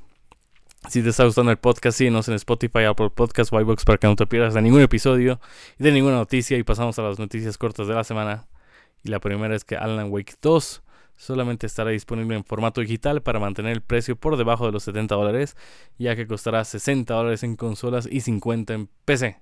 Si 0.88 1.02
te 1.02 1.10
está 1.10 1.24
gustando 1.24 1.50
el 1.52 1.58
podcast, 1.58 1.98
síguenos 1.98 2.26
en 2.28 2.34
Spotify, 2.34 2.84
Apple 2.84 3.10
Podcast, 3.10 3.52
Whitebox 3.52 3.84
para 3.84 3.98
que 3.98 4.06
no 4.06 4.16
te 4.16 4.26
pierdas 4.26 4.54
de 4.54 4.62
ningún 4.62 4.80
episodio 4.80 5.38
y 5.78 5.84
de 5.84 5.92
ninguna 5.92 6.16
noticia. 6.16 6.56
Y 6.56 6.62
pasamos 6.62 6.98
a 6.98 7.02
las 7.02 7.18
noticias 7.18 7.58
cortas 7.58 7.86
de 7.86 7.94
la 7.94 8.02
semana. 8.04 8.46
Y 9.04 9.08
la 9.10 9.20
primera 9.20 9.54
es 9.54 9.64
que 9.64 9.76
Alan 9.76 10.10
Wake 10.10 10.34
2 10.40 10.82
solamente 11.16 11.66
estará 11.66 11.90
disponible 11.90 12.34
en 12.34 12.44
formato 12.44 12.80
digital 12.80 13.22
para 13.22 13.38
mantener 13.38 13.72
el 13.72 13.82
precio 13.82 14.16
por 14.16 14.38
debajo 14.38 14.64
de 14.66 14.72
los 14.72 14.82
70 14.84 15.14
dólares, 15.14 15.54
ya 15.98 16.16
que 16.16 16.26
costará 16.26 16.64
60 16.64 17.12
dólares 17.12 17.42
en 17.42 17.56
consolas 17.56 18.08
y 18.10 18.22
50 18.22 18.72
en 18.72 18.88
PC. 19.04 19.38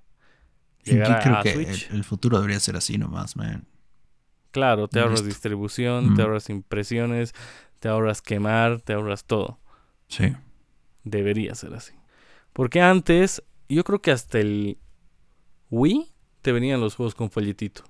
Y 0.85 0.97
yo 0.97 1.05
creo 1.05 1.37
a 1.37 1.43
que 1.43 1.53
el, 1.53 1.67
Switch. 1.67 1.91
el 1.93 2.03
futuro 2.05 2.39
debería 2.39 2.59
ser 2.59 2.75
así 2.77 2.99
nomás, 2.99 3.37
man. 3.37 3.65
Claro, 4.51 4.89
te 4.89 4.99
ahorras 4.99 5.25
distribución, 5.25 6.17
te 6.17 6.23
Mm. 6.23 6.25
ahorras 6.25 6.51
impresiones, 6.51 7.33
te 7.79 7.89
ahorras 7.89 8.23
quemar, 8.23 8.81
te 8.81 8.95
ahorras 8.95 9.25
todo. 9.25 9.61
Sí. 10.09 10.35
Debería 11.05 11.55
ser 11.55 11.75
así. 11.75 11.93
Porque 12.53 12.81
antes, 12.81 13.43
yo 13.69 13.85
creo 13.85 14.01
que 14.03 14.11
hasta 14.11 14.39
el 14.41 14.79
Wii 15.71 16.07
te 16.43 16.53
venían 16.53 16.81
los 16.81 16.95
juegos 16.97 17.15
con 17.15 17.31
folletito. 17.31 17.85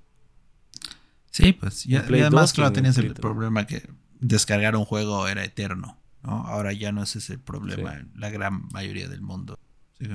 Sí, 1.30 1.52
pues. 1.52 1.86
Y, 1.86 1.96
En 1.96 2.06
Play 2.06 2.20
y 2.20 2.22
además, 2.24 2.42
2 2.50 2.52
claro, 2.54 2.72
tenías 2.72 2.96
el 2.98 3.04
Play 3.04 3.14
3. 3.14 3.20
problema 3.22 3.66
que 3.66 3.88
descargar 4.20 4.76
un 4.76 4.84
juego 4.84 5.28
era 5.28 5.44
eterno. 5.44 5.98
¿no? 6.22 6.46
Ahora 6.46 6.72
ya 6.72 6.90
no 6.90 7.02
ese 7.02 7.18
es 7.18 7.30
el 7.30 7.38
problema 7.40 7.92
Sí. 7.92 7.98
en 8.00 8.12
la 8.16 8.30
gran 8.30 8.66
mayoría 8.72 9.08
del 9.08 9.20
mundo. 9.22 9.58
Sí. 10.00 10.08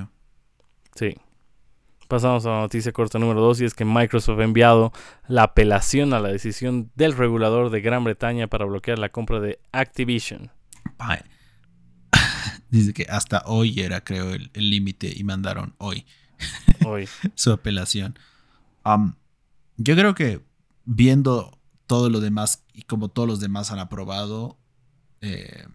Sí. 0.94 1.14
Pasamos 2.08 2.44
a 2.44 2.50
la 2.50 2.60
noticia 2.60 2.92
corta 2.92 3.18
número 3.18 3.40
2 3.40 3.62
y 3.62 3.64
es 3.64 3.74
que 3.74 3.86
Microsoft 3.86 4.38
ha 4.38 4.44
enviado 4.44 4.92
la 5.26 5.44
apelación 5.44 6.12
a 6.12 6.20
la 6.20 6.28
decisión 6.28 6.90
del 6.94 7.16
regulador 7.16 7.70
de 7.70 7.80
Gran 7.80 8.04
Bretaña 8.04 8.46
para 8.46 8.66
bloquear 8.66 8.98
la 8.98 9.08
compra 9.08 9.40
de 9.40 9.58
Activision. 9.72 10.50
Ay. 10.98 11.20
Dice 12.74 12.92
que 12.92 13.06
hasta 13.08 13.42
hoy 13.46 13.80
era, 13.80 14.02
creo, 14.02 14.32
el 14.32 14.50
límite 14.54 15.12
y 15.14 15.22
mandaron 15.22 15.74
hoy 15.78 16.04
Hoy. 16.84 17.08
su 17.34 17.52
apelación. 17.52 18.18
Yo 19.76 19.94
creo 19.94 20.14
que 20.14 20.40
viendo 20.84 21.58
todo 21.86 22.10
lo 22.10 22.20
demás 22.20 22.64
y 22.72 22.82
como 22.82 23.08
todos 23.08 23.28
los 23.28 23.40
demás 23.40 23.70
han 23.70 23.78
aprobado, 23.78 24.58
eh, 25.20 25.66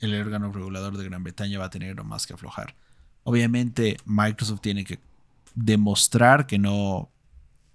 el 0.00 0.20
órgano 0.20 0.52
regulador 0.52 0.96
de 0.96 1.04
Gran 1.04 1.24
Bretaña 1.24 1.58
va 1.58 1.66
a 1.66 1.70
tener 1.70 2.02
más 2.04 2.26
que 2.26 2.34
aflojar. 2.34 2.74
Obviamente 3.24 3.96
Microsoft 4.04 4.60
tiene 4.60 4.84
que 4.84 4.98
demostrar 5.54 6.46
que 6.46 6.58
no, 6.58 7.10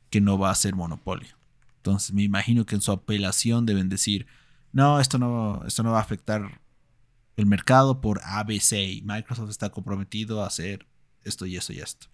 que 0.09 0.21
no 0.21 0.37
va 0.37 0.51
a 0.51 0.55
ser 0.55 0.75
monopolio. 0.75 1.35
Entonces 1.77 2.13
me 2.13 2.23
imagino 2.23 2.65
que 2.65 2.75
en 2.75 2.81
su 2.81 2.91
apelación 2.91 3.65
deben 3.65 3.89
decir, 3.89 4.25
no, 4.71 4.99
esto 4.99 5.17
no, 5.17 5.63
esto 5.65 5.83
no 5.83 5.91
va 5.91 5.99
a 5.99 6.01
afectar 6.01 6.61
el 7.37 7.45
mercado 7.45 7.99
por 8.01 8.21
ABC 8.23 8.73
y 8.73 9.01
Microsoft 9.05 9.49
está 9.49 9.69
comprometido 9.69 10.43
a 10.43 10.47
hacer 10.47 10.85
esto 11.23 11.45
y 11.45 11.57
esto 11.57 11.73
y 11.73 11.79
esto. 11.79 12.07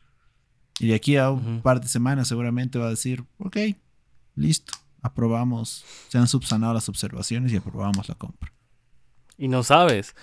Y 0.79 0.87
de 0.87 0.95
aquí 0.95 1.17
a 1.17 1.29
un 1.29 1.61
par 1.61 1.81
de 1.81 1.87
semanas 1.87 2.27
seguramente 2.29 2.79
va 2.79 2.87
a 2.87 2.91
decir, 2.91 3.25
ok, 3.37 3.57
listo, 4.35 4.73
aprobamos, 5.01 5.83
se 6.07 6.17
han 6.17 6.27
subsanado 6.27 6.73
las 6.73 6.87
observaciones 6.87 7.51
y 7.51 7.57
aprobamos 7.57 8.07
la 8.07 8.15
compra. 8.15 8.53
Y 9.37 9.47
no 9.49 9.63
sabes. 9.63 10.15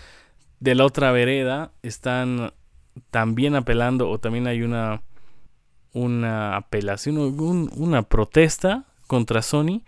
De 0.60 0.74
la 0.74 0.86
otra 0.86 1.10
vereda 1.12 1.72
están 1.82 2.52
también 3.10 3.54
apelando 3.54 4.08
o 4.08 4.18
también 4.18 4.46
hay 4.46 4.62
una 4.62 5.02
una 5.92 6.56
apelación, 6.56 7.16
un- 7.16 7.70
una 7.74 8.02
protesta 8.02 8.84
contra 9.06 9.40
Sony 9.40 9.82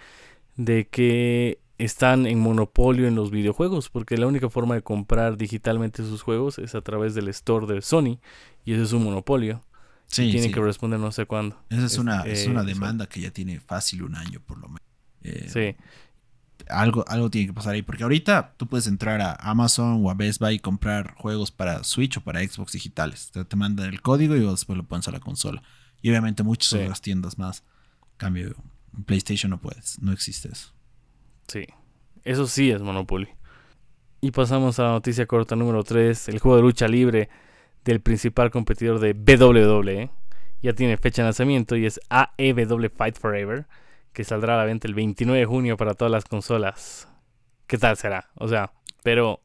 de 0.57 0.89
que 0.89 1.61
están 1.79 2.27
en 2.27 2.41
monopolio 2.41 3.07
en 3.07 3.15
los 3.15 3.31
videojuegos, 3.31 3.89
porque 3.89 4.17
la 4.19 4.27
única 4.27 4.51
forma 4.51 4.75
de 4.75 4.83
comprar 4.83 5.37
digitalmente 5.37 6.03
sus 6.03 6.23
juegos 6.23 6.59
es 6.59 6.75
a 6.75 6.81
través 6.81 7.15
del 7.15 7.29
store 7.29 7.73
de 7.73 7.81
Sony 7.83 8.19
y 8.65 8.75
eso 8.75 8.83
es 8.83 8.93
un 8.93 9.05
monopolio. 9.05 9.63
Sí, 10.07 10.31
Tiene 10.31 10.49
sí. 10.49 10.53
que 10.53 10.61
responder 10.61 10.99
no 10.99 11.13
sé 11.13 11.27
cuándo. 11.27 11.57
Esa 11.71 11.85
es, 11.87 11.93
es- 11.93 11.99
una, 11.99 12.23
es 12.23 12.47
eh, 12.47 12.51
una 12.51 12.65
demanda 12.65 13.07
que 13.07 13.21
ya 13.21 13.31
tiene 13.31 13.61
fácil 13.61 14.03
un 14.03 14.17
año 14.17 14.41
por 14.41 14.59
lo 14.59 14.69
menos. 14.69 14.81
Eh, 15.23 15.49
Sí, 15.53 15.77
algo, 16.69 17.05
algo 17.09 17.31
tiene 17.31 17.49
que 17.49 17.53
pasar 17.53 17.75
ahí. 17.75 17.83
Porque 17.83 18.03
ahorita 18.03 18.55
tú 18.57 18.67
puedes 18.67 18.87
entrar 18.87 19.21
a 19.21 19.35
Amazon 19.35 20.05
o 20.05 20.11
a 20.11 20.15
Best 20.15 20.41
Buy 20.41 20.55
y 20.55 20.59
comprar 20.59 21.15
juegos 21.15 21.51
para 21.51 21.85
Switch 21.85 22.17
o 22.17 22.21
para 22.23 22.41
Xbox 22.47 22.73
digitales. 22.73 23.31
Te, 23.33 23.45
te 23.45 23.57
mandan 23.57 23.89
el 23.89 24.01
código 24.03 24.35
y 24.37 24.41
después 24.41 24.77
lo 24.77 24.85
pones 24.85 25.07
a 25.09 25.13
la 25.13 25.21
consola. 25.21 25.63
Y 26.03 26.11
obviamente 26.11 26.43
muchas 26.43 26.73
otras 26.73 27.01
tiendas 27.01 27.39
más. 27.39 27.63
En 28.13 28.17
cambio, 28.19 28.55
en 28.97 29.05
PlayStation 29.05 29.51
no 29.51 29.61
puedes. 29.61 30.01
No 30.01 30.13
existe 30.13 30.49
eso. 30.51 30.73
Sí. 31.49 31.67
Eso 32.25 32.47
sí 32.47 32.71
es 32.71 32.81
monopolio. 32.83 33.29
Y 34.21 34.33
pasamos 34.33 34.79
a 34.79 34.85
la 34.85 34.91
noticia 34.91 35.27
corta 35.27 35.57
número 35.57 35.83
3. 35.85 36.29
El 36.29 36.39
juego 36.41 36.57
de 36.57 36.63
lucha 36.63 36.89
libre 36.89 37.29
del 37.85 38.01
principal 38.01 38.51
competidor 38.51 38.99
de 39.01 39.13
WWE 39.15 40.11
ya 40.63 40.73
tiene 40.73 40.97
fecha 40.97 41.23
de 41.23 41.27
lanzamiento 41.29 41.77
y 41.77 41.87
es 41.87 42.01
AEW 42.11 42.91
Fight 42.95 43.17
Forever, 43.17 43.67
que 44.13 44.25
saldrá 44.25 44.55
a 44.55 44.59
la 44.59 44.65
venta 44.65 44.89
el 44.89 44.95
29 44.95 45.39
de 45.41 45.47
junio 45.47 45.77
para 45.77 45.95
todas 45.95 46.11
las 46.11 46.25
consolas. 46.25 47.09
¿Qué 47.67 47.79
tal 47.79 47.97
será? 47.97 48.29
O 48.35 48.49
sea, 48.49 48.73
pero 49.05 49.41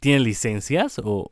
¿tienen 0.00 0.24
licencias 0.24 1.00
o 1.02 1.30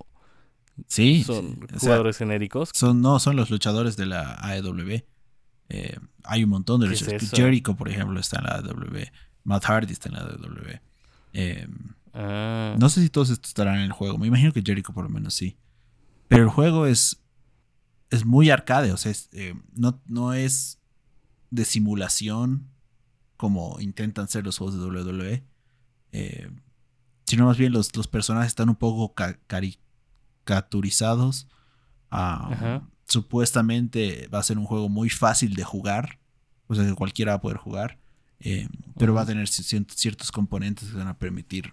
Sí. 0.88 1.22
son 1.24 1.44
sí. 1.44 1.58
O 1.64 1.68
sea, 1.68 1.78
jugadores 1.80 2.16
genéricos? 2.18 2.70
son, 2.72 3.00
no, 3.02 3.18
son 3.18 3.36
los 3.36 3.50
luchadores 3.50 3.96
de 3.96 4.06
la 4.06 4.34
AEW. 4.40 5.02
Eh, 5.70 5.96
hay 6.24 6.44
un 6.44 6.50
montón 6.50 6.80
de 6.80 6.88
¿Qué 6.88 6.94
es 6.94 7.00
luchadores. 7.02 7.22
eso? 7.24 7.36
Jericho, 7.36 7.74
por 7.74 7.88
ejemplo, 7.88 8.18
está 8.20 8.38
en 8.38 8.44
la 8.44 8.54
AEW. 8.56 9.06
Matt 9.44 9.64
Hardy 9.64 9.92
está 9.92 10.08
en 10.08 10.14
la 10.14 10.20
AEW. 10.22 10.80
Eh, 11.32 11.66
Ah, 12.16 12.76
No 12.78 12.88
sé 12.88 13.02
si 13.02 13.10
todos 13.10 13.30
estos 13.30 13.50
estarán 13.50 13.76
en 13.76 13.82
el 13.82 13.92
juego. 13.92 14.18
Me 14.18 14.28
imagino 14.28 14.52
que 14.52 14.62
Jericho 14.64 14.92
por 14.92 15.02
lo 15.04 15.10
menos 15.10 15.34
sí. 15.34 15.56
Pero 16.28 16.44
el 16.44 16.48
juego 16.48 16.86
es. 16.86 17.20
Es 18.10 18.24
muy 18.24 18.50
arcade. 18.50 18.92
O 18.92 18.96
sea, 18.96 19.10
es, 19.10 19.28
eh, 19.32 19.54
no, 19.74 20.00
no 20.06 20.32
es 20.32 20.78
de 21.50 21.64
simulación 21.64 22.68
como 23.36 23.80
intentan 23.80 24.28
ser 24.28 24.44
los 24.44 24.58
juegos 24.58 24.78
de 24.78 24.84
WWE. 24.86 25.44
eh, 26.12 26.50
sino 27.26 27.46
más 27.46 27.56
bien 27.58 27.72
los, 27.72 27.94
los 27.96 28.06
personajes 28.06 28.48
están 28.48 28.68
un 28.68 28.76
poco 28.76 29.12
ca- 29.14 29.38
caricaturizados. 29.48 31.48
Supuestamente 33.06 34.28
va 34.32 34.38
a 34.38 34.42
ser 34.42 34.58
un 34.58 34.66
juego 34.66 34.88
muy 34.88 35.10
fácil 35.10 35.54
de 35.54 35.64
jugar. 35.64 36.18
O 36.68 36.74
sea, 36.74 36.84
que 36.84 36.94
cualquiera 36.94 37.32
va 37.32 37.36
a 37.38 37.40
poder 37.40 37.58
jugar. 37.58 37.98
Eh, 38.44 38.68
pero 38.98 39.14
va 39.14 39.22
a 39.22 39.26
tener 39.26 39.46
ci- 39.48 39.86
ciertos 39.94 40.30
componentes 40.30 40.90
que 40.90 40.96
van 40.96 41.08
a 41.08 41.18
permitir 41.18 41.72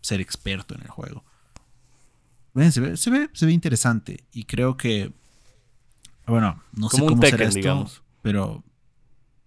ser 0.00 0.20
experto 0.20 0.74
en 0.74 0.82
el 0.82 0.88
juego. 0.88 1.24
Se, 2.54 2.80
ve, 2.80 2.96
se, 2.96 3.10
ve, 3.10 3.30
se 3.32 3.46
ve 3.46 3.52
interesante. 3.52 4.24
Y 4.32 4.44
creo 4.44 4.76
que. 4.76 5.12
Bueno, 6.26 6.62
no 6.72 6.88
sé 6.88 6.98
como 6.98 7.08
cómo 7.10 7.22
será 7.22 7.30
Tekken, 7.32 7.48
esto. 7.48 7.58
digamos. 7.58 8.02
Pero 8.22 8.62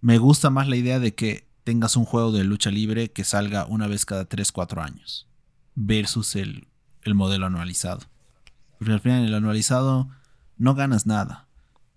me 0.00 0.18
gusta 0.18 0.50
más 0.50 0.68
la 0.68 0.76
idea 0.76 0.98
de 0.98 1.14
que 1.14 1.46
tengas 1.64 1.96
un 1.96 2.04
juego 2.04 2.30
de 2.32 2.44
lucha 2.44 2.70
libre 2.70 3.10
que 3.10 3.24
salga 3.24 3.64
una 3.66 3.86
vez 3.86 4.04
cada 4.04 4.28
3-4 4.28 4.84
años. 4.84 5.26
Versus 5.74 6.36
el, 6.36 6.68
el 7.02 7.14
modelo 7.14 7.46
anualizado. 7.46 8.00
Porque 8.78 8.92
al 8.92 9.00
final, 9.00 9.20
en 9.20 9.26
el 9.26 9.34
anualizado 9.34 10.08
no 10.58 10.74
ganas 10.74 11.06
nada. 11.06 11.45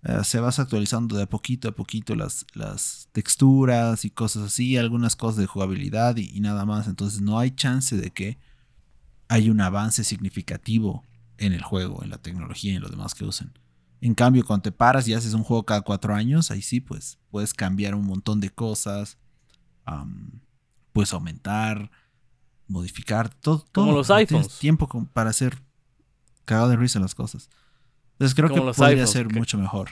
Eh, 0.02 0.24
se 0.24 0.40
vas 0.40 0.58
actualizando 0.58 1.16
de 1.16 1.24
a 1.24 1.28
poquito 1.28 1.68
a 1.68 1.72
poquito 1.72 2.14
las, 2.14 2.46
las 2.54 3.08
texturas 3.12 4.04
y 4.04 4.10
cosas 4.10 4.44
así, 4.44 4.76
algunas 4.76 5.14
cosas 5.16 5.36
de 5.36 5.46
jugabilidad 5.46 6.16
y, 6.16 6.30
y 6.34 6.40
nada 6.40 6.64
más. 6.64 6.86
Entonces 6.86 7.20
no 7.20 7.38
hay 7.38 7.50
chance 7.50 7.96
de 7.96 8.10
que 8.10 8.38
hay 9.28 9.50
un 9.50 9.60
avance 9.60 10.04
significativo 10.04 11.04
en 11.38 11.52
el 11.52 11.62
juego, 11.62 12.02
en 12.02 12.10
la 12.10 12.18
tecnología 12.18 12.72
y 12.72 12.76
en 12.76 12.82
lo 12.82 12.88
demás 12.88 13.14
que 13.14 13.24
usen. 13.24 13.52
En 14.00 14.14
cambio, 14.14 14.46
cuando 14.46 14.62
te 14.62 14.72
paras 14.72 15.06
y 15.06 15.14
haces 15.14 15.34
un 15.34 15.42
juego 15.42 15.64
cada 15.64 15.82
cuatro 15.82 16.14
años, 16.14 16.50
ahí 16.50 16.62
sí, 16.62 16.80
pues 16.80 17.18
puedes 17.30 17.52
cambiar 17.52 17.94
un 17.94 18.06
montón 18.06 18.40
de 18.40 18.50
cosas, 18.50 19.18
puedes 20.92 21.12
aumentar, 21.12 21.90
modificar, 22.66 23.28
todo. 23.28 23.66
Como 23.72 23.88
todo. 23.88 23.96
los 23.96 24.28
Tienes 24.28 24.58
tiempo 24.58 24.88
para 25.12 25.30
hacer 25.30 25.62
cagado 26.44 26.70
de 26.70 26.76
risa 26.76 26.98
las 26.98 27.14
cosas. 27.14 27.50
Entonces 28.20 28.34
creo 28.34 28.50
Como 28.50 28.66
que 28.70 28.76
podría 28.76 28.88
iPhones, 29.04 29.10
ser 29.10 29.32
mucho 29.32 29.56
mejor. 29.56 29.88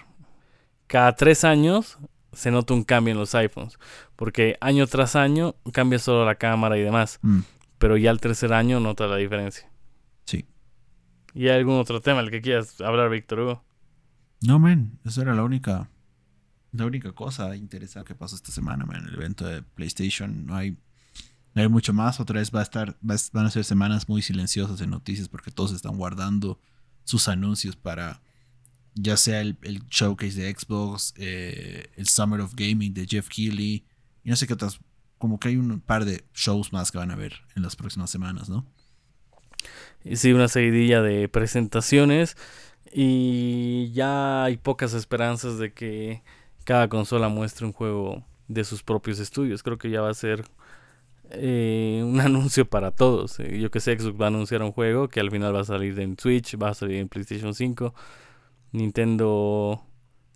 Cada 0.87 1.17
tres 1.17 1.45
años 1.45 1.97
se 2.35 2.51
nota 2.51 2.75
un 2.75 2.85
cambio 2.85 3.13
en 3.13 3.19
los 3.19 3.35
iPhones. 3.35 3.79
Porque 4.17 4.59
año 4.61 4.87
tras 4.87 5.17
año 5.17 5.55
cambia 5.73 5.99
solo 5.99 6.27
la 6.27 6.35
cámara 6.35 6.77
y 6.77 6.83
demás. 6.83 7.19
Mm, 7.23 7.41
Pero 7.79 7.97
ya 7.97 8.11
al 8.11 8.21
tercer 8.21 8.53
año 8.53 8.81
nota 8.81 9.07
la 9.07 9.17
diferencia. 9.17 9.71
sí. 10.25 10.45
¿Y 11.35 11.49
hay 11.49 11.57
algún 11.59 11.79
otro 11.79 12.01
tema 12.03 12.21
del 12.21 12.31
que 12.31 12.41
quieras 12.43 12.81
hablar, 12.81 13.09
Víctor 13.11 13.41
Hugo? 13.41 13.65
No, 14.43 14.59
man, 14.59 14.99
eso 15.05 15.23
era 15.23 15.35
la 15.35 15.43
única, 15.45 15.89
la 16.73 16.85
única 16.87 17.13
cosa 17.13 17.55
interesante 17.57 18.09
que 18.09 18.15
pasó 18.15 18.35
esta 18.37 18.51
semana, 18.53 18.85
man. 18.87 19.07
El 19.09 19.15
evento 19.15 19.47
de 19.47 19.63
PlayStation, 19.63 20.45
no 20.47 20.55
hay, 20.57 20.73
no 21.55 21.63
hay 21.63 21.69
mucho 21.69 21.93
más. 21.95 22.19
Otra 22.21 22.41
vez 22.41 22.51
va 22.55 22.61
a 22.61 22.63
estar, 22.65 22.97
va 23.09 23.15
a- 23.15 23.19
van 23.33 23.47
a 23.47 23.51
ser 23.51 23.65
semanas 23.65 24.09
muy 24.09 24.21
silenciosas 24.23 24.81
en 24.81 24.91
noticias 24.91 25.29
porque 25.29 25.51
todos 25.51 25.73
están 25.73 25.97
guardando 25.97 26.59
sus 27.09 27.27
anuncios 27.29 27.75
para 27.75 28.21
ya 28.95 29.17
sea 29.17 29.41
el, 29.41 29.57
el 29.63 29.87
showcase 29.89 30.43
de 30.43 30.55
Xbox, 30.55 31.15
eh, 31.17 31.87
el 31.97 32.07
Summer 32.07 32.43
of 32.43 32.53
Gaming 32.55 32.93
de 32.93 33.07
Jeff 33.07 33.29
Keighley 33.29 33.87
y 34.23 34.29
no 34.29 34.37
sé 34.37 34.47
qué 34.47 34.53
otras. 34.53 34.79
Como 35.17 35.41
que 35.41 35.49
hay 35.49 35.57
un 35.57 35.81
par 35.81 36.05
de 36.05 36.25
shows 36.35 36.73
más 36.73 36.93
que 36.93 36.99
van 36.99 37.11
a 37.11 37.17
ver 37.17 37.33
en 37.57 37.63
las 37.63 37.77
próximas 37.77 38.11
semanas, 38.11 38.51
¿no? 38.51 38.67
Sí, 40.15 40.33
una 40.33 40.49
seguidilla 40.49 41.01
de 41.01 41.29
presentaciones. 41.29 42.37
Y 42.93 43.91
ya 43.93 44.45
hay 44.45 44.59
pocas 44.59 44.93
esperanzas 44.93 45.59
de 45.59 45.73
que 45.73 46.23
cada 46.65 46.89
consola 46.89 47.29
muestre 47.29 47.67
un 47.67 47.73
juego 47.73 48.25
de 48.49 48.65
sus 48.65 48.83
propios 48.83 49.19
estudios. 49.19 49.63
Creo 49.63 49.79
que 49.79 49.91
ya 49.91 50.03
va 50.03 50.11
a 50.11 50.15
ser 50.15 50.45
eh, 51.31 52.03
un 52.05 52.21
anuncio 52.21 52.69
para 52.69 52.91
todos. 52.91 53.39
Eh, 53.41 53.59
Yo 53.61 53.71
que 53.71 53.81
sé, 53.81 53.99
Xbox 53.99 54.21
va 54.21 54.27
a 54.27 54.29
anunciar 54.29 54.63
un 54.63 54.73
juego 54.73 55.09
que 55.09 55.21
al 55.21 55.31
final 55.31 55.55
va 55.55 55.61
a 55.61 55.65
salir 55.65 55.99
en 56.01 56.17
Switch, 56.19 56.57
va 56.61 56.71
a 56.71 56.75
salir 56.75 56.97
en 56.97 57.09
PlayStation 57.09 57.55
5. 57.55 57.95
Nintendo 58.73 59.83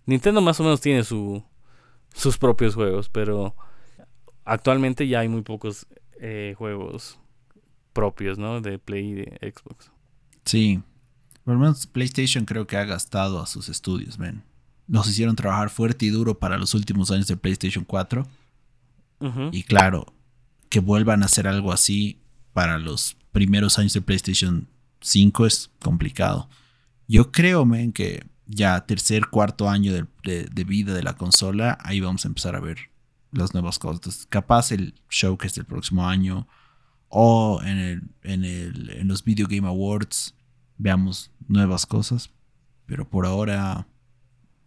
Nintendo 0.05 0.41
más 0.41 0.59
o 0.59 0.63
menos 0.63 0.81
tiene 0.81 1.03
su, 1.03 1.43
sus 2.13 2.37
propios 2.37 2.75
juegos, 2.75 3.09
pero 3.09 3.55
actualmente 4.43 5.07
ya 5.07 5.19
hay 5.19 5.29
muy 5.29 5.41
pocos 5.41 5.87
eh, 6.19 6.55
juegos 6.57 7.19
propios, 7.93 8.37
¿no? 8.37 8.59
De 8.61 8.79
Play 8.79 9.11
y 9.11 9.13
de 9.13 9.53
Xbox. 9.53 9.91
Sí. 10.45 10.81
Por 11.43 11.55
lo 11.55 11.59
menos 11.59 11.87
PlayStation 11.87 12.45
creo 12.45 12.67
que 12.67 12.77
ha 12.77 12.85
gastado 12.85 13.41
a 13.41 13.45
sus 13.45 13.69
estudios, 13.69 14.17
ven. 14.17 14.43
Nos 14.87 15.07
hicieron 15.07 15.35
trabajar 15.35 15.69
fuerte 15.69 16.05
y 16.05 16.09
duro 16.09 16.39
para 16.39 16.57
los 16.57 16.73
últimos 16.73 17.11
años 17.11 17.27
de 17.27 17.37
PlayStation 17.37 17.85
4. 17.85 18.25
Ujú. 19.19 19.49
Y 19.51 19.63
claro, 19.63 20.05
que 20.73 20.79
vuelvan 20.79 21.21
a 21.21 21.27
hacer 21.27 21.47
algo 21.47 21.71
así 21.71 22.17
para 22.51 22.79
los 22.79 23.15
primeros 23.31 23.77
años 23.77 23.93
de 23.93 24.01
PlayStation 24.01 24.67
5 25.01 25.45
es 25.45 25.69
complicado. 25.79 26.49
Yo 27.07 27.31
creo, 27.31 27.63
men, 27.63 27.93
que 27.93 28.25
ya 28.47 28.83
tercer, 28.87 29.27
cuarto 29.27 29.69
año 29.69 29.93
de, 29.93 30.07
de- 30.23 30.45
de 30.51 30.63
vida 30.63 30.95
de 30.95 31.03
la 31.03 31.13
consola, 31.15 31.77
ahí 31.83 31.99
vamos 31.99 32.25
a 32.25 32.27
empezar 32.27 32.55
a 32.55 32.59
ver 32.59 32.89
las 33.31 33.53
nuevas 33.53 33.77
cosas. 33.77 34.25
Capaz 34.31 34.71
el 34.71 34.95
showcase 35.11 35.57
del 35.57 35.65
próximo 35.65 36.07
año 36.07 36.47
o 37.07 37.61
en, 37.63 37.77
el, 37.77 38.01
en, 38.23 38.43
el, 38.43 38.89
en 38.89 39.07
los 39.07 39.23
Video 39.23 39.45
Game 39.47 39.67
Awards 39.67 40.33
veamos 40.79 41.29
nuevas 41.47 41.85
cosas. 41.85 42.31
Pero 42.87 43.07
por 43.07 43.27
ahora 43.27 43.85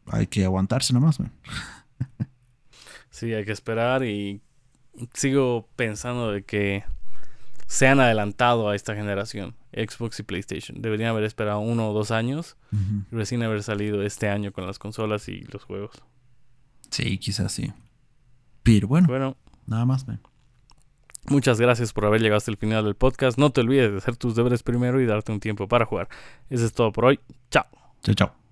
hay 0.06 0.28
que 0.28 0.44
aguantarse 0.44 0.92
nomás, 0.92 1.18
man. 1.18 1.32
Sí, 3.10 3.32
hay 3.32 3.44
que 3.44 3.52
esperar 3.52 4.04
y 4.04 4.42
sigo 5.14 5.68
pensando 5.76 6.30
de 6.32 6.42
que 6.44 6.84
se 7.66 7.88
han 7.88 7.98
adelantado 8.00 8.68
a 8.68 8.76
esta 8.76 8.94
generación, 8.94 9.54
Xbox 9.72 10.20
y 10.20 10.22
PlayStation. 10.22 10.80
Deberían 10.80 11.10
haber 11.10 11.24
esperado 11.24 11.58
uno 11.60 11.90
o 11.90 11.92
dos 11.92 12.10
años 12.10 12.56
y 13.10 13.14
recién 13.14 13.42
haber 13.42 13.62
salido 13.62 14.02
este 14.02 14.28
año 14.28 14.52
con 14.52 14.66
las 14.66 14.78
consolas 14.78 15.28
y 15.28 15.40
los 15.52 15.64
juegos. 15.64 16.02
Sí, 16.90 17.18
quizás 17.18 17.50
sí. 17.52 17.72
Pero 18.62 18.86
bueno, 18.88 19.08
Bueno, 19.08 19.36
nada 19.66 19.84
más, 19.84 20.06
man. 20.06 20.20
muchas 21.28 21.60
gracias 21.60 21.92
por 21.92 22.04
haber 22.04 22.20
llegado 22.20 22.38
hasta 22.38 22.50
el 22.52 22.56
final 22.56 22.84
del 22.84 22.94
podcast. 22.94 23.36
No 23.38 23.50
te 23.50 23.60
olvides 23.60 23.90
de 23.92 23.98
hacer 23.98 24.16
tus 24.16 24.34
deberes 24.36 24.62
primero 24.62 25.00
y 25.00 25.06
darte 25.06 25.32
un 25.32 25.40
tiempo 25.40 25.66
para 25.68 25.84
jugar. 25.86 26.08
Eso 26.50 26.64
es 26.64 26.72
todo 26.72 26.92
por 26.92 27.04
hoy. 27.06 27.20
Chao. 27.50 27.66
Chao, 28.02 28.14
chao. 28.14 28.45